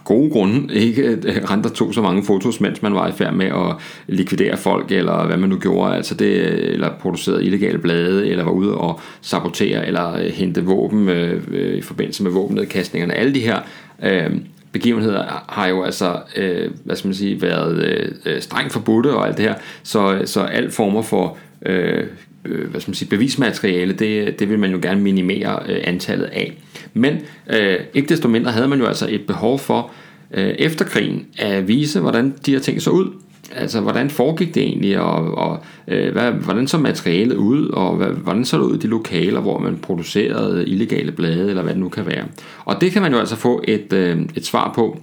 gode 0.04 0.32
grunde 0.32 0.74
ikke 0.74 1.04
øh, 1.04 1.18
rent 1.52 1.76
tog 1.76 1.94
så 1.94 2.02
mange 2.02 2.24
fotos, 2.24 2.62
mens 2.62 2.82
man 2.82 2.96
var 2.96 3.08
i 3.08 3.12
færd 3.12 3.34
med 3.34 3.46
at 3.46 3.76
likvidere 4.08 4.58
folk, 4.58 4.92
eller 4.92 5.26
hvad 5.26 5.38
man 5.38 5.50
nu 5.50 5.58
gjorde, 5.58 5.96
altså 5.96 6.16
det, 6.16 6.32
eller 6.74 6.90
producerede 7.00 7.46
illegale 7.46 7.78
blade, 7.78 8.28
eller 8.28 8.44
var 8.44 8.52
ude 8.52 8.78
og 8.78 9.00
sabotere, 9.22 9.88
eller 9.88 10.14
øh, 10.14 10.26
hente 10.26 10.66
våben 10.66 11.10
øh, 11.10 11.44
øh, 11.52 11.78
i 11.78 11.82
forbindelse 11.82 12.24
med 12.24 12.32
våbennedkastningerne. 12.32 13.14
Alle 13.14 13.34
de 13.34 13.40
her 13.40 13.60
øh, 14.04 14.32
begivenheder 14.72 15.46
har 15.50 15.68
jo 15.68 15.84
altså, 15.84 16.20
øh, 16.38 16.72
hvad 16.84 16.96
skal 16.96 17.08
man 17.08 17.16
sige, 17.16 17.42
været 17.42 17.84
øh, 17.84 18.12
øh 18.26 18.42
strengt 18.42 18.74
forbudte 18.74 19.14
og 19.14 19.28
alt 19.28 19.38
det 19.38 19.46
her, 19.46 19.56
så, 19.84 20.14
øh, 20.14 20.28
så 20.28 20.42
alt 20.42 20.74
former 20.74 21.02
for 21.02 21.38
Øh, 21.66 22.04
øh, 22.46 22.70
hvad 22.70 22.82
skal 22.82 22.90
man 22.90 22.96
sige, 22.96 23.10
bevismateriale, 23.10 23.94
det, 23.94 24.40
det 24.40 24.50
vil 24.50 24.60
man 24.60 24.72
jo 24.72 24.80
gerne 24.82 25.02
minimere 25.02 25.60
øh, 25.70 25.82
antallet 25.84 26.26
af. 26.26 26.54
Men 26.94 27.18
øh, 27.50 27.78
ikke 27.94 28.10
desto 28.10 28.28
mindre 28.28 28.52
havde 28.52 28.68
man 28.68 28.80
jo 28.80 28.86
altså 28.86 29.08
et 29.10 29.22
behov 29.28 29.60
for 29.60 29.92
øh, 30.34 30.50
efter 30.60 30.86
krigen 30.86 31.26
at 31.38 31.68
vise, 31.68 32.00
hvordan 32.00 32.34
de 32.46 32.52
her 32.52 32.60
ting 32.60 32.82
så 32.82 32.90
ud. 32.90 33.10
Altså, 33.56 33.82
hvordan 33.82 34.10
foregik 34.10 34.56
det 34.56 34.64
egentlig, 34.64 35.00
og, 35.00 35.38
og 35.38 35.64
øh, 35.88 36.12
hvad, 36.12 36.32
hvordan 36.32 36.68
så 36.68 36.78
materialet 36.78 37.36
ud, 37.36 37.68
og 37.70 37.96
hvad, 37.96 38.08
hvordan 38.08 38.46
så 38.46 38.58
det 38.58 38.64
ud 38.64 38.76
i 38.76 38.80
de 38.80 38.88
lokaler, 38.88 39.42
hvor 39.42 39.60
man 39.60 39.78
producerede 39.78 40.68
illegale 40.68 41.12
blade, 41.12 41.50
eller 41.50 41.64
hvad 41.64 41.74
det 41.74 41.80
nu 41.80 41.90
kan 41.90 42.06
være. 42.06 42.24
Og 42.66 42.82
det 42.82 42.92
kan 42.92 43.02
man 43.02 43.12
jo 43.12 43.20
altså 43.20 43.36
få 43.36 43.64
et, 43.68 43.94
øh, 43.94 44.22
et 44.36 44.46
svar 44.46 44.72
på, 44.76 45.02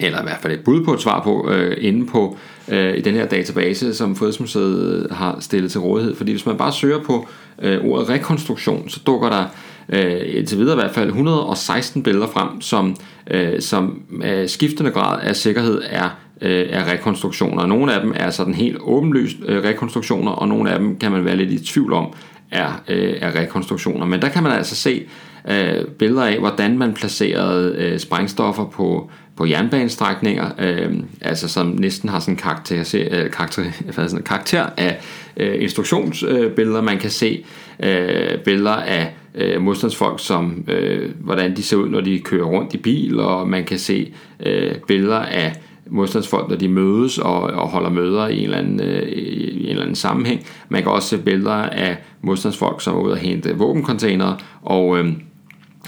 eller 0.00 0.20
i 0.20 0.22
hvert 0.22 0.38
fald 0.42 0.52
et 0.52 0.64
bud 0.64 0.84
på 0.84 0.94
et 0.94 1.00
svar 1.00 1.22
på, 1.22 1.50
øh, 1.50 1.76
inde 1.80 2.06
på 2.06 2.36
øh, 2.68 2.96
i 2.96 3.00
den 3.00 3.14
her 3.14 3.26
database, 3.26 3.94
som 3.94 4.16
Fredsmuseet 4.16 5.06
har 5.10 5.36
stillet 5.40 5.70
til 5.70 5.80
rådighed. 5.80 6.14
Fordi 6.16 6.32
hvis 6.32 6.46
man 6.46 6.56
bare 6.56 6.72
søger 6.72 7.02
på 7.02 7.28
øh, 7.62 7.84
ordet 7.84 8.08
rekonstruktion, 8.08 8.88
så 8.88 9.00
dukker 9.06 9.28
der 9.28 9.44
øh, 9.88 10.36
indtil 10.36 10.58
videre 10.58 10.76
i 10.76 10.80
hvert 10.80 10.94
fald 10.94 11.08
116 11.08 12.02
billeder 12.02 12.26
frem, 12.26 12.60
som, 12.60 12.96
øh, 13.30 13.60
som 13.60 14.02
øh, 14.24 14.48
skiftende 14.48 14.90
grad 14.90 15.20
af 15.22 15.36
sikkerhed 15.36 15.82
er 15.90 16.08
øh, 16.40 16.66
er 16.70 16.92
rekonstruktioner. 16.92 17.66
Nogle 17.66 17.94
af 17.94 18.00
dem 18.00 18.12
er 18.16 18.30
sådan 18.30 18.54
helt 18.54 18.76
åbenlyst 18.80 19.36
øh, 19.46 19.64
rekonstruktioner, 19.64 20.32
og 20.32 20.48
nogle 20.48 20.70
af 20.70 20.78
dem 20.78 20.98
kan 20.98 21.12
man 21.12 21.24
være 21.24 21.36
lidt 21.36 21.50
i 21.52 21.64
tvivl 21.64 21.92
om 21.92 22.12
er, 22.50 22.82
øh, 22.88 23.14
er 23.20 23.40
rekonstruktioner. 23.40 24.06
Men 24.06 24.22
der 24.22 24.28
kan 24.28 24.42
man 24.42 24.52
altså 24.52 24.76
se 24.76 25.06
øh, 25.48 25.84
billeder 25.84 26.24
af, 26.24 26.38
hvordan 26.38 26.78
man 26.78 26.94
placerede 26.94 27.76
øh, 27.78 27.98
sprængstoffer 27.98 28.64
på, 28.64 29.10
på 29.36 29.46
jernbanestrækninger, 29.46 30.50
øh, 30.58 30.92
altså 31.20 31.48
som 31.48 31.66
næsten 31.66 32.08
har 32.08 32.20
sådan 32.20 32.34
en 32.34 32.38
karakter, 32.38 33.08
øh, 33.10 33.30
karakter, 33.30 33.62
sådan, 34.08 34.22
karakter 34.22 34.66
af 34.76 35.00
øh, 35.36 35.62
instruktionsbilleder. 35.62 36.82
Man 36.82 36.98
kan 36.98 37.10
se 37.10 37.44
øh, 37.82 38.38
billeder 38.38 38.76
af 38.76 39.14
øh, 39.34 39.62
modstandsfolk, 39.62 40.20
som 40.20 40.64
øh, 40.68 41.10
hvordan 41.20 41.56
de 41.56 41.62
ser 41.62 41.76
ud, 41.76 41.88
når 41.88 42.00
de 42.00 42.18
kører 42.18 42.46
rundt 42.46 42.74
i 42.74 42.78
bil, 42.78 43.20
og 43.20 43.48
man 43.48 43.64
kan 43.64 43.78
se 43.78 44.12
øh, 44.46 44.74
billeder 44.86 45.18
af 45.18 45.52
modstandsfolk, 45.90 46.48
når 46.48 46.56
de 46.56 46.68
mødes 46.68 47.18
og, 47.18 47.40
og 47.40 47.68
holder 47.68 47.90
møder 47.90 48.28
i 48.28 48.38
en, 48.38 48.44
eller 48.44 48.58
anden, 48.58 48.80
øh, 48.80 49.08
i 49.08 49.62
en 49.62 49.68
eller 49.68 49.82
anden 49.82 49.96
sammenhæng. 49.96 50.46
Man 50.68 50.82
kan 50.82 50.92
også 50.92 51.08
se 51.08 51.18
billeder 51.18 51.52
af 51.52 51.96
modstandsfolk, 52.22 52.82
som 52.82 52.96
er 52.96 53.00
ude 53.00 53.12
og 53.12 53.18
hente 53.18 53.56
våbencontainere, 53.56 54.36
og, 54.62 54.98
øh, 54.98 55.12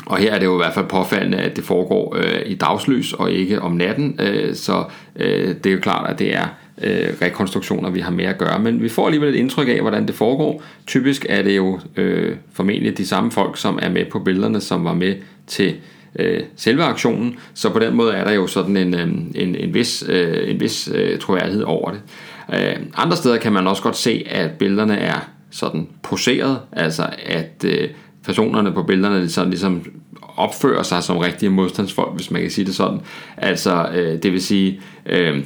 og 0.06 0.18
her 0.18 0.32
er 0.34 0.38
det 0.38 0.46
jo 0.46 0.54
i 0.54 0.56
hvert 0.56 0.74
fald 0.74 0.86
påfaldende, 0.86 1.38
at 1.38 1.56
det 1.56 1.64
foregår 1.64 2.16
øh, 2.16 2.42
i 2.46 2.54
dagslys 2.54 3.12
og 3.12 3.32
ikke 3.32 3.62
om 3.62 3.72
natten, 3.72 4.20
øh, 4.20 4.54
så 4.54 4.84
øh, 5.16 5.48
det 5.48 5.66
er 5.66 5.72
jo 5.72 5.80
klart, 5.80 6.10
at 6.10 6.18
det 6.18 6.36
er 6.36 6.46
øh, 6.82 7.08
rekonstruktioner, 7.22 7.90
vi 7.90 8.00
har 8.00 8.10
med 8.10 8.24
at 8.24 8.38
gøre. 8.38 8.58
Men 8.58 8.82
vi 8.82 8.88
får 8.88 9.06
alligevel 9.06 9.34
et 9.34 9.38
indtryk 9.38 9.68
af, 9.68 9.80
hvordan 9.80 10.06
det 10.06 10.14
foregår. 10.14 10.62
Typisk 10.86 11.26
er 11.28 11.42
det 11.42 11.56
jo 11.56 11.80
øh, 11.96 12.36
formentlig 12.52 12.98
de 12.98 13.06
samme 13.06 13.30
folk, 13.30 13.56
som 13.56 13.78
er 13.82 13.88
med 13.88 14.04
på 14.04 14.18
billederne, 14.18 14.60
som 14.60 14.84
var 14.84 14.94
med 14.94 15.14
til 15.46 15.74
øh, 16.18 16.40
selve 16.56 16.82
aktionen. 16.82 17.36
Så 17.54 17.70
på 17.70 17.78
den 17.78 17.94
måde 17.94 18.12
er 18.12 18.24
der 18.24 18.32
jo 18.32 18.46
sådan 18.46 18.76
en, 18.76 18.94
øh, 18.94 19.08
en, 19.34 19.56
en 19.56 19.74
vis, 19.74 20.04
øh, 20.08 20.50
en 20.50 20.60
vis 20.60 20.90
øh, 20.94 21.18
troværdighed 21.18 21.62
over 21.62 21.90
det. 21.90 22.00
Øh, 22.54 22.76
andre 22.96 23.16
steder 23.16 23.36
kan 23.36 23.52
man 23.52 23.66
også 23.66 23.82
godt 23.82 23.96
se, 23.96 24.26
at 24.30 24.50
billederne 24.50 24.98
er 24.98 25.28
sådan 25.50 25.88
poseret, 26.02 26.58
altså 26.72 27.08
at 27.26 27.64
øh, 27.64 27.88
personerne 28.24 28.72
på 28.72 28.83
billederne 28.83 29.28
sådan 29.28 29.50
ligesom 29.50 29.85
opfører 30.37 30.83
sig 30.83 31.02
som 31.02 31.18
rigtige 31.18 31.50
modstandsfolk, 31.50 32.14
hvis 32.14 32.30
man 32.30 32.42
kan 32.42 32.50
sige 32.50 32.64
det 32.64 32.74
sådan. 32.74 33.00
Altså, 33.37 33.88
øh, 33.94 34.22
det 34.22 34.33
vil 34.33 34.42
sige, 34.42 34.80
øh, 35.06 35.44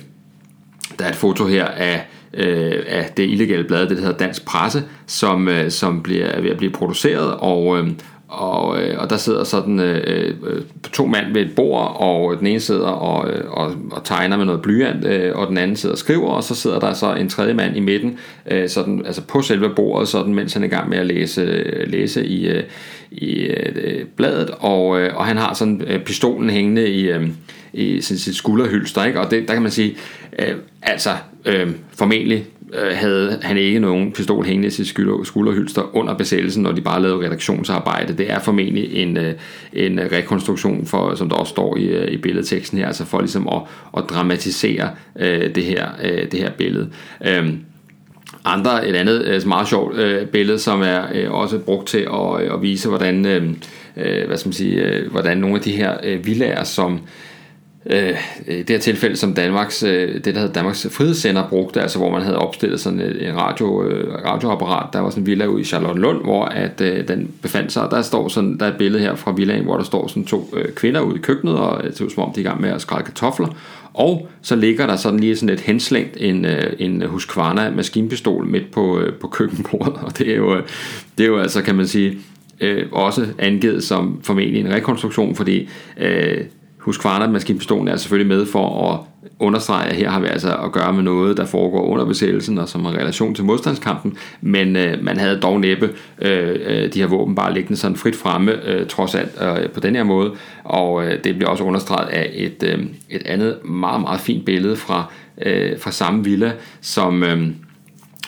der 0.98 1.04
er 1.04 1.08
et 1.08 1.16
foto 1.16 1.46
her 1.46 1.64
af, 1.64 2.06
øh, 2.34 2.82
af 2.86 3.10
det 3.16 3.30
illegale 3.30 3.64
blad, 3.64 3.88
det 3.88 3.98
hedder 3.98 4.16
Dansk 4.16 4.44
Presse, 4.44 4.82
som, 5.06 5.48
øh, 5.48 5.70
som 5.70 6.02
bliver 6.02 6.40
ved 6.40 6.50
at 6.50 6.56
blive 6.56 6.72
produceret, 6.72 7.34
og, 7.34 7.78
øh, 7.78 7.90
og, 8.34 8.82
øh, 8.82 8.98
og 8.98 9.10
der 9.10 9.16
sidder 9.16 9.44
sådan 9.44 9.80
øh, 9.80 10.34
øh, 10.46 10.62
to 10.92 11.06
mænd 11.06 11.32
ved 11.32 11.42
et 11.42 11.54
bord, 11.56 11.96
og 12.00 12.38
den 12.38 12.46
ene 12.46 12.60
sidder 12.60 12.88
og, 12.88 13.30
øh, 13.30 13.50
og, 13.50 13.72
og 13.92 14.04
tegner 14.04 14.36
med 14.36 14.44
noget 14.44 14.62
blyant, 14.62 15.04
øh, 15.04 15.36
og 15.36 15.48
den 15.48 15.58
anden 15.58 15.76
sidder 15.76 15.94
og 15.94 15.98
skriver, 15.98 16.28
og 16.28 16.44
så 16.44 16.54
sidder 16.54 16.80
der 16.80 16.92
så 16.92 17.14
en 17.14 17.28
tredje 17.28 17.54
mand 17.54 17.76
i 17.76 17.80
midten, 17.80 18.18
øh, 18.50 18.68
sådan, 18.68 19.02
altså 19.06 19.22
på 19.22 19.42
selve 19.42 19.70
bordet, 19.76 20.08
sådan, 20.08 20.34
mens 20.34 20.52
han 20.52 20.62
er 20.62 20.66
i 20.66 20.70
gang 20.70 20.88
med 20.88 20.98
at 20.98 21.06
læse, 21.06 21.44
læse 21.86 22.26
i, 22.26 22.48
øh, 22.48 22.62
i 23.10 23.32
øh, 23.34 24.04
bladet, 24.16 24.50
og, 24.58 25.00
øh, 25.00 25.16
og 25.16 25.26
han 25.26 25.36
har 25.36 25.54
sådan 25.54 25.82
øh, 25.86 26.00
pistolen 26.00 26.50
hængende 26.50 26.88
i, 26.88 27.10
øh, 27.10 27.28
i 27.72 28.00
sin, 28.00 28.18
sit 28.18 28.36
skulderhylster, 28.36 29.04
ikke? 29.04 29.20
og 29.20 29.30
det, 29.30 29.48
der 29.48 29.54
kan 29.54 29.62
man 29.62 29.72
sige, 29.72 29.96
øh, 30.38 30.54
altså 30.82 31.10
øh, 31.46 31.70
formentlig 31.98 32.44
Øh, 32.72 32.96
havde 32.96 33.38
han 33.42 33.56
ikke 33.56 33.78
nogen 33.78 34.12
pistol 34.12 34.44
hængende 34.44 34.68
i 34.68 34.70
sit 34.70 34.86
skulderhylster 35.24 35.96
under 35.96 36.14
besættelsen, 36.14 36.62
når 36.62 36.72
de 36.72 36.80
bare 36.80 37.02
lavede 37.02 37.26
redaktionsarbejde. 37.26 38.12
Det 38.12 38.32
er 38.32 38.38
formentlig 38.38 38.94
en, 38.94 39.16
øh, 39.16 39.34
en 39.72 40.00
rekonstruktion, 40.12 40.86
for, 40.86 41.14
som 41.14 41.28
der 41.28 41.36
også 41.36 41.50
står 41.50 41.76
i, 41.76 41.84
øh, 41.84 42.08
i 42.08 42.16
billedteksten 42.16 42.78
her, 42.78 42.86
altså 42.86 43.04
for 43.04 43.20
ligesom 43.20 43.48
at, 43.48 43.62
at 43.96 44.04
dramatisere 44.10 44.90
øh, 45.18 45.54
det, 45.54 45.64
her, 45.64 45.88
øh, 46.04 46.30
det 46.32 46.40
her 46.40 46.50
billede. 46.50 46.90
Øh, 47.26 47.48
andre, 48.44 48.88
et 48.88 48.96
andet 48.96 49.46
meget 49.46 49.68
sjovt 49.68 49.98
øh, 49.98 50.26
billede, 50.26 50.58
som 50.58 50.82
er 50.82 51.02
øh, 51.14 51.32
også 51.32 51.58
brugt 51.58 51.88
til 51.88 52.08
at, 52.12 52.52
at 52.54 52.62
vise, 52.62 52.88
hvordan, 52.88 53.26
øh, 53.26 54.26
hvad 54.26 54.36
skal 54.36 54.48
man 54.48 54.52
sige, 54.52 54.82
øh, 54.82 55.10
hvordan 55.10 55.38
nogle 55.38 55.56
af 55.56 55.62
de 55.62 55.72
her 55.72 55.96
øh, 56.04 56.26
villager, 56.26 56.64
som 56.64 56.92
øh, 56.92 56.98
Øh, 57.86 58.16
det 58.48 58.70
her 58.70 58.78
tilfælde 58.78 59.16
som 59.16 59.34
Danmarks, 59.34 59.82
øh, 59.82 60.14
det 60.14 60.24
der 60.24 60.40
hedder 60.40 60.52
Danmarks 60.52 60.86
Frihedssender 60.90 61.48
brugte, 61.48 61.80
altså 61.80 61.98
hvor 61.98 62.10
man 62.10 62.22
havde 62.22 62.38
opstillet 62.38 62.80
sådan 62.80 63.00
et, 63.00 63.28
en 63.28 63.36
radio, 63.36 63.88
øh, 63.88 64.14
radioapparat, 64.24 64.92
der 64.92 65.00
var 65.00 65.10
sådan 65.10 65.22
en 65.22 65.26
villa 65.26 65.46
ude 65.46 65.60
i 65.60 65.64
Charlottenlund, 65.64 66.22
hvor 66.22 66.44
at, 66.44 66.80
øh, 66.80 67.08
den 67.08 67.30
befandt 67.42 67.72
sig, 67.72 67.82
og 67.82 67.90
der 67.90 68.02
står 68.02 68.28
sådan, 68.28 68.58
der 68.58 68.66
er 68.66 68.70
et 68.70 68.78
billede 68.78 69.02
her 69.02 69.14
fra 69.14 69.32
villaen, 69.32 69.64
hvor 69.64 69.76
der 69.76 69.84
står 69.84 70.06
sådan 70.06 70.24
to 70.24 70.54
øh, 70.56 70.72
kvinder 70.72 71.00
ude 71.00 71.16
i 71.16 71.20
køkkenet, 71.20 71.54
og 71.54 71.82
det 71.82 71.96
ser 71.96 72.04
ud 72.04 72.10
som 72.10 72.22
om 72.22 72.32
de 72.32 72.40
er 72.40 72.44
i 72.44 72.48
gang 72.48 72.60
med 72.60 72.70
at 72.70 72.80
skrælle 72.80 73.04
kartofler, 73.04 73.48
og 73.94 74.28
så 74.42 74.56
ligger 74.56 74.86
der 74.86 74.96
sådan 74.96 75.20
lige 75.20 75.36
sådan 75.36 75.54
et 75.54 75.60
henslængt 75.60 76.16
en, 76.20 76.44
øh, 76.44 76.72
en 76.78 77.02
Husqvarna 77.02 77.70
maskinpistol 77.70 78.46
midt 78.46 78.70
på, 78.70 79.00
øh, 79.00 79.12
på 79.12 79.28
køkkenbordet, 79.28 79.94
og 80.02 80.18
det 80.18 80.30
er 80.30 80.36
jo, 80.36 80.56
det 81.18 81.24
er 81.24 81.28
jo 81.28 81.38
altså, 81.38 81.62
kan 81.62 81.74
man 81.74 81.86
sige, 81.86 82.18
øh, 82.60 82.86
også 82.92 83.26
angivet 83.38 83.84
som 83.84 84.20
formentlig 84.22 84.60
en 84.60 84.72
rekonstruktion, 84.72 85.34
fordi 85.34 85.68
øh, 86.00 86.40
Husqvarna 86.84 87.26
maskinpistolen 87.26 87.88
er 87.88 87.96
selvfølgelig 87.96 88.36
med 88.38 88.46
for 88.46 88.92
at 88.92 89.00
understrege, 89.38 89.88
at 89.88 89.96
her 89.96 90.10
har 90.10 90.20
vi 90.20 90.26
altså 90.26 90.56
at 90.56 90.72
gøre 90.72 90.92
med 90.92 91.02
noget, 91.02 91.36
der 91.36 91.44
foregår 91.44 91.82
under 91.82 92.04
besættelsen 92.04 92.58
og 92.58 92.68
som 92.68 92.84
har 92.84 92.92
relation 92.92 93.34
til 93.34 93.44
modstandskampen, 93.44 94.16
men 94.40 94.76
øh, 94.76 95.04
man 95.04 95.16
havde 95.16 95.40
dog 95.40 95.60
næppe 95.60 95.90
øh, 96.22 96.56
øh, 96.66 96.94
de 96.94 97.00
her 97.00 97.06
våben 97.06 97.34
bare 97.34 97.54
liggende 97.54 97.76
sådan 97.76 97.96
frit 97.96 98.16
fremme, 98.16 98.68
øh, 98.68 98.86
trods 98.86 99.14
alt 99.14 99.32
øh, 99.42 99.70
på 99.70 99.80
den 99.80 99.96
her 99.96 100.04
måde, 100.04 100.32
og 100.64 101.04
øh, 101.04 101.24
det 101.24 101.36
bliver 101.36 101.50
også 101.50 101.64
understreget 101.64 102.08
af 102.08 102.30
et, 102.34 102.62
øh, 102.62 102.84
et 103.10 103.22
andet 103.26 103.64
meget, 103.64 104.00
meget 104.00 104.20
fint 104.20 104.44
billede 104.44 104.76
fra, 104.76 105.12
øh, 105.42 105.80
fra 105.80 105.90
samme 105.90 106.24
villa, 106.24 106.52
som... 106.80 107.22
Øh, 107.22 107.48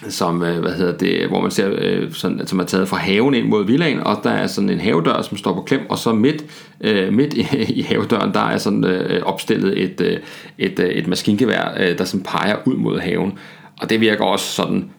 som, 0.08 0.42
øh, 0.42 0.60
hvad 0.60 0.72
hedder 0.72 0.96
det, 0.96 1.28
hvor 1.28 1.40
man 1.40 1.50
ser, 1.50 1.70
øh, 1.78 2.12
sådan, 2.12 2.46
som 2.46 2.58
er 2.58 2.64
taget 2.64 2.88
fra 2.88 2.96
haven 2.96 3.34
ind 3.34 3.46
mod 3.46 3.66
villaen, 3.66 4.00
og 4.00 4.20
der 4.22 4.30
er 4.30 4.46
sådan 4.46 4.70
en 4.70 4.80
havedør, 4.80 5.22
som 5.22 5.36
står 5.36 5.54
på 5.54 5.62
klem, 5.62 5.80
og 5.88 5.98
så 5.98 6.12
midt, 6.12 6.44
øh, 6.80 7.12
midt 7.12 7.34
i, 7.34 7.46
i 7.68 7.82
havedøren, 7.82 8.34
der 8.34 8.40
er 8.40 8.58
sådan 8.58 8.84
opstillet 9.22 9.82
et, 9.82 10.20
et, 10.58 10.80
et 10.80 11.06
maskingevær, 11.06 11.94
der 11.98 12.04
som 12.04 12.22
peger 12.22 12.56
ud 12.64 12.74
mod 12.74 12.98
haven. 12.98 13.38
og 13.80 13.90
det 13.90 14.00
virker 14.00 14.24
også 14.24 14.46
sådan 14.46 14.90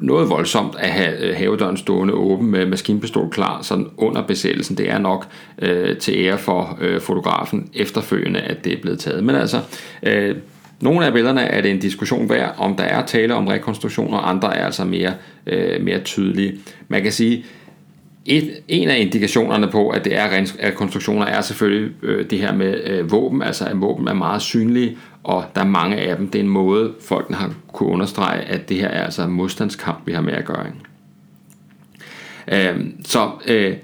noget 0.00 0.30
voldsomt 0.30 0.76
at 0.78 0.88
have 0.88 1.34
havedøren 1.34 1.76
stående 1.76 2.14
åben 2.14 2.50
med 2.50 2.66
maskinpistol 2.66 3.30
klar 3.30 3.62
sådan 3.62 3.86
under 3.96 4.22
besættelsen. 4.22 4.78
Det 4.78 4.90
er 4.90 4.98
nok 4.98 5.26
øh, 5.58 5.96
til 5.96 6.14
ære 6.16 6.38
for 6.38 6.78
øh, 6.80 7.00
fotografen 7.00 7.68
efterfølgende, 7.74 8.40
at 8.40 8.64
det 8.64 8.72
er 8.72 8.80
blevet 8.82 8.98
taget. 8.98 9.24
Men 9.24 9.36
altså, 9.36 9.60
øh, 10.02 10.36
nogle 10.80 11.06
af 11.06 11.12
billederne 11.12 11.40
er 11.40 11.60
det 11.60 11.70
en 11.70 11.78
diskussion 11.78 12.28
værd, 12.28 12.54
om 12.58 12.76
der 12.76 12.84
er 12.84 13.06
tale 13.06 13.34
om 13.34 13.46
rekonstruktioner, 13.46 14.18
andre 14.18 14.56
er 14.56 14.64
altså 14.64 14.84
mere, 14.84 15.14
øh, 15.46 15.82
mere 15.82 16.00
tydelige. 16.00 16.58
Man 16.88 17.02
kan 17.02 17.12
sige, 17.12 17.44
et, 18.26 18.50
en 18.68 18.88
af 18.88 18.98
indikationerne 18.98 19.68
på, 19.68 19.88
at 19.88 20.04
det 20.04 20.16
er 20.16 20.28
rekonstruktioner, 20.64 21.26
er 21.26 21.40
selvfølgelig 21.40 21.92
øh, 22.02 22.30
det 22.30 22.38
her 22.38 22.54
med 22.54 22.84
øh, 22.84 23.10
våben, 23.10 23.42
altså 23.42 23.64
at 23.64 23.80
våben 23.80 24.08
er 24.08 24.14
meget 24.14 24.42
synlige, 24.42 24.96
og 25.24 25.44
der 25.54 25.60
er 25.60 25.66
mange 25.66 25.96
af 25.96 26.16
dem. 26.16 26.28
Det 26.28 26.38
er 26.38 26.42
en 26.42 26.48
måde, 26.48 26.92
folkene 27.00 27.36
har 27.36 27.54
kunne 27.72 27.88
understrege, 27.88 28.40
at 28.40 28.68
det 28.68 28.76
her 28.76 28.88
er 28.88 29.04
altså 29.04 29.26
modstandskamp, 29.26 30.06
vi 30.06 30.12
har 30.12 30.20
med 30.20 30.32
at 30.32 30.44
gøre. 30.44 30.66
Øh, 32.52 32.86
så 33.04 33.30
øh, 33.46 33.76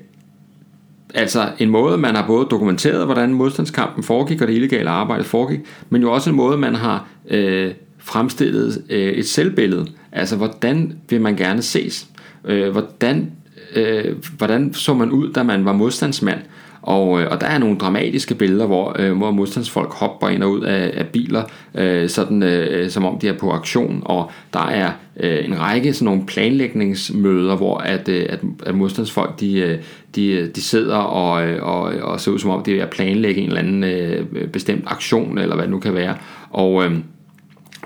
altså 1.14 1.49
en 1.59 1.71
måde, 1.71 1.99
man 1.99 2.14
har 2.14 2.27
både 2.27 2.47
dokumenteret, 2.51 3.05
hvordan 3.05 3.35
modstandskampen 3.35 4.03
foregik, 4.03 4.40
og 4.42 4.49
det 4.49 4.55
illegale 4.55 4.90
arbejde 4.90 5.25
foregik, 5.25 5.61
men 5.90 6.03
jo 6.03 6.12
også 6.12 6.31
en 6.31 6.37
måde, 6.37 6.59
man 6.59 6.75
har 6.75 7.09
øh, 7.31 7.71
fremstillet 7.99 8.83
øh, 8.90 9.12
et 9.12 9.27
selvbillede. 9.27 9.87
Altså, 10.12 10.37
hvordan 10.37 10.99
vil 11.11 11.21
man 11.21 11.37
gerne 11.37 11.62
ses? 11.62 12.07
Øh, 12.45 12.71
hvordan, 12.71 13.33
øh, 13.77 14.16
hvordan 14.37 14.75
så 14.75 14.95
man 14.95 15.11
ud, 15.11 15.33
da 15.33 15.42
man 15.42 15.64
var 15.64 15.73
modstandsmand? 15.73 16.40
Og, 16.87 17.21
øh, 17.21 17.29
og 17.31 17.40
der 17.40 17.47
er 17.47 17.59
nogle 17.59 17.79
dramatiske 17.79 18.35
billeder, 18.35 18.66
hvor, 18.66 18.97
øh, 18.99 19.16
hvor 19.16 19.31
modstandsfolk 19.31 19.92
hopper 19.92 20.29
ind 20.29 20.42
og 20.42 20.51
ud 20.51 20.61
af, 20.61 20.90
af 20.95 21.07
biler, 21.07 21.42
øh, 21.75 22.09
sådan, 22.09 22.42
øh, 22.42 22.90
som 22.90 23.05
om 23.05 23.19
de 23.19 23.29
er 23.29 23.38
på 23.38 23.51
aktion. 23.51 24.03
Og 24.05 24.31
der 24.53 24.66
er 24.66 24.90
øh, 25.21 25.45
en 25.45 25.61
række 25.61 25.95
sådan 25.95 26.05
nogle 26.05 26.27
planlægningsmøder, 26.27 27.57
hvor 27.57 27.79
at, 27.79 28.09
øh, 28.09 28.27
at, 28.29 28.40
at 28.66 28.75
modstandsfolk 28.75 29.40
de, 29.40 29.59
øh, 29.59 29.79
de, 30.16 30.50
de 30.55 30.62
sidder 30.62 30.96
og, 30.96 31.33
og, 31.61 31.83
og 31.83 32.20
ser 32.20 32.33
ud 32.33 32.38
som 32.38 32.50
om 32.50 32.62
de 32.62 32.79
er 32.79 32.83
at 32.83 32.90
planlægge 32.90 33.40
en 33.40 33.48
eller 33.48 33.61
anden 33.61 33.85
øh, 33.85 34.48
bestemt 34.48 34.85
aktion, 34.87 35.38
eller 35.38 35.55
hvad 35.55 35.64
det 35.64 35.70
nu 35.70 35.79
kan 35.79 35.94
være. 35.94 36.16
Og... 36.50 36.85
Øh, 36.85 36.98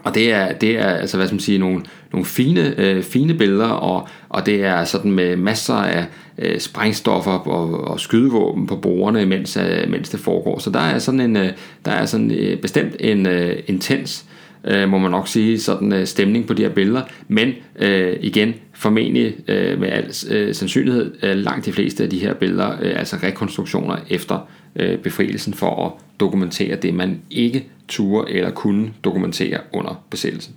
og 0.05 0.15
det 0.15 0.33
er, 0.33 0.53
det 0.53 0.79
er 0.79 0.87
altså, 0.87 1.17
hvad 1.17 1.27
skal 1.27 1.35
man 1.35 1.41
sige, 1.41 1.59
nogle, 1.59 1.83
nogle 2.13 2.27
fine, 2.27 2.75
øh, 2.79 3.03
fine 3.03 3.35
billeder, 3.35 3.69
og, 3.69 4.09
og 4.29 4.47
det 4.47 4.65
er 4.65 4.85
sådan 4.85 5.13
med 5.13 5.37
masser 5.37 5.75
af 5.75 6.07
øh, 6.39 6.61
sprængstoffer 6.61 7.31
og, 7.31 7.85
og 7.85 8.01
skydevåben 8.01 8.67
på 8.67 8.77
bordene, 8.77 9.27
mens, 9.27 9.57
øh, 9.57 9.91
mens 9.91 10.09
det 10.09 10.21
foregår. 10.21 10.59
Så 10.59 10.71
der 10.71 10.81
er 10.81 10.99
sådan 10.99 11.21
en, 11.21 11.37
øh, 11.37 11.49
der 11.85 11.91
er 11.91 12.07
sådan 12.07 12.31
øh, 12.31 12.61
bestemt 12.61 12.97
en 13.01 13.27
øh, 13.27 13.57
intens, 13.67 14.25
øh, 14.65 14.89
må 14.89 14.99
man 14.99 15.11
nok 15.11 15.29
sige, 15.29 15.61
sådan 15.61 15.93
øh, 15.93 16.07
stemning 16.07 16.47
på 16.47 16.55
de 16.55 16.63
her 16.63 16.69
billeder. 16.69 17.03
Men 17.29 17.53
øh, 17.79 18.17
igen, 18.21 18.55
formentlig 18.73 19.35
øh, 19.49 19.81
med 19.81 19.89
al 19.89 20.13
øh, 20.31 20.55
sandsynlighed, 20.55 21.15
øh, 21.23 21.37
langt 21.37 21.67
de 21.67 21.73
fleste 21.73 22.05
af 22.05 22.11
de 22.11 22.19
her 22.19 22.35
billeder, 22.35 22.71
øh, 22.71 22.99
altså 22.99 23.17
rekonstruktioner 23.23 23.97
efter 24.09 24.49
øh, 24.77 24.99
befrielsen 24.99 25.55
for 25.55 25.87
at 25.87 25.93
dokumentere 26.21 26.77
det, 26.77 26.95
man 26.95 27.21
ikke 27.31 27.67
turde 27.89 28.33
eller 28.33 28.51
kunne 28.51 28.93
dokumentere 29.05 29.59
under 29.73 30.05
besættelsen. 30.11 30.55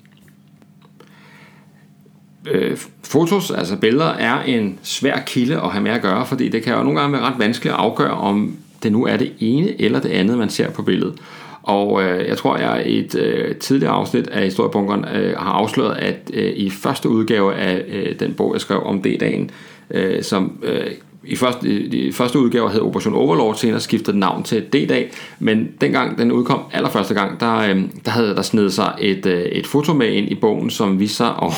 Øh, 2.51 2.77
fotos, 3.03 3.51
altså 3.51 3.77
billeder, 3.77 4.05
er 4.05 4.41
en 4.41 4.79
svær 4.83 5.19
kilde 5.25 5.61
at 5.61 5.71
have 5.71 5.83
med 5.83 5.91
at 5.91 6.01
gøre, 6.01 6.25
fordi 6.25 6.49
det 6.49 6.63
kan 6.63 6.73
jo 6.73 6.83
nogle 6.83 6.99
gange 6.99 7.13
være 7.13 7.21
ret 7.21 7.39
vanskeligt 7.39 7.73
at 7.73 7.79
afgøre, 7.79 8.11
om 8.11 8.57
det 8.83 8.91
nu 8.91 9.05
er 9.05 9.17
det 9.17 9.31
ene 9.39 9.81
eller 9.81 9.99
det 9.99 10.09
andet, 10.09 10.37
man 10.37 10.49
ser 10.49 10.69
på 10.69 10.81
billedet. 10.81 11.19
Og 11.63 12.03
øh, 12.03 12.27
jeg 12.27 12.37
tror, 12.37 12.57
jeg 12.57 12.87
i 12.87 12.99
et 12.99 13.15
øh, 13.15 13.55
tidligere 13.55 13.93
afsnit 13.93 14.27
af 14.27 14.43
Historiebunkeren 14.43 15.05
øh, 15.15 15.37
har 15.37 15.51
afsløret, 15.51 15.97
at 15.97 16.31
øh, 16.33 16.53
i 16.55 16.69
første 16.69 17.09
udgave 17.09 17.55
af 17.55 17.85
øh, 17.87 18.19
den 18.19 18.33
bog, 18.33 18.53
jeg 18.53 18.61
skrev 18.61 18.83
om 18.83 19.01
D-dagen, 19.01 19.51
øh, 19.91 20.23
som 20.23 20.59
øh, 20.63 20.91
i 21.25 21.35
første, 21.35 21.89
de 21.91 22.13
første 22.13 22.39
udgaver 22.39 22.69
hed 22.69 22.81
Operation 22.81 23.13
Overlord, 23.13 23.55
senere 23.55 23.79
skiftede 23.79 24.19
navn 24.19 24.43
til 24.43 24.61
D-dag, 24.61 25.11
men 25.39 25.69
dengang 25.81 26.17
den 26.17 26.31
udkom 26.31 26.59
allerførste 26.73 27.13
gang, 27.13 27.39
der, 27.39 27.57
øh, 27.57 27.81
der 28.05 28.11
havde 28.11 28.35
der 28.35 28.41
snedet 28.41 28.73
sig 28.73 28.93
et, 28.99 29.25
øh, 29.25 29.41
et 29.41 29.67
foto 29.67 29.93
med 29.93 30.07
ind 30.07 30.31
i 30.31 30.35
bogen, 30.35 30.69
som 30.69 30.99
viste 30.99 31.17
sig, 31.17 31.33
og, 31.43 31.53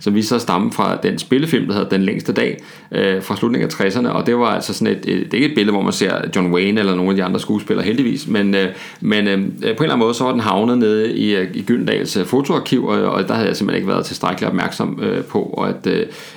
som 0.00 0.14
viste 0.14 0.28
sig 0.28 0.36
at 0.36 0.42
stamme 0.42 0.72
fra 0.72 0.96
den 1.02 1.18
spillefilm, 1.18 1.66
der 1.66 1.74
hedder 1.74 1.88
Den 1.88 2.02
længste 2.02 2.32
dag, 2.32 2.58
øh, 2.92 3.22
fra 3.22 3.36
slutningen 3.36 3.70
af 3.70 3.86
60'erne, 3.86 4.08
og 4.08 4.26
det 4.26 4.36
var 4.36 4.46
altså 4.46 4.74
sådan 4.74 4.96
et, 4.96 5.08
et, 5.08 5.32
det 5.32 5.34
er 5.34 5.34
ikke 5.34 5.48
et 5.48 5.54
billede, 5.54 5.72
hvor 5.72 5.82
man 5.82 5.92
ser 5.92 6.20
John 6.36 6.54
Wayne 6.54 6.80
eller 6.80 6.94
nogle 6.94 7.10
af 7.10 7.16
de 7.16 7.24
andre 7.24 7.40
skuespillere 7.40 7.86
heldigvis, 7.86 8.28
men, 8.28 8.54
øh, 8.54 8.68
men 9.00 9.28
øh, 9.28 9.38
øh, 9.38 9.48
på 9.48 9.58
en 9.58 9.68
eller 9.68 9.82
anden 9.82 9.98
måde, 9.98 10.14
så 10.14 10.24
var 10.24 10.32
den 10.32 10.40
havnet 10.40 10.78
nede 10.78 11.16
i, 11.16 11.40
i 11.54 11.62
Gyldendals 11.62 12.18
fotoarkiv, 12.24 12.86
og, 12.86 13.02
og 13.02 13.28
der 13.28 13.34
havde 13.34 13.48
jeg 13.48 13.56
simpelthen 13.56 13.82
ikke 13.82 13.92
været 13.92 14.06
tilstrækkeligt 14.06 14.48
opmærksom 14.48 15.02
på, 15.28 15.42
og 15.42 15.68
at, 15.68 15.86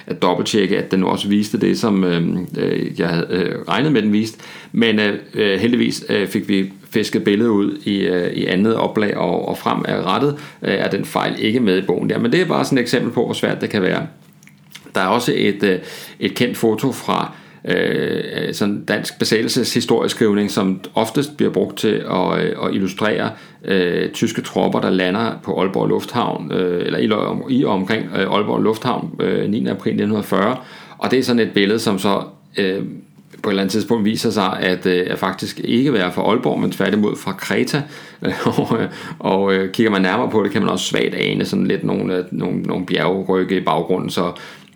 at 0.07 0.21
dobbelttjekke, 0.21 0.77
at 0.77 0.91
den 0.91 1.03
også 1.03 1.27
viste 1.27 1.57
det, 1.57 1.79
som 1.79 2.03
øh, 2.03 2.21
Øh, 2.57 2.99
jeg 2.99 3.07
havde 3.07 3.27
øh, 3.29 3.55
regnet 3.67 3.91
med, 3.91 4.01
den 4.01 4.13
vist. 4.13 4.41
Men 4.71 4.99
øh, 4.99 5.19
øh, 5.33 5.59
heldigvis 5.59 6.05
øh, 6.09 6.27
fik 6.27 6.49
vi 6.49 6.71
fisket 6.89 7.23
billedet 7.23 7.49
ud 7.49 7.77
i, 7.85 7.99
øh, 7.99 8.33
i 8.33 8.45
andet 8.45 8.75
oplag 8.75 9.17
og, 9.17 9.47
og 9.47 9.57
frem 9.57 9.85
er 9.87 10.15
rettet, 10.15 10.35
øh, 10.61 10.73
er 10.73 10.89
den 10.89 11.05
fejl 11.05 11.35
ikke 11.37 11.59
med 11.59 11.77
i 11.77 11.85
bogen 11.85 12.09
der. 12.09 12.19
Men 12.19 12.31
det 12.31 12.41
er 12.41 12.45
bare 12.45 12.65
sådan 12.65 12.77
et 12.77 12.81
eksempel 12.81 13.11
på, 13.11 13.25
hvor 13.25 13.33
svært 13.33 13.61
det 13.61 13.69
kan 13.69 13.81
være. 13.81 14.07
Der 14.95 15.01
er 15.01 15.07
også 15.07 15.33
et, 15.35 15.63
øh, 15.63 15.79
et 16.19 16.35
kendt 16.35 16.57
foto 16.57 16.91
fra 16.91 17.33
øh, 17.65 18.23
øh, 18.47 18.53
sådan 18.53 18.85
dansk 18.85 19.19
besættelseshistorieskrivning, 19.19 20.51
som 20.51 20.81
oftest 20.95 21.37
bliver 21.37 21.51
brugt 21.51 21.77
til 21.77 22.03
at, 22.11 22.39
øh, 22.39 22.65
at 22.65 22.73
illustrere 22.73 23.31
øh, 23.65 24.09
tyske 24.11 24.41
tropper, 24.41 24.79
der 24.79 24.89
lander 24.89 25.31
på 25.43 25.61
Aalborg 25.61 25.87
Lufthavn, 25.87 26.51
øh, 26.51 26.85
eller 26.85 26.99
i, 27.49 27.55
i 27.59 27.65
omkring 27.65 28.05
øh, 28.05 28.33
Aalborg 28.33 28.61
Lufthavn 28.61 29.15
øh, 29.19 29.49
9. 29.49 29.57
april 29.57 29.91
1940. 29.91 30.57
Og 30.97 31.11
det 31.11 31.19
er 31.19 31.23
sådan 31.23 31.39
et 31.39 31.51
billede, 31.53 31.79
som 31.79 31.99
så 31.99 32.23
øh, 32.59 32.83
på 33.43 33.49
et 33.49 33.51
eller 33.51 33.61
andet 33.61 33.71
tidspunkt 33.71 34.05
viser 34.05 34.29
sig 34.29 34.59
at, 34.59 34.85
øh, 34.85 35.07
at 35.09 35.19
faktisk 35.19 35.59
ikke 35.63 35.93
være 35.93 36.11
fra 36.11 36.21
Aalborg, 36.21 36.59
men 36.59 36.71
tværtimod 36.71 37.15
fra 37.15 37.31
Kreta. 37.31 37.83
og, 38.57 38.81
øh, 38.81 38.89
og 39.19 39.53
øh, 39.53 39.71
kigger 39.71 39.91
man 39.91 40.01
nærmere 40.01 40.29
på 40.29 40.43
det, 40.43 40.51
kan 40.51 40.61
man 40.61 40.71
også 40.71 40.85
svagt 40.85 41.15
ane 41.15 41.45
sådan 41.45 41.67
lidt 41.67 41.83
nogle, 41.83 42.25
nogle, 42.31 42.61
nogle 42.61 42.85
bjergrygge 42.85 43.57
i 43.57 43.63
baggrunden. 43.63 44.09
Så, 44.09 44.31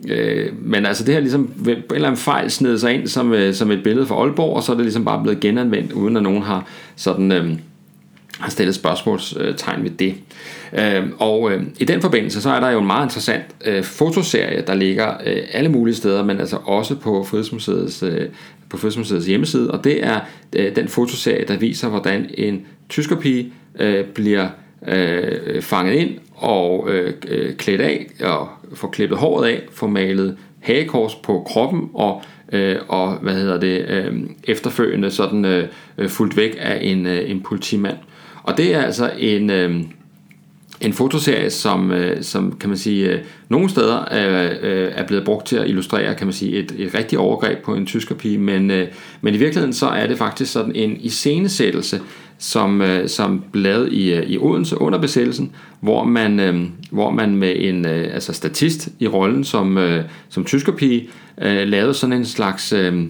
øh, 0.08 0.48
men 0.62 0.86
altså 0.86 1.04
det 1.04 1.14
her 1.14 1.20
ligesom 1.20 1.52
på 1.64 1.70
en 1.70 1.82
eller 1.90 2.08
anden 2.08 2.20
fejl 2.20 2.50
sned 2.50 2.78
sig 2.78 2.94
ind 2.94 3.06
som, 3.06 3.34
som 3.52 3.70
et 3.70 3.82
billede 3.82 4.06
fra 4.06 4.14
Aalborg, 4.14 4.56
og 4.56 4.62
så 4.62 4.72
er 4.72 4.76
det 4.76 4.84
ligesom 4.84 5.04
bare 5.04 5.22
blevet 5.22 5.40
genanvendt, 5.40 5.92
uden 5.92 6.16
at 6.16 6.22
nogen 6.22 6.42
har 6.42 6.66
sådan... 6.96 7.32
Øh, 7.32 7.50
har 8.40 8.50
stillet 8.50 8.74
spørgsmålstegn 8.74 9.82
ved 9.82 9.90
det. 9.90 10.14
Øhm, 10.78 11.12
og 11.18 11.52
øhm, 11.52 11.74
i 11.78 11.84
den 11.84 12.00
forbindelse, 12.00 12.42
så 12.42 12.50
er 12.50 12.60
der 12.60 12.70
jo 12.70 12.80
en 12.80 12.86
meget 12.86 13.06
interessant 13.06 13.44
øh, 13.64 13.82
fotoserie, 13.82 14.64
der 14.66 14.74
ligger 14.74 15.14
øh, 15.26 15.42
alle 15.52 15.68
mulige 15.68 15.94
steder, 15.94 16.24
men 16.24 16.40
altså 16.40 16.58
også 16.64 16.94
på 16.94 17.24
Frihedsmuseets, 17.24 18.02
øh, 18.02 18.28
på 18.68 18.76
Frihedsmuseets 18.76 19.26
hjemmeside, 19.26 19.70
og 19.70 19.84
det 19.84 20.06
er 20.06 20.20
den 20.76 20.88
fotoserie, 20.88 21.44
der 21.48 21.56
viser, 21.56 21.88
hvordan 21.88 22.30
en 22.34 22.66
tyskerpige 22.88 23.52
bliver 24.14 24.48
fanget 25.60 25.94
ind 25.94 26.10
og 26.34 26.88
klædt 27.58 27.80
af, 27.80 28.06
og 28.20 28.48
får 28.74 28.88
klippet 28.88 29.18
håret 29.18 29.48
af, 29.48 29.62
får 29.72 29.86
malet 29.86 30.36
hagekors 30.60 31.14
på 31.14 31.42
kroppen, 31.46 31.90
og 31.94 32.22
øh, 32.52 32.76
og 32.88 33.12
hvad 33.12 33.34
hedder 33.34 33.60
det, 33.60 33.84
øh, 33.88 34.14
efterfølgende 34.44 35.10
sådan 35.10 35.44
øh, 35.44 36.08
fuldt 36.08 36.36
væk 36.36 36.56
af 36.60 36.78
en, 36.82 37.06
øh, 37.06 37.30
en 37.30 37.40
politimand. 37.40 37.96
Og 38.44 38.56
det 38.56 38.74
er 38.74 38.82
altså 38.82 39.10
en, 39.18 39.50
øh, 39.50 39.80
en 40.80 40.92
fotoserie, 40.92 41.50
som, 41.50 41.90
øh, 41.90 42.22
som 42.22 42.56
kan 42.60 42.68
man 42.68 42.78
sige, 42.78 43.10
øh, 43.10 43.20
nogle 43.48 43.70
steder 43.70 43.98
øh, 44.12 44.50
øh, 44.62 44.92
er 44.94 45.06
blevet 45.06 45.24
brugt 45.24 45.46
til 45.46 45.56
at 45.56 45.68
illustrere 45.68 46.14
kan 46.14 46.26
man 46.26 46.34
sige, 46.34 46.56
et, 46.56 46.74
et 46.78 46.94
rigtigt 46.94 47.20
overgreb 47.20 47.58
på 47.58 47.74
en 47.74 47.86
tyskerpige, 47.86 48.38
men, 48.38 48.70
øh, 48.70 48.88
men 49.20 49.34
i 49.34 49.36
virkeligheden 49.36 49.72
så 49.72 49.86
er 49.86 50.06
det 50.06 50.18
faktisk 50.18 50.52
sådan 50.52 50.76
en 50.76 50.96
iscenesættelse, 51.00 52.00
som, 52.38 52.82
øh, 52.82 53.08
som 53.08 53.44
blev 53.52 53.62
lavet 53.62 53.92
i, 53.92 54.12
øh, 54.12 54.30
i 54.30 54.38
Odense 54.38 54.80
under 54.80 54.98
besættelsen, 54.98 55.52
hvor 55.80 56.04
man, 56.04 56.40
øh, 56.40 56.62
hvor 56.90 57.10
man 57.10 57.36
med 57.36 57.52
en 57.56 57.86
øh, 57.86 58.14
altså 58.14 58.32
statist 58.32 58.88
i 58.98 59.06
rollen 59.06 59.44
som, 59.44 59.78
øh, 59.78 60.04
som 60.28 60.44
tyskerpige 60.44 61.08
øh, 61.42 61.68
lavede 61.68 61.94
sådan 61.94 62.16
en 62.16 62.24
slags... 62.24 62.72
Øh, 62.72 63.04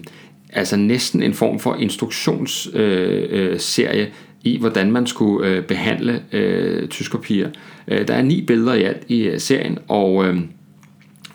altså 0.53 0.77
næsten 0.77 1.23
en 1.23 1.33
form 1.33 1.59
for 1.59 1.75
instruktionsserie 1.75 3.91
øh, 3.91 4.01
øh, 4.01 4.07
i, 4.45 4.57
hvordan 4.59 4.91
man 4.91 5.07
skulle 5.07 5.47
øh, 5.47 5.63
behandle 5.63 6.21
øh, 6.31 6.87
tyskerpiger. 6.87 7.49
Øh, 7.87 8.07
der 8.07 8.13
er 8.13 8.21
ni 8.21 8.41
billeder 8.41 8.73
i 8.73 8.83
alt 8.83 9.03
i 9.07 9.21
øh, 9.21 9.39
serien, 9.39 9.79
og, 9.87 10.25
øh, 10.25 10.39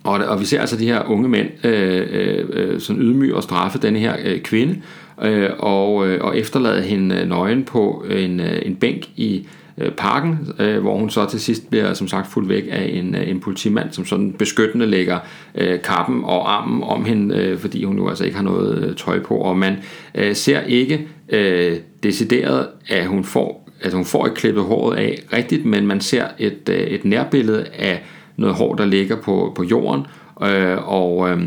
og, 0.04 0.12
og 0.12 0.40
vi 0.40 0.44
ser 0.44 0.60
altså 0.60 0.76
de 0.76 0.86
her 0.86 1.10
unge 1.10 1.28
mænd 1.28 1.48
øh, 1.64 2.06
øh, 2.10 2.44
øh 2.52 2.80
sådan 2.80 3.02
ydmyge 3.02 3.34
og 3.34 3.42
straffe 3.42 3.78
denne 3.78 3.98
her 3.98 4.16
øh, 4.24 4.40
kvinde, 4.40 4.80
øh, 5.22 5.50
og, 5.58 6.08
øh, 6.08 6.24
og 6.24 6.38
efterlade 6.38 6.82
hende 6.82 7.16
øh, 7.16 7.28
nøgen 7.28 7.64
på 7.64 8.04
en, 8.10 8.40
øh, 8.40 8.62
en 8.62 8.76
bænk 8.76 9.08
i 9.16 9.46
øh, 9.80 9.92
parken, 9.92 10.48
øh, 10.58 10.80
hvor 10.80 10.96
hun 10.96 11.10
så 11.10 11.26
til 11.26 11.40
sidst 11.40 11.70
bliver 11.70 11.94
som 11.94 12.08
sagt 12.08 12.32
fuldt 12.32 12.48
væk 12.48 12.64
af 12.70 12.90
en, 12.92 13.14
øh, 13.14 13.28
en 13.28 13.40
politimand, 13.40 13.92
som 13.92 14.04
sådan 14.04 14.32
beskyttende 14.32 14.86
lægger 14.86 15.18
øh, 15.54 15.82
kappen 15.82 16.24
og 16.24 16.52
armen 16.52 16.82
om 16.82 17.04
hende, 17.04 17.36
øh, 17.36 17.58
fordi 17.58 17.84
hun 17.84 17.96
jo 17.96 18.08
altså 18.08 18.24
ikke 18.24 18.36
har 18.36 18.44
noget 18.44 18.84
øh, 18.84 18.96
tøj 18.96 19.22
på, 19.22 19.36
og 19.36 19.56
man 19.56 19.76
øh, 20.14 20.34
ser 20.34 20.60
ikke 20.60 21.08
øh, 21.28 21.76
decideret, 22.02 22.66
at 22.88 23.06
hun 23.06 23.24
får 23.24 23.70
altså 23.82 23.96
hun 23.96 24.06
får 24.06 24.26
ikke 24.26 24.36
klippet 24.36 24.64
håret 24.64 24.96
af 24.96 25.18
rigtigt, 25.32 25.64
men 25.64 25.86
man 25.86 26.00
ser 26.00 26.24
et, 26.38 26.68
øh, 26.68 26.76
et 26.76 27.04
nærbillede 27.04 27.66
af 27.78 28.02
noget 28.36 28.56
hår, 28.56 28.74
der 28.74 28.84
ligger 28.84 29.16
på, 29.16 29.52
på 29.56 29.64
jorden, 29.64 30.06
øh, 30.42 30.88
og... 30.88 31.30
Øh, 31.30 31.42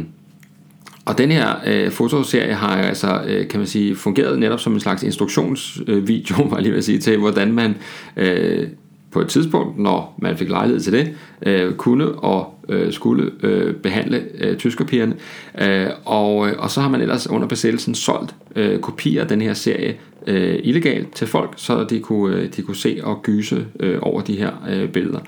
og 1.06 1.18
den 1.18 1.32
her 1.32 1.56
øh, 1.68 1.92
fotoserie 1.92 2.54
har 2.54 2.76
altså, 2.76 3.22
øh, 3.28 3.48
kan 3.48 3.60
man 3.60 3.68
sige, 3.68 3.96
fungeret 3.96 4.40
netop 4.40 4.60
som 4.60 4.74
en 4.74 4.80
slags 4.80 5.04
instruktionsvideo, 5.04 6.36
øh, 6.44 6.52
var 6.52 6.58
jeg 6.58 6.64
lige 6.64 6.74
vil 6.74 6.84
sige, 6.84 7.00
til 7.00 7.18
hvordan 7.18 7.52
man 7.52 7.76
øh, 8.18 8.68
på 9.12 9.22
et 9.22 9.28
tidspunkt, 9.28 9.80
når 9.80 10.16
man 10.22 10.38
fik 10.38 10.50
lejlighed 10.50 10.82
til 10.82 10.94
det, 10.94 11.14
øh, 11.46 11.74
kunne 11.74 12.12
og 12.12 12.54
øh, 12.70 12.94
skulle 12.94 13.32
øh, 13.44 13.76
behandle 13.76 14.24
øh, 14.40 14.58
tyskerpigerne. 14.58 15.16
Øh, 15.62 15.88
og, 16.06 16.48
øh, 16.48 16.54
og 16.58 16.72
så 16.72 16.82
har 16.82 16.90
man 16.90 17.02
ellers 17.02 17.30
under 17.30 17.48
besættelsen 17.48 17.96
solgt 17.96 18.36
øh, 18.56 18.80
kopier 18.80 19.22
af 19.22 19.28
den 19.28 19.42
her 19.42 19.54
serie 19.54 19.96
øh, 20.28 20.60
illegalt 20.64 21.16
til 21.16 21.28
folk, 21.28 21.54
så 21.58 21.84
de 21.84 22.00
kunne, 22.00 22.36
øh, 22.36 22.50
de 22.56 22.62
kunne 22.62 22.76
se 22.76 23.00
og 23.04 23.24
gyse 23.24 23.66
øh, 23.80 24.00
over 24.02 24.22
de 24.22 24.38
her 24.38 24.52
øh, 24.70 24.90
billeder. 24.90 25.20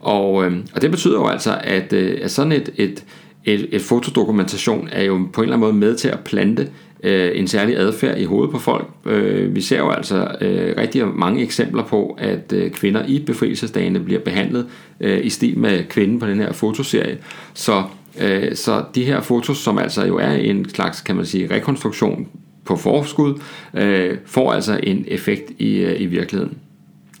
Og, 0.00 0.44
øh, 0.44 0.56
og 0.74 0.82
det 0.82 0.90
betyder 0.90 1.14
jo 1.14 1.26
altså, 1.26 1.58
at, 1.64 1.92
øh, 1.92 2.18
at 2.22 2.30
sådan 2.30 2.52
et, 2.52 2.70
et, 2.76 3.04
et, 3.48 3.68
et 3.72 3.82
fotodokumentation 3.82 4.88
er 4.92 5.02
jo 5.02 5.28
på 5.32 5.40
en 5.40 5.44
eller 5.44 5.56
anden 5.56 5.60
måde 5.60 5.72
med 5.72 5.96
til 5.96 6.08
at 6.08 6.20
plante 6.24 6.68
øh, 7.02 7.30
en 7.34 7.48
særlig 7.48 7.76
adfærd 7.78 8.18
i 8.18 8.24
hovedet 8.24 8.50
på 8.50 8.58
folk. 8.58 8.86
Øh, 9.06 9.54
vi 9.54 9.60
ser 9.60 9.78
jo 9.78 9.90
altså 9.90 10.28
øh, 10.40 10.74
rigtig 10.78 11.06
mange 11.06 11.42
eksempler 11.42 11.84
på, 11.84 12.16
at 12.18 12.52
øh, 12.52 12.70
kvinder 12.70 13.06
i 13.06 13.18
befrielsesdagene 13.18 14.00
bliver 14.00 14.20
behandlet 14.20 14.66
øh, 15.00 15.26
i 15.26 15.30
stil 15.30 15.58
med 15.58 15.84
kvinden 15.84 16.18
på 16.18 16.26
den 16.26 16.40
her 16.40 16.52
fotoserie. 16.52 17.18
Så, 17.54 17.82
øh, 18.20 18.54
så 18.54 18.84
de 18.94 19.04
her 19.04 19.20
fotos, 19.20 19.58
som 19.58 19.78
altså 19.78 20.06
jo 20.06 20.16
er 20.16 20.30
en 20.30 20.68
slags, 20.68 21.00
kan 21.00 21.16
man 21.16 21.26
sige, 21.26 21.54
rekonstruktion 21.54 22.28
på 22.64 22.76
forskud, 22.76 23.34
øh, 23.74 24.16
får 24.26 24.52
altså 24.52 24.80
en 24.82 25.04
effekt 25.08 25.52
i, 25.58 25.76
øh, 25.76 26.00
i 26.00 26.06
virkeligheden 26.06 26.58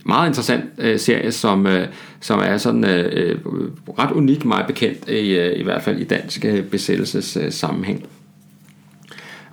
meget 0.08 0.28
interessant 0.28 0.64
øh, 0.78 1.00
serie, 1.00 1.32
som, 1.32 1.66
øh, 1.66 1.88
som 2.20 2.38
er 2.38 2.56
sådan 2.56 2.84
øh, 2.84 3.12
øh, 3.12 3.38
ret 3.98 4.12
unik, 4.12 4.44
meget 4.44 4.66
bekendt, 4.66 5.08
i, 5.08 5.30
øh, 5.30 5.60
i 5.60 5.62
hvert 5.62 5.82
fald 5.82 5.98
i 5.98 6.04
dansk 6.04 6.44
øh, 6.44 6.64
besættelses 6.64 7.36
Øh, 7.36 7.52
sammenhæng. 7.52 8.06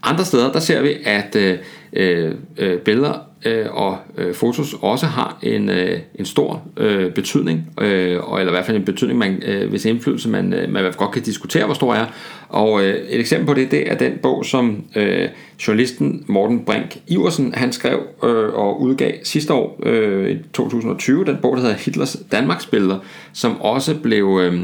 Andre 0.04 0.26
steder, 0.26 0.52
der 0.52 0.60
ser 0.60 0.82
vi, 0.82 0.94
at 1.06 1.36
øh, 1.36 1.58
Øh, 1.96 2.36
øh, 2.58 2.80
billeder 2.80 3.20
øh, 3.46 3.66
og 3.72 3.98
øh, 4.18 4.34
fotos 4.34 4.76
også 4.82 5.06
har 5.06 5.40
en, 5.44 5.70
øh, 5.70 6.00
en 6.16 6.26
stor 6.26 6.64
øh, 6.78 7.12
betydning, 7.12 7.70
øh, 7.82 8.32
og, 8.32 8.40
eller 8.40 8.52
i 8.52 8.56
hvert 8.56 8.66
fald 8.66 8.78
en 8.78 8.86
betydning, 8.86 9.20
man, 9.20 9.44
øh, 9.46 9.70
hvis 9.70 9.86
indflydelse 9.86 10.30
man, 10.30 10.54
øh, 10.54 10.72
man 10.72 10.94
godt 10.98 11.12
kan 11.12 11.22
diskutere, 11.22 11.66
hvor 11.66 11.74
stor 11.74 11.94
er. 11.94 12.06
Og 12.50 12.84
øh, 12.84 12.96
et 12.96 13.20
eksempel 13.20 13.48
på 13.48 13.54
det, 13.54 13.72
det 13.72 13.92
er 13.92 13.98
den 13.98 14.18
bog, 14.22 14.46
som 14.46 14.84
øh, 14.96 15.30
journalisten 15.68 16.24
Morten 16.28 16.66
Brink 16.66 16.98
Iversen, 17.08 17.54
han 17.54 17.72
skrev 17.72 18.00
øh, 18.24 18.54
og 18.54 18.82
udgav 18.82 19.14
sidste 19.24 19.54
år, 19.54 19.80
øh, 19.84 20.32
i 20.32 20.38
2020, 20.54 21.26
den 21.26 21.38
bog, 21.42 21.56
der 21.56 21.62
hedder 21.62 21.76
Hitlers 21.76 22.18
Danmarks 22.32 22.66
Billeder, 22.66 23.00
som 23.34 23.62
også 23.62 23.96
blev... 24.04 24.40
Øh, 24.44 24.62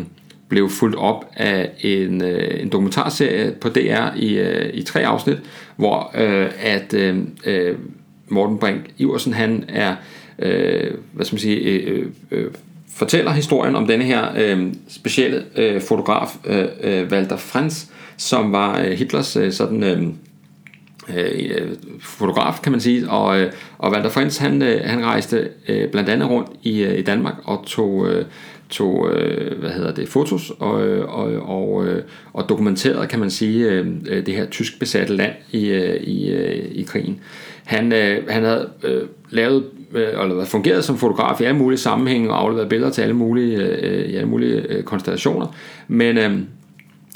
blev 0.51 0.69
fuldt 0.69 0.95
op 0.95 1.25
af 1.35 1.69
en, 1.79 2.23
øh, 2.23 2.61
en 2.61 2.69
dokumentarserie 2.69 3.51
på 3.61 3.69
DR 3.69 4.15
i, 4.15 4.39
øh, 4.39 4.73
i 4.73 4.83
tre 4.83 5.05
afsnit, 5.05 5.37
hvor 5.75 6.11
øh, 6.15 6.49
at 6.61 6.93
øh, 6.93 7.17
øh, 7.45 7.75
Morten 8.29 8.57
Brink 8.57 8.81
Iversen 8.97 9.33
han 9.33 9.65
er 9.67 9.95
øh, 10.39 10.91
hvad 11.13 11.25
skal 11.25 11.35
man 11.35 11.39
sige 11.39 11.57
øh, 11.57 11.97
øh, 11.97 12.07
øh, 12.31 12.51
fortæller 12.95 13.31
historien 13.31 13.75
om 13.75 13.87
denne 13.87 14.05
her 14.05 14.27
øh, 14.37 14.73
specielle 14.87 15.43
øh, 15.55 15.81
fotograf 15.81 16.35
øh, 16.45 16.65
øh, 16.83 17.07
Walter 17.11 17.37
Franz, 17.37 17.85
som 18.17 18.51
var 18.51 18.79
øh, 18.79 18.91
Hitlers 18.91 19.35
øh, 19.35 19.51
sådan 19.51 19.83
øh, 19.83 20.07
øh, 21.17 21.71
fotograf, 22.01 22.59
kan 22.63 22.71
man 22.71 22.81
sige, 22.81 23.09
og, 23.09 23.39
øh, 23.39 23.51
og 23.77 23.91
Walter 23.91 24.09
Frens, 24.09 24.37
han, 24.37 24.61
øh, 24.61 24.81
han 24.85 25.05
rejste 25.05 25.49
øh, 25.67 25.89
blandt 25.89 26.09
andet 26.09 26.29
rundt 26.29 26.49
i, 26.63 26.83
øh, 26.83 26.99
i 26.99 27.01
Danmark 27.01 27.35
og 27.43 27.63
tog, 27.65 28.07
øh, 28.07 28.25
tog 28.71 29.09
øh, 29.13 29.59
hvad 29.59 29.69
hedder 29.69 29.93
det, 29.93 30.07
fotos 30.07 30.51
og, 30.59 30.87
øh, 30.87 31.09
og, 31.09 31.25
og, 31.57 31.85
øh, 31.85 32.03
og 32.33 32.49
dokumenterede, 32.49 33.07
kan 33.07 33.19
man 33.19 33.29
sige, 33.29 33.69
øh, 33.69 33.87
øh, 34.09 34.25
det 34.25 34.35
her 34.35 34.45
tysk 34.45 34.79
besatte 34.79 35.15
land 35.15 35.33
i, 35.51 35.69
øh, 35.69 36.03
i, 36.03 36.31
øh, 36.31 36.71
i 36.71 36.83
krigen. 36.83 37.19
Han, 37.63 37.93
øh, 37.93 38.29
han 38.29 38.43
havde 38.43 38.69
øh, 38.83 39.01
lavet 39.29 39.63
øh, 39.93 40.07
eller 40.21 40.45
fungeret 40.45 40.83
som 40.83 40.97
fotograf 40.97 41.41
i 41.41 41.43
alle 41.43 41.57
mulige 41.57 41.79
sammenhænge 41.79 42.29
og 42.29 42.39
afleveret 42.39 42.69
billeder 42.69 42.91
til 42.91 43.01
alle 43.01 43.15
mulige, 43.15 43.57
øh, 43.57 44.09
i 44.09 44.15
alle 44.15 44.29
mulige 44.29 44.61
øh, 44.69 44.83
konstellationer, 44.83 45.55
men 45.87 46.17
øh, 46.17 46.31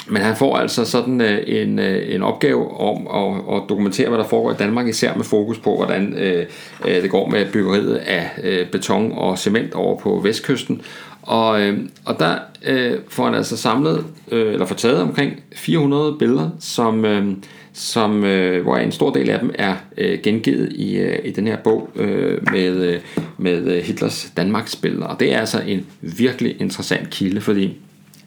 men 0.07 0.21
han 0.21 0.35
får 0.35 0.57
altså 0.57 0.85
sådan 0.85 1.21
øh, 1.21 1.43
en, 1.47 1.79
øh, 1.79 2.15
en 2.15 2.23
opgave 2.23 2.79
om 2.79 3.07
at, 3.07 3.55
at 3.55 3.61
dokumentere, 3.69 4.09
hvad 4.09 4.17
der 4.17 4.25
foregår 4.25 4.51
i 4.51 4.55
Danmark, 4.55 4.87
især 4.87 5.15
med 5.15 5.23
fokus 5.23 5.59
på, 5.59 5.75
hvordan 5.75 6.13
øh, 6.13 6.45
øh, 6.87 7.01
det 7.01 7.09
går 7.09 7.29
med 7.29 7.51
byggeriet 7.51 7.95
af 7.95 8.29
øh, 8.43 8.67
beton 8.71 9.11
og 9.11 9.39
cement 9.39 9.73
over 9.73 9.99
på 9.99 10.19
vestkysten. 10.23 10.81
Og, 11.25 11.61
øh, 11.61 11.79
og 12.05 12.19
der 12.19 12.37
øh, 12.65 12.99
får 13.07 13.25
han 13.25 13.35
altså 13.35 13.57
samlet, 13.57 14.05
øh, 14.31 14.53
eller 14.53 14.65
får 14.65 14.75
taget 14.75 15.01
omkring 15.01 15.43
400 15.55 16.15
billeder, 16.19 16.49
som, 16.59 17.05
øh, 17.05 17.35
som, 17.73 18.23
øh, 18.23 18.63
hvor 18.63 18.77
en 18.77 18.91
stor 18.91 19.11
del 19.11 19.29
af 19.29 19.39
dem 19.39 19.51
er 19.55 19.75
øh, 19.97 20.19
gengivet 20.23 20.73
i, 20.73 20.97
øh, 20.97 21.19
i 21.23 21.31
den 21.31 21.47
her 21.47 21.57
bog 21.57 21.89
øh, 21.95 22.51
med, 22.51 22.75
øh, 22.75 22.99
med 23.37 23.67
øh, 23.67 23.83
Hitlers 23.83 24.31
Danmarks 24.37 24.75
billeder. 24.75 25.05
Og 25.05 25.19
det 25.19 25.33
er 25.33 25.39
altså 25.39 25.61
en 25.67 25.85
virkelig 26.01 26.61
interessant 26.61 27.09
kilde, 27.09 27.41
fordi 27.41 27.77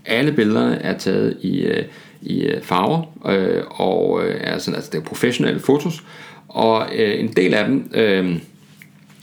alle 0.06 0.32
billederne 0.32 0.82
er 0.82 0.98
taget 0.98 1.37
i, 1.40 1.61
øh, 1.61 1.84
i 2.22 2.40
øh, 2.40 2.62
farver, 2.62 3.02
øh, 3.28 3.62
og 3.68 4.24
øh, 4.24 4.37
er 4.40 4.58
sådan, 4.58 4.76
altså 4.76 4.90
det 4.92 4.98
er 4.98 5.04
professionelle 5.04 5.61
fotos, 5.61 6.02
og 6.48 6.87
øh, 6.96 7.20
en 7.20 7.32
del 7.32 7.54
af 7.54 7.64
dem 7.68 7.90
øh, 7.94 8.37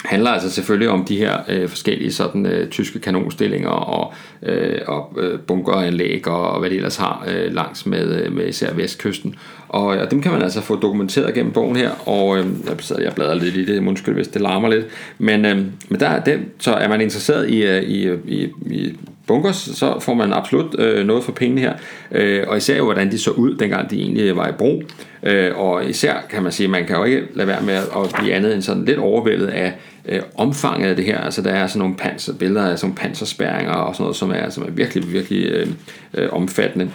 handler 0.05 0.29
altså 0.29 0.51
selvfølgelig 0.51 0.89
om 0.89 1.05
de 1.05 1.17
her 1.17 1.37
øh, 1.49 1.69
forskellige 1.69 2.11
sådan 2.11 2.45
øh, 2.45 2.69
tyske 2.69 2.99
kanonstillinger 2.99 3.69
og, 3.69 4.13
øh, 4.43 4.79
og 4.87 5.13
øh, 5.17 5.39
bunkeranlæg 5.39 6.27
og, 6.27 6.49
og 6.49 6.59
hvad 6.59 6.69
de 6.69 6.75
ellers 6.75 6.97
har 6.97 7.25
øh, 7.27 7.53
langs 7.53 7.85
med, 7.85 8.21
øh, 8.21 8.33
med 8.33 8.47
især 8.47 8.73
vestkysten. 8.73 9.35
Og, 9.69 9.85
og 9.85 10.11
dem 10.11 10.21
kan 10.21 10.31
man 10.31 10.41
altså 10.41 10.61
få 10.61 10.75
dokumenteret 10.75 11.33
gennem 11.33 11.51
bogen 11.51 11.75
her, 11.75 11.91
og 12.09 12.37
øh, 12.37 12.45
jeg, 12.65 13.03
jeg 13.03 13.13
bladrer 13.15 13.35
lidt 13.35 13.55
i 13.55 13.65
det, 13.65 13.87
undskyld 13.87 14.15
hvis 14.15 14.27
det 14.27 14.41
larmer 14.41 14.69
lidt, 14.69 14.85
men, 15.17 15.45
øh, 15.45 15.57
men 15.89 15.99
der 15.99 16.07
er 16.07 16.23
det, 16.23 16.39
så 16.59 16.73
er 16.73 16.87
man 16.87 17.01
interesseret 17.01 17.49
i, 17.49 17.63
øh, 17.63 17.83
i, 17.83 18.09
i, 18.27 18.49
i 18.65 18.97
bunkers, 19.27 19.55
så 19.55 19.99
får 19.99 20.13
man 20.13 20.33
absolut 20.33 20.79
øh, 20.79 21.05
noget 21.05 21.23
for 21.23 21.31
pengene 21.31 21.61
her. 21.61 21.73
Øh, 22.11 22.43
og 22.47 22.57
især 22.57 22.77
jo, 22.77 22.83
hvordan 22.83 23.11
de 23.11 23.17
så 23.17 23.31
ud, 23.31 23.55
dengang 23.55 23.89
de 23.89 24.01
egentlig 24.01 24.35
var 24.35 24.47
i 24.47 24.51
brug. 24.51 24.83
Øh, 25.23 25.57
og 25.57 25.89
især 25.89 26.13
kan 26.29 26.43
man 26.43 26.51
sige, 26.51 26.67
man 26.67 26.85
kan 26.85 26.95
jo 26.95 27.03
ikke 27.03 27.21
lade 27.33 27.47
være 27.47 27.61
med 27.61 27.73
at 27.73 28.15
blive 28.19 28.33
andet 28.33 28.53
end 28.53 28.61
sådan 28.61 28.85
lidt 28.85 28.99
overvældet 28.99 29.47
af 29.47 29.73
øh, 30.07 30.21
omfanget 30.35 30.89
af 30.89 30.95
det 30.95 31.05
her. 31.05 31.17
Altså 31.17 31.41
der 31.41 31.51
er 31.51 31.67
sådan 31.67 31.79
nogle 31.79 31.95
panser, 31.95 32.33
billeder 32.33 32.67
af 32.67 32.79
sådan 32.79 32.87
nogle 32.87 32.97
panserspærringer 32.97 33.73
og 33.73 33.95
sådan 33.95 34.03
noget, 34.03 34.15
som 34.15 34.31
er, 34.31 34.49
som 34.49 34.63
er 34.63 34.71
virkelig, 34.71 35.13
virkelig 35.13 35.45
øh, 35.45 35.67
øh, 36.13 36.29
omfattende. 36.33 36.91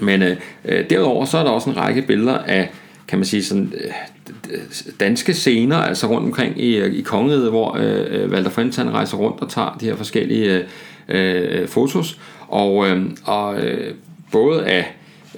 Men 0.00 0.22
øh, 0.22 0.36
øh, 0.64 0.90
derudover 0.90 1.24
så 1.24 1.38
er 1.38 1.44
der 1.44 1.50
også 1.50 1.70
en 1.70 1.76
række 1.76 2.02
billeder 2.02 2.38
af 2.38 2.70
kan 3.08 3.18
man 3.18 3.26
sige 3.26 3.44
sådan 3.44 3.72
øh, 3.80 4.60
danske 5.00 5.34
scener, 5.34 5.76
altså 5.76 6.06
rundt 6.06 6.26
omkring 6.26 6.60
i, 6.60 6.76
øh, 6.76 6.94
i 6.94 7.00
kongeriget, 7.00 7.50
hvor 7.50 7.76
øh, 7.80 8.06
øh 8.08 8.30
Walter 8.30 8.50
Frentz 8.50 8.76
han 8.76 8.90
rejser 8.90 9.16
rundt 9.16 9.40
og 9.40 9.50
tager 9.50 9.76
de 9.80 9.84
her 9.84 9.96
forskellige 9.96 10.64
øh, 11.08 11.68
fotos, 11.68 12.18
og, 12.48 12.88
øh, 12.88 13.06
og 13.24 13.60
øh, 13.60 13.94
både 14.32 14.66
af 14.66 14.94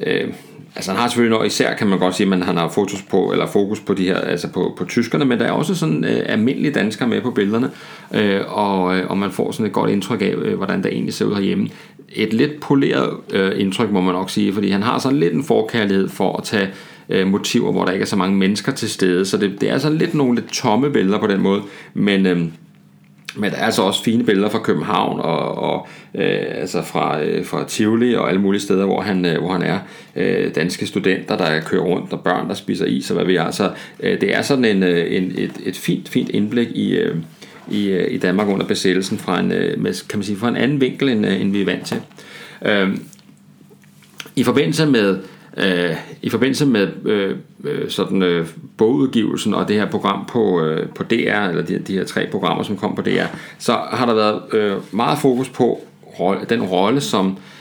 øh, 0.06 0.28
altså 0.76 0.90
han 0.90 1.00
har 1.00 1.08
selvfølgelig 1.08 1.36
noget, 1.36 1.46
især 1.46 1.74
kan 1.74 1.86
man 1.86 1.98
godt 1.98 2.14
sige, 2.14 2.34
at 2.34 2.44
han 2.44 2.56
har 2.56 2.68
fotos 2.68 3.02
på, 3.02 3.32
eller 3.32 3.46
fokus 3.46 3.80
på 3.80 3.94
de 3.94 4.04
her, 4.04 4.18
altså 4.18 4.48
på, 4.52 4.74
på 4.78 4.84
tyskerne, 4.84 5.24
men 5.24 5.38
der 5.38 5.44
er 5.44 5.52
også 5.52 5.74
sådan 5.74 6.04
øh, 6.04 6.22
almindelige 6.26 6.72
danskere 6.72 7.08
med 7.08 7.20
på 7.20 7.30
billederne, 7.30 7.70
øh, 8.14 8.40
og, 8.48 8.96
øh, 8.96 9.10
og 9.10 9.18
man 9.18 9.30
får 9.30 9.52
sådan 9.52 9.66
et 9.66 9.72
godt 9.72 9.90
indtryk 9.90 10.22
af, 10.22 10.34
øh, 10.36 10.56
hvordan 10.56 10.82
det 10.82 10.92
egentlig 10.92 11.14
ser 11.14 11.24
ud 11.24 11.34
herhjemme. 11.34 11.68
Et 12.12 12.32
lidt 12.32 12.60
poleret 12.60 13.10
øh, 13.32 13.52
indtryk, 13.56 13.90
må 13.90 14.00
man 14.00 14.14
nok 14.14 14.30
sige, 14.30 14.52
fordi 14.52 14.70
han 14.70 14.82
har 14.82 14.98
sådan 14.98 15.18
lidt 15.18 15.34
en 15.34 15.44
forkærlighed 15.44 16.08
for 16.08 16.36
at 16.36 16.44
tage 16.44 16.68
øh, 17.08 17.26
motiver, 17.26 17.72
hvor 17.72 17.84
der 17.84 17.92
ikke 17.92 18.02
er 18.02 18.06
så 18.06 18.16
mange 18.16 18.36
mennesker 18.36 18.72
til 18.72 18.90
stede, 18.90 19.24
så 19.24 19.36
det, 19.36 19.60
det 19.60 19.70
er 19.70 19.78
sådan 19.78 19.98
lidt 19.98 20.14
nogle 20.14 20.34
lidt 20.34 20.52
tomme 20.52 20.90
billeder 20.90 21.18
på 21.18 21.26
den 21.26 21.40
måde, 21.40 21.62
men... 21.94 22.26
Øh, 22.26 22.40
men 23.36 23.50
der 23.50 23.56
er 23.56 23.64
altså 23.64 23.82
også 23.82 24.04
fine 24.04 24.24
billeder 24.24 24.48
fra 24.48 24.58
København 24.58 25.20
og, 25.20 25.58
og 25.58 25.88
øh, 26.14 26.44
altså 26.54 26.82
fra, 26.82 27.22
øh, 27.22 27.44
fra 27.44 27.64
Tivoli 27.64 28.14
og 28.14 28.28
alle 28.28 28.40
mulige 28.40 28.60
steder, 28.60 28.84
hvor 28.84 29.00
han, 29.00 29.24
øh, 29.24 29.38
hvor 29.38 29.52
han 29.52 29.62
er. 29.62 29.78
Øh, 30.16 30.54
danske 30.54 30.86
studenter, 30.86 31.36
der 31.36 31.60
kører 31.60 31.82
rundt, 31.82 32.12
og 32.12 32.20
børn, 32.20 32.48
der 32.48 32.54
spiser 32.54 32.86
is 32.86 33.10
og 33.10 33.14
hvad 33.16 33.26
vi 33.26 33.36
er. 33.36 33.50
Så 33.50 33.70
øh, 34.00 34.20
det 34.20 34.36
er 34.36 34.42
sådan 34.42 34.64
en, 34.64 34.82
øh, 34.82 35.16
en, 35.16 35.32
et, 35.36 35.52
et 35.64 35.76
fint, 35.76 36.08
fint 36.08 36.28
indblik 36.28 36.68
i, 36.68 36.90
øh, 36.90 37.16
i, 37.70 37.88
øh, 37.88 38.14
i 38.14 38.18
Danmark 38.18 38.48
under 38.48 38.66
besættelsen 38.66 39.18
fra 39.18 39.40
en, 39.40 39.52
øh, 39.52 39.82
med, 39.82 40.08
kan 40.08 40.18
man 40.18 40.24
sige, 40.24 40.38
fra 40.38 40.48
en 40.48 40.56
anden 40.56 40.80
vinkel, 40.80 41.08
end, 41.08 41.26
øh, 41.26 41.40
end 41.40 41.52
vi 41.52 41.60
er 41.60 41.64
vant 41.64 41.86
til. 41.86 42.00
Øh, 42.64 42.88
I 44.36 44.42
forbindelse 44.42 44.86
med 44.86 45.18
Øh, 45.56 45.96
I 46.22 46.30
forbindelse 46.30 46.66
med 46.66 46.88
øh, 47.04 47.36
øh, 47.64 47.90
sådan 47.90 48.22
øh, 48.22 48.46
bogudgivelsen 48.76 49.54
og 49.54 49.68
det 49.68 49.76
her 49.76 49.90
program 49.90 50.26
på, 50.26 50.60
øh, 50.60 50.88
på 50.88 51.02
DR, 51.02 51.48
eller 51.48 51.62
de, 51.62 51.78
de 51.78 51.92
her 51.92 52.04
tre 52.04 52.28
programmer, 52.30 52.62
som 52.62 52.76
kom 52.76 52.94
på 52.94 53.02
DR, 53.02 53.26
så 53.58 53.72
har 53.72 54.06
der 54.06 54.14
været 54.14 54.42
øh, 54.52 54.76
meget 54.92 55.18
fokus 55.18 55.48
på 55.48 55.80
rolle, 56.20 56.46
den 56.48 56.62
rolle, 56.62 57.00
som 57.00 57.26
øh, 57.26 57.59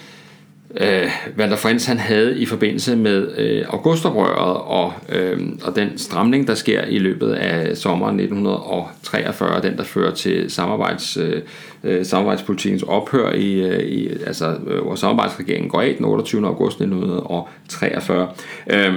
Øh, 0.78 1.10
Walter 1.38 1.56
Frens 1.56 1.86
han 1.86 2.00
havde 2.00 2.40
i 2.40 2.46
forbindelse 2.46 2.96
med 2.96 3.38
øh, 3.38 3.66
augustoprøret 3.70 4.58
og, 4.58 4.94
øh, 5.10 5.40
og 5.64 5.76
den 5.76 5.98
stramning, 5.98 6.48
der 6.48 6.56
sker 6.56 6.86
i 6.86 7.00
løbet 7.00 7.32
af 7.32 7.78
sommeren 7.78 8.20
1943, 8.20 9.62
den 9.62 9.78
der 9.78 9.84
fører 9.84 10.14
til 10.14 10.52
samarbejds, 10.52 11.18
øh, 11.18 11.42
øh 11.84 12.06
samarbejdspolitikens 12.06 12.84
ophør 12.84 13.32
i, 13.32 13.54
øh, 13.54 13.80
i 13.80 14.10
altså, 14.26 14.58
øh, 14.68 14.82
hvor 14.82 14.96
samarbejdsregeringen 14.96 15.70
går 15.70 15.82
af 15.82 15.96
den 15.98 16.06
28. 16.06 16.48
august 16.48 16.82
1943. 16.82 18.28
Øh, 18.70 18.94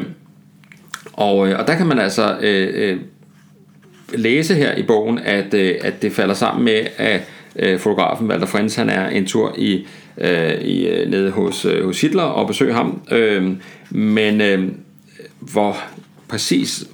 og, 1.13 1.49
øh, 1.49 1.59
og 1.59 1.67
der 1.67 1.77
kan 1.77 1.87
man 1.87 1.99
altså 1.99 2.39
øh, 2.41 2.69
øh, 2.75 3.01
læse 4.15 4.55
her 4.55 4.75
i 4.75 4.83
bogen, 4.83 5.19
at, 5.19 5.55
øh, 5.55 5.75
at 5.81 6.03
det 6.03 6.13
falder 6.13 6.35
sammen 6.35 6.65
med, 6.65 6.87
at 6.97 7.21
øh, 7.57 7.79
fotografen 7.79 8.31
Walter 8.31 8.47
Frens 8.47 8.77
han 8.77 8.91
er 8.91 9.09
en 9.09 9.27
tur 9.27 9.55
i 9.59 9.87
øh, 10.19 10.55
i, 10.61 10.87
øh, 10.89 11.11
nede 11.11 11.31
hos, 11.31 11.65
øh, 11.65 11.85
hos 11.85 12.01
Hitler 12.01 12.23
og 12.23 12.47
besøge 12.47 12.75
ham. 12.75 13.03
Øh, 13.11 13.51
men 13.91 14.41
øh, 14.41 14.69
hvor 15.41 15.77
præcis 16.29 16.89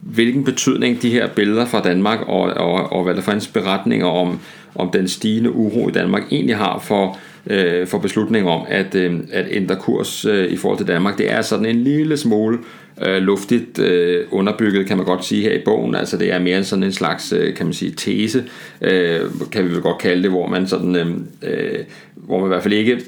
hvilken 0.00 0.44
betydning 0.44 1.02
de 1.02 1.10
her 1.10 1.28
billeder 1.28 1.66
fra 1.66 1.80
Danmark 1.80 2.20
og, 2.20 2.40
og, 2.40 2.92
og 2.92 3.04
Walter 3.04 3.22
Frens 3.22 3.48
beretninger 3.48 4.06
om, 4.06 4.40
om 4.74 4.90
den 4.90 5.08
stigende 5.08 5.52
uro 5.52 5.88
i 5.88 5.92
Danmark 5.92 6.22
egentlig 6.30 6.56
har 6.56 6.78
for, 6.78 7.18
øh, 7.46 7.86
for 7.86 7.98
beslutningen 7.98 8.52
om 8.52 8.62
at, 8.68 8.94
øh, 8.94 9.20
at 9.32 9.46
ændre 9.50 9.76
kurs 9.76 10.24
øh, 10.24 10.52
i 10.52 10.56
forhold 10.56 10.78
til 10.78 10.88
Danmark. 10.88 11.18
Det 11.18 11.32
er 11.32 11.42
sådan 11.42 11.66
en 11.66 11.76
lille 11.76 12.16
smule 12.16 12.58
øh, 13.06 13.16
luftigt 13.16 13.78
øh, 13.78 14.26
underbygget, 14.30 14.86
kan 14.86 14.96
man 14.96 15.06
godt 15.06 15.24
sige 15.24 15.42
her 15.42 15.52
i 15.52 15.62
bogen. 15.64 15.94
Altså 15.94 16.16
det 16.16 16.32
er 16.32 16.38
mere 16.38 16.64
sådan 16.64 16.82
en 16.82 16.92
slags, 16.92 17.32
øh, 17.32 17.54
kan 17.54 17.66
man 17.66 17.72
sige, 17.72 17.92
tese, 17.96 18.44
øh, 18.80 19.20
kan 19.52 19.64
vi 19.64 19.70
vel 19.70 19.80
godt 19.80 19.98
kalde 19.98 20.22
det, 20.22 20.30
hvor 20.30 20.46
man 20.46 20.66
sådan, 20.66 20.96
øh, 20.96 21.06
øh, 21.42 21.78
hvor 22.14 22.38
man 22.38 22.46
i 22.46 22.48
hvert 22.48 22.62
fald 22.62 22.74
ikke 22.74 23.00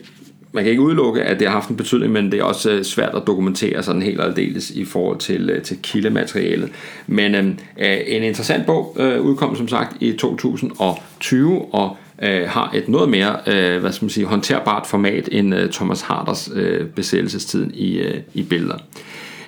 man 0.57 0.65
kan 0.65 0.71
ikke 0.71 0.83
udelukke, 0.83 1.23
at 1.23 1.39
det 1.39 1.47
har 1.47 1.55
haft 1.55 1.69
en 1.69 1.77
betydning, 1.77 2.13
men 2.13 2.33
det 2.33 2.41
er 2.41 2.45
også 2.45 2.71
øh, 2.71 2.85
svært 2.85 3.15
at 3.15 3.23
dokumentere 3.27 3.83
sådan 3.83 4.03
helt 4.03 4.21
aldeles 4.21 4.71
i 4.71 4.85
forhold 4.85 5.19
til, 5.19 5.51
øh, 5.51 5.63
til 5.63 5.79
kildematerialet. 5.83 6.71
Men 7.07 7.35
øh, 7.35 7.47
øh, 7.79 7.99
en 8.07 8.23
interessant 8.23 8.67
bog 8.67 8.97
øh, 8.99 9.21
udkom 9.21 9.57
som 9.57 9.69
sagt 9.69 9.97
i 10.01 10.13
2020, 10.13 11.75
og 11.75 11.97
øh, 12.23 12.49
har 12.49 12.71
et 12.75 12.89
noget 12.89 13.09
mere 13.09 13.37
øh, 13.47 13.81
hvad 13.81 13.93
skal 13.93 14.05
man 14.05 14.11
sige, 14.11 14.27
håndterbart 14.27 14.87
format 14.87 15.29
end 15.33 15.55
øh, 15.55 15.71
Thomas 15.71 16.01
Harders 16.01 16.51
øh, 16.55 16.87
besættelsestiden 16.87 17.71
i, 17.75 17.99
øh, 17.99 18.21
i 18.35 18.43
billeder. 18.43 18.79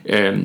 Øh, 0.06 0.38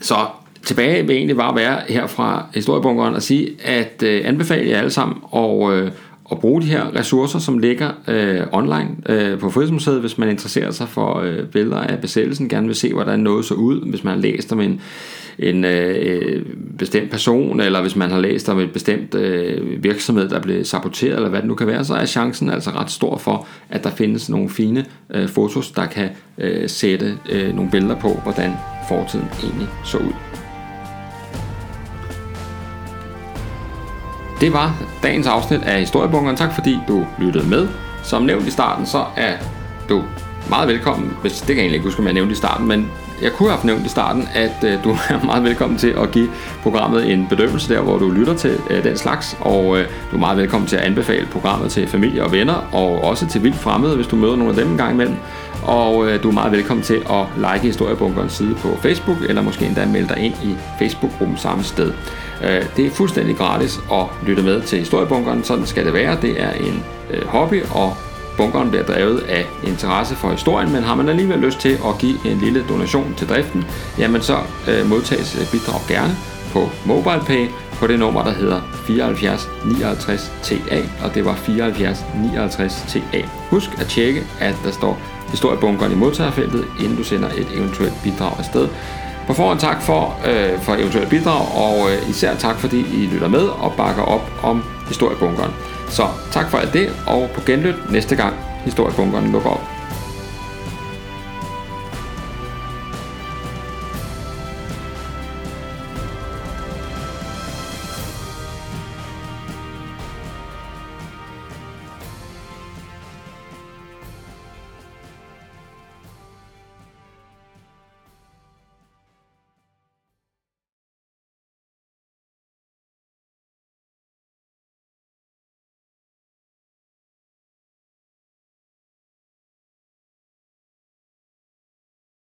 så 0.00 0.16
tilbage 0.62 1.06
vil 1.06 1.16
egentlig 1.16 1.36
bare 1.36 1.56
være 1.56 1.80
her 1.88 2.06
fra 2.06 2.46
historiebunkeren 2.54 3.14
og 3.14 3.22
sige, 3.22 3.50
at 3.64 4.02
øh, 4.02 4.22
anbefale 4.24 4.70
jer 4.70 4.78
alle 4.78 4.90
sammen 4.90 5.16
og 5.22 5.76
øh, 5.76 5.90
at 6.30 6.38
bruge 6.38 6.62
de 6.62 6.66
her 6.66 6.96
ressourcer, 6.96 7.38
som 7.38 7.58
ligger 7.58 7.90
øh, 8.08 8.40
online 8.52 8.96
øh, 9.08 9.38
på 9.38 9.50
Frihedsmuseet, 9.50 10.00
hvis 10.00 10.18
man 10.18 10.28
interesserer 10.28 10.70
sig 10.70 10.88
for 10.88 11.20
øh, 11.20 11.46
billeder 11.46 11.76
af 11.76 12.00
besættelsen, 12.00 12.48
gerne 12.48 12.66
vil 12.66 12.76
se, 12.76 12.92
hvordan 12.92 13.20
noget 13.20 13.44
så 13.44 13.54
ud, 13.54 13.90
hvis 13.90 14.04
man 14.04 14.14
har 14.14 14.20
læst 14.20 14.52
om 14.52 14.60
en, 14.60 14.80
en 15.38 15.64
øh, 15.64 16.46
bestemt 16.78 17.10
person, 17.10 17.60
eller 17.60 17.80
hvis 17.80 17.96
man 17.96 18.10
har 18.10 18.20
læst 18.20 18.48
om 18.48 18.58
et 18.58 18.72
bestemt 18.72 19.14
øh, 19.14 19.82
virksomhed, 19.84 20.28
der 20.28 20.40
blev 20.40 20.64
saboteret, 20.64 21.16
eller 21.16 21.28
hvad 21.28 21.40
det 21.40 21.48
nu 21.48 21.54
kan 21.54 21.66
være, 21.66 21.84
så 21.84 21.94
er 21.94 22.06
chancen 22.06 22.50
altså 22.50 22.70
ret 22.70 22.90
stor 22.90 23.18
for, 23.18 23.46
at 23.70 23.84
der 23.84 23.90
findes 23.90 24.30
nogle 24.30 24.48
fine 24.48 24.84
øh, 25.14 25.28
fotos, 25.28 25.70
der 25.70 25.86
kan 25.86 26.08
øh, 26.38 26.68
sætte 26.68 27.18
øh, 27.30 27.54
nogle 27.54 27.70
billeder 27.70 28.00
på, 28.00 28.20
hvordan 28.22 28.52
fortiden 28.88 29.26
egentlig 29.42 29.68
så 29.84 29.98
ud. 29.98 30.12
Det 34.40 34.52
var 34.52 34.96
dagens 35.02 35.26
afsnit 35.26 35.62
af 35.62 35.80
Historiebunkeren. 35.80 36.36
Tak 36.36 36.54
fordi 36.54 36.78
du 36.88 37.06
lyttede 37.20 37.48
med. 37.48 37.68
Som 38.02 38.22
nævnt 38.22 38.46
i 38.46 38.50
starten, 38.50 38.86
så 38.86 39.04
er 39.16 39.36
du 39.88 40.02
meget 40.48 40.68
velkommen, 40.68 41.12
hvis 41.22 41.40
det 41.40 41.46
kan 41.46 41.56
jeg 41.56 41.62
egentlig 41.62 41.74
ikke 41.74 41.84
huske, 41.84 42.00
om 42.00 42.06
jeg 42.06 42.14
nævnte 42.14 42.32
i 42.32 42.36
starten, 42.36 42.68
men 42.68 42.90
jeg 43.22 43.32
kunne 43.32 43.50
have 43.50 43.60
nævnt 43.64 43.86
i 43.86 43.88
starten, 43.88 44.28
at 44.34 44.64
øh, 44.64 44.84
du 44.84 44.90
er 44.90 45.24
meget 45.24 45.44
velkommen 45.44 45.78
til 45.78 45.94
at 46.02 46.10
give 46.10 46.28
programmet 46.62 47.12
en 47.12 47.26
bedømmelse 47.28 47.74
der, 47.74 47.80
hvor 47.80 47.98
du 47.98 48.10
lytter 48.10 48.34
til 48.34 48.58
øh, 48.70 48.84
den 48.84 48.96
slags, 48.96 49.36
og 49.40 49.78
øh, 49.78 49.84
du 50.10 50.16
er 50.16 50.20
meget 50.20 50.38
velkommen 50.38 50.68
til 50.68 50.76
at 50.76 50.82
anbefale 50.82 51.26
programmet 51.26 51.70
til 51.70 51.88
familie 51.88 52.24
og 52.24 52.32
venner, 52.32 52.68
og 52.72 53.04
også 53.04 53.26
til 53.26 53.42
vildt 53.42 53.56
fremmede, 53.56 53.96
hvis 53.96 54.06
du 54.06 54.16
møder 54.16 54.36
nogle 54.36 54.52
af 54.52 54.56
dem 54.56 54.70
en 54.70 54.76
gang 54.76 54.92
imellem. 54.92 55.16
Og 55.62 56.10
øh, 56.10 56.22
du 56.22 56.28
er 56.28 56.32
meget 56.32 56.52
velkommen 56.52 56.84
til 56.84 57.02
at 57.10 57.26
like 57.36 57.66
Historiebunkerens 57.66 58.32
side 58.32 58.54
på 58.54 58.78
Facebook, 58.82 59.16
eller 59.28 59.42
måske 59.42 59.66
endda 59.66 59.86
melde 59.86 60.08
dig 60.08 60.18
ind 60.18 60.34
i 60.42 60.56
Facebook-gruppen 60.78 61.36
samme 61.36 61.64
sted. 61.64 61.92
Øh, 62.44 62.62
det 62.76 62.86
er 62.86 62.90
fuldstændig 62.90 63.36
gratis 63.36 63.80
at 63.92 64.06
lytte 64.26 64.42
med 64.42 64.62
til 64.62 64.78
Historiebunkeren, 64.78 65.44
sådan 65.44 65.66
skal 65.66 65.84
det 65.84 65.94
være. 65.94 66.18
Det 66.22 66.42
er 66.42 66.52
en 66.52 66.84
øh, 67.10 67.26
hobby, 67.26 67.62
og 67.70 67.96
bunkeren 68.36 68.70
bliver 68.70 68.84
drevet 68.84 69.18
af 69.18 69.46
interesse 69.66 70.14
for 70.14 70.30
historien, 70.30 70.72
men 70.72 70.82
har 70.82 70.94
man 70.94 71.08
alligevel 71.08 71.38
lyst 71.38 71.58
til 71.58 71.78
at 71.88 71.98
give 71.98 72.18
en 72.24 72.38
lille 72.38 72.64
donation 72.68 73.14
til 73.16 73.28
driften, 73.28 73.64
jamen 73.98 74.22
så 74.22 74.36
øh, 74.68 74.88
modtages 74.88 75.38
øh, 75.40 75.50
bidrag 75.52 75.80
gerne 75.88 76.16
på 76.52 76.70
MobilePay 76.84 77.48
på 77.72 77.86
det 77.86 77.98
nummer, 77.98 78.22
der 78.22 78.30
hedder 78.32 78.60
74 78.86 79.50
59 79.64 80.32
TA, 80.42 80.82
og 81.04 81.14
det 81.14 81.24
var 81.24 81.34
74 81.34 82.04
59 82.14 82.84
TA. 82.88 83.22
Husk 83.50 83.70
at 83.80 83.86
tjekke, 83.86 84.22
at 84.40 84.54
der 84.64 84.70
står 84.70 84.98
historiebunkeren 85.30 85.92
i 85.92 85.94
modtagerfeltet, 85.94 86.64
inden 86.80 86.96
du 86.96 87.04
sender 87.04 87.28
et 87.28 87.48
eventuelt 87.54 87.94
bidrag 88.02 88.38
afsted. 88.38 88.68
På 89.26 89.32
forhånd 89.34 89.58
tak 89.58 89.82
for, 89.82 90.20
øh, 90.26 90.60
for 90.60 90.74
eventuelt 90.74 91.10
bidrag, 91.10 91.42
og 91.56 91.92
øh, 91.92 92.10
især 92.10 92.34
tak 92.34 92.56
fordi 92.56 92.80
I 92.80 93.06
lytter 93.12 93.28
med 93.28 93.46
og 93.46 93.72
bakker 93.76 94.02
op 94.02 94.30
om 94.42 94.64
historiebunkeren. 94.88 95.50
Så 95.88 96.08
tak 96.32 96.50
for 96.50 96.58
alt 96.58 96.72
det, 96.72 96.90
og 97.06 97.30
på 97.34 97.40
genlyt 97.46 97.90
næste 97.90 98.16
gang 98.16 98.34
historiebunkeren 98.64 99.32
lukker 99.32 99.50
op. 99.50 99.73